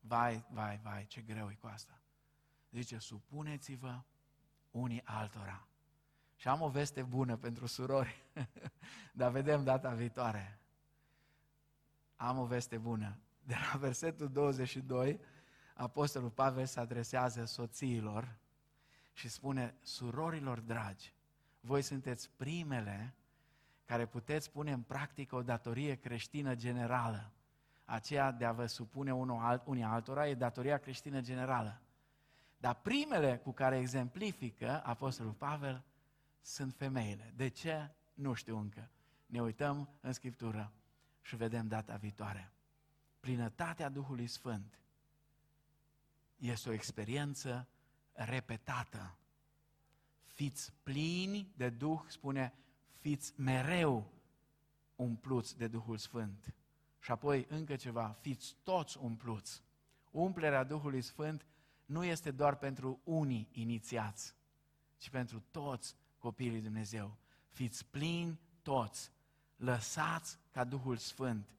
Vai, 0.00 0.44
vai, 0.50 0.80
vai, 0.82 1.06
ce 1.06 1.20
greu 1.20 1.50
e 1.50 1.54
cu 1.54 1.66
asta. 1.66 2.00
Zice, 2.70 2.98
supuneți-vă 2.98 4.02
unii 4.70 5.04
altora. 5.04 5.66
Și 6.36 6.48
am 6.48 6.60
o 6.60 6.68
veste 6.68 7.02
bună 7.02 7.36
pentru 7.36 7.66
surori, 7.66 8.24
dar 9.12 9.30
vedem 9.30 9.64
data 9.64 9.90
viitoare. 9.94 10.60
Am 12.16 12.38
o 12.38 12.44
veste 12.44 12.78
bună. 12.78 13.18
De 13.42 13.54
la 13.72 13.78
versetul 13.78 14.28
22, 14.28 15.20
Apostolul 15.74 16.30
Pavel 16.30 16.66
se 16.66 16.80
adresează 16.80 17.44
soțiilor 17.44 18.38
și 19.12 19.28
spune, 19.28 19.74
surorilor 19.82 20.60
dragi, 20.60 21.14
voi 21.60 21.82
sunteți 21.82 22.30
primele 22.30 23.14
care 23.90 24.06
puteți 24.06 24.50
pune 24.50 24.72
în 24.72 24.80
practică 24.80 25.36
o 25.36 25.42
datorie 25.42 25.94
creștină 25.94 26.54
generală. 26.54 27.32
Aceea 27.84 28.30
de 28.30 28.44
a 28.44 28.52
vă 28.52 28.66
supune 28.66 29.14
unii 29.64 29.82
altora 29.82 30.28
e 30.28 30.34
datoria 30.34 30.78
creștină 30.78 31.20
generală. 31.20 31.80
Dar 32.58 32.74
primele 32.74 33.36
cu 33.36 33.52
care 33.52 33.78
exemplifică 33.78 34.82
Apostolul 34.84 35.32
Pavel 35.32 35.84
sunt 36.40 36.74
femeile. 36.74 37.32
De 37.36 37.48
ce? 37.48 37.90
Nu 38.14 38.32
știu 38.32 38.58
încă. 38.58 38.90
Ne 39.26 39.42
uităm 39.42 39.88
în 40.00 40.12
Scriptură 40.12 40.72
și 41.22 41.36
vedem 41.36 41.68
data 41.68 41.96
viitoare. 41.96 42.52
Plinătatea 43.20 43.88
Duhului 43.88 44.26
Sfânt 44.26 44.78
este 46.36 46.68
o 46.68 46.72
experiență 46.72 47.68
repetată. 48.12 49.16
Fiți 50.24 50.72
plini 50.82 51.52
de 51.56 51.68
Duh, 51.68 52.00
spune, 52.06 52.54
fiți 53.00 53.32
mereu 53.36 54.12
umpluți 54.96 55.58
de 55.58 55.68
Duhul 55.68 55.96
Sfânt. 55.96 56.54
Și 56.98 57.10
apoi 57.10 57.46
încă 57.48 57.76
ceva, 57.76 58.16
fiți 58.20 58.56
toți 58.62 58.98
umpluți. 58.98 59.62
Umplerea 60.10 60.64
Duhului 60.64 61.02
Sfânt 61.02 61.46
nu 61.84 62.04
este 62.04 62.30
doar 62.30 62.56
pentru 62.56 63.00
unii 63.04 63.48
inițiați, 63.52 64.34
ci 64.96 65.10
pentru 65.10 65.42
toți 65.50 65.96
copiii 66.18 66.50
lui 66.50 66.60
Dumnezeu. 66.60 67.16
Fiți 67.48 67.86
plini 67.86 68.40
toți, 68.62 69.12
lăsați 69.56 70.38
ca 70.50 70.64
Duhul 70.64 70.96
Sfânt 70.96 71.54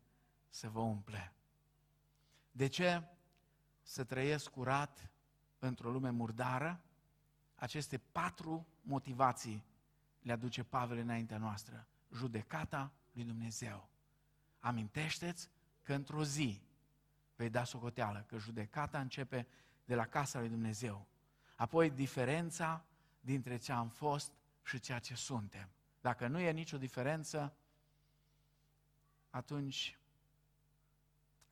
să 0.50 0.70
vă 0.70 0.80
umple. 0.80 1.34
De 2.52 2.68
ce 2.68 3.04
să 3.82 4.04
trăiesc 4.04 4.50
curat 4.50 5.10
într-o 5.60 5.92
lume 5.92 6.10
murdară? 6.10 6.82
Aceste 7.56 7.98
patru 7.98 8.68
motivații 8.82 9.64
le 10.22 10.32
aduce 10.32 10.64
Pavel 10.64 10.98
înaintea 10.98 11.38
noastră. 11.38 11.88
Judecata 12.14 12.92
lui 13.12 13.24
Dumnezeu. 13.24 13.90
Amintește-ți 14.60 15.50
că 15.82 15.94
într-o 15.94 16.24
zi 16.24 16.62
vei 17.36 17.50
da 17.50 17.64
socoteală, 17.64 18.26
că 18.28 18.38
judecata 18.38 19.00
începe 19.00 19.48
de 19.86 19.96
la 19.96 20.06
casa 20.06 20.40
lui 20.40 20.50
Dumnezeu. 20.50 21.08
Apoi 21.56 21.90
diferența 21.90 22.86
dintre 23.20 23.58
ce 23.58 23.72
am 23.72 23.88
fost 23.88 24.32
și 24.64 24.80
ceea 24.80 25.00
ce 25.00 25.16
suntem. 25.16 25.70
Dacă 26.02 26.28
nu 26.28 26.40
e 26.40 26.52
nicio 26.52 26.78
diferență, 26.78 27.56
atunci 29.30 29.98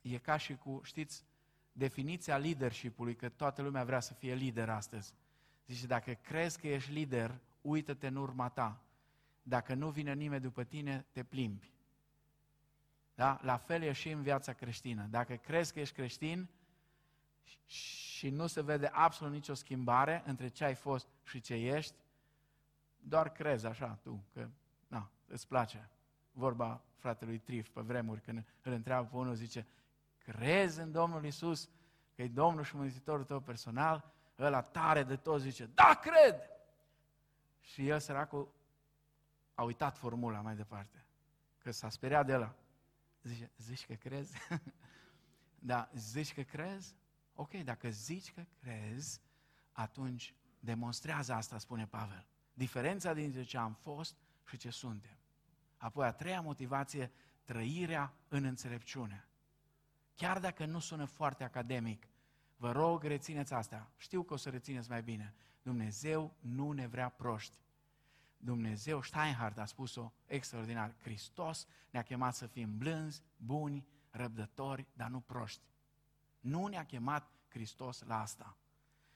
e 0.00 0.18
ca 0.18 0.36
și 0.36 0.56
cu, 0.56 0.80
știți, 0.84 1.24
definiția 1.72 2.38
leadership-ului, 2.38 3.16
că 3.16 3.28
toată 3.28 3.62
lumea 3.62 3.84
vrea 3.84 4.00
să 4.00 4.14
fie 4.14 4.34
lider 4.34 4.68
astăzi. 4.68 5.14
Zice, 5.66 5.86
dacă 5.86 6.12
crezi 6.12 6.58
că 6.58 6.68
ești 6.68 6.92
lider, 6.92 7.40
uită-te 7.60 8.06
în 8.06 8.16
urma 8.16 8.48
ta. 8.48 8.82
Dacă 9.42 9.74
nu 9.74 9.90
vine 9.90 10.14
nimeni 10.14 10.42
după 10.42 10.64
tine, 10.64 11.06
te 11.12 11.22
plimbi. 11.22 11.72
Da? 13.14 13.38
La 13.42 13.56
fel 13.56 13.82
e 13.82 13.92
și 13.92 14.10
în 14.10 14.22
viața 14.22 14.52
creștină. 14.52 15.06
Dacă 15.10 15.34
crezi 15.34 15.72
că 15.72 15.80
ești 15.80 15.94
creștin 15.94 16.48
și 17.66 18.30
nu 18.30 18.46
se 18.46 18.62
vede 18.62 18.86
absolut 18.86 19.32
nicio 19.32 19.54
schimbare 19.54 20.22
între 20.26 20.48
ce 20.48 20.64
ai 20.64 20.74
fost 20.74 21.08
și 21.24 21.40
ce 21.40 21.54
ești, 21.54 21.94
doar 22.96 23.32
crezi 23.32 23.66
așa 23.66 23.98
tu, 24.02 24.24
că 24.32 24.48
na, 24.88 25.10
îți 25.26 25.48
place. 25.48 25.90
Vorba 26.32 26.84
fratelui 26.98 27.38
Trif 27.38 27.68
pe 27.68 27.80
vremuri, 27.80 28.20
când 28.20 28.44
îl 28.62 28.72
întreabă 28.72 29.08
pe 29.10 29.16
unul, 29.16 29.34
zice, 29.34 29.66
crezi 30.18 30.80
în 30.80 30.92
Domnul 30.92 31.24
Isus, 31.24 31.70
că 32.14 32.22
e 32.22 32.28
Domnul 32.28 32.64
și 32.64 32.76
Mântuitorul 32.76 33.24
tău 33.24 33.40
personal, 33.40 34.12
ăla 34.38 34.60
tare 34.60 35.02
de 35.02 35.16
tot 35.16 35.40
zice, 35.40 35.66
da, 35.74 36.00
cred! 36.02 36.36
Și 37.72 37.88
el, 37.88 38.00
săracul, 38.00 38.54
a 39.54 39.62
uitat 39.62 39.98
formula 39.98 40.40
mai 40.40 40.56
departe, 40.56 41.04
că 41.58 41.70
s-a 41.70 41.88
speriat 41.88 42.26
de 42.26 42.36
la. 42.36 42.54
Zice, 43.22 43.50
zici 43.56 43.86
că 43.86 43.94
crezi? 43.94 44.36
da, 45.70 45.90
zici 45.94 46.34
că 46.34 46.42
crezi? 46.42 46.94
Ok, 47.34 47.52
dacă 47.52 47.90
zici 47.90 48.32
că 48.32 48.44
crezi, 48.60 49.20
atunci 49.72 50.34
demonstrează 50.60 51.32
asta, 51.32 51.58
spune 51.58 51.86
Pavel. 51.86 52.26
Diferența 52.52 53.12
dintre 53.12 53.42
ce 53.42 53.56
am 53.56 53.72
fost 53.72 54.16
și 54.48 54.56
ce 54.56 54.70
suntem. 54.70 55.18
Apoi 55.76 56.06
a 56.06 56.12
treia 56.12 56.40
motivație, 56.40 57.10
trăirea 57.44 58.14
în 58.28 58.44
înțelepciune. 58.44 59.28
Chiar 60.14 60.38
dacă 60.38 60.64
nu 60.64 60.78
sună 60.78 61.04
foarte 61.04 61.44
academic, 61.44 62.06
vă 62.56 62.72
rog, 62.72 63.02
rețineți 63.02 63.52
asta. 63.52 63.90
Știu 63.96 64.22
că 64.22 64.32
o 64.32 64.36
să 64.36 64.50
rețineți 64.50 64.90
mai 64.90 65.02
bine. 65.02 65.34
Dumnezeu 65.62 66.34
nu 66.40 66.72
ne 66.72 66.86
vrea 66.86 67.08
proști. 67.08 67.58
Dumnezeu, 68.36 69.02
Steinhardt 69.02 69.58
a 69.58 69.64
spus-o 69.64 70.12
extraordinar, 70.26 70.94
Hristos 71.02 71.66
ne-a 71.90 72.02
chemat 72.02 72.34
să 72.34 72.46
fim 72.46 72.78
blânzi, 72.78 73.22
buni, 73.36 73.86
răbdători, 74.10 74.86
dar 74.92 75.08
nu 75.08 75.20
proști. 75.20 75.62
Nu 76.40 76.66
ne-a 76.66 76.84
chemat 76.84 77.30
Hristos 77.48 78.02
la 78.02 78.20
asta. 78.20 78.56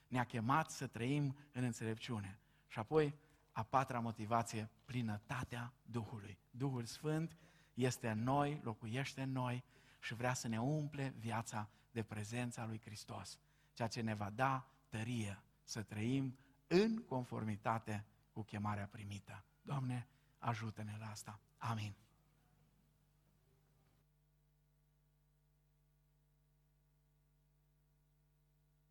Ne-a 0.09 0.25
chemat 0.25 0.71
să 0.71 0.87
trăim 0.87 1.37
în 1.53 1.65
înțelepciune. 1.65 2.39
Și 2.67 2.79
apoi, 2.79 3.15
a 3.53 3.63
patra 3.63 4.01
motivație, 4.01 4.71
plinătatea 4.85 5.73
Duhului. 5.83 6.39
Duhul 6.51 6.85
Sfânt 6.85 7.37
este 7.75 8.09
în 8.09 8.23
noi, 8.23 8.61
locuiește 8.63 9.23
în 9.23 9.33
noi 9.33 9.65
și 10.01 10.15
vrea 10.15 10.35
să 10.35 10.49
ne 10.49 10.61
umple 10.61 11.15
viața 11.19 11.69
de 11.91 12.03
prezența 12.03 12.67
lui 12.67 12.81
Hristos, 12.85 13.39
ceea 13.73 13.89
ce 13.89 14.01
ne 14.01 14.15
va 14.15 14.31
da 14.31 14.69
tărie 14.89 15.44
să 15.65 15.83
trăim 15.83 16.39
în 16.67 16.97
conformitate 16.97 18.05
cu 18.33 18.43
chemarea 18.43 18.87
primită. 18.87 19.45
Doamne, 19.63 20.09
ajută-ne 20.39 20.97
la 20.99 21.07
asta. 21.11 21.41
Amin. 21.59 21.95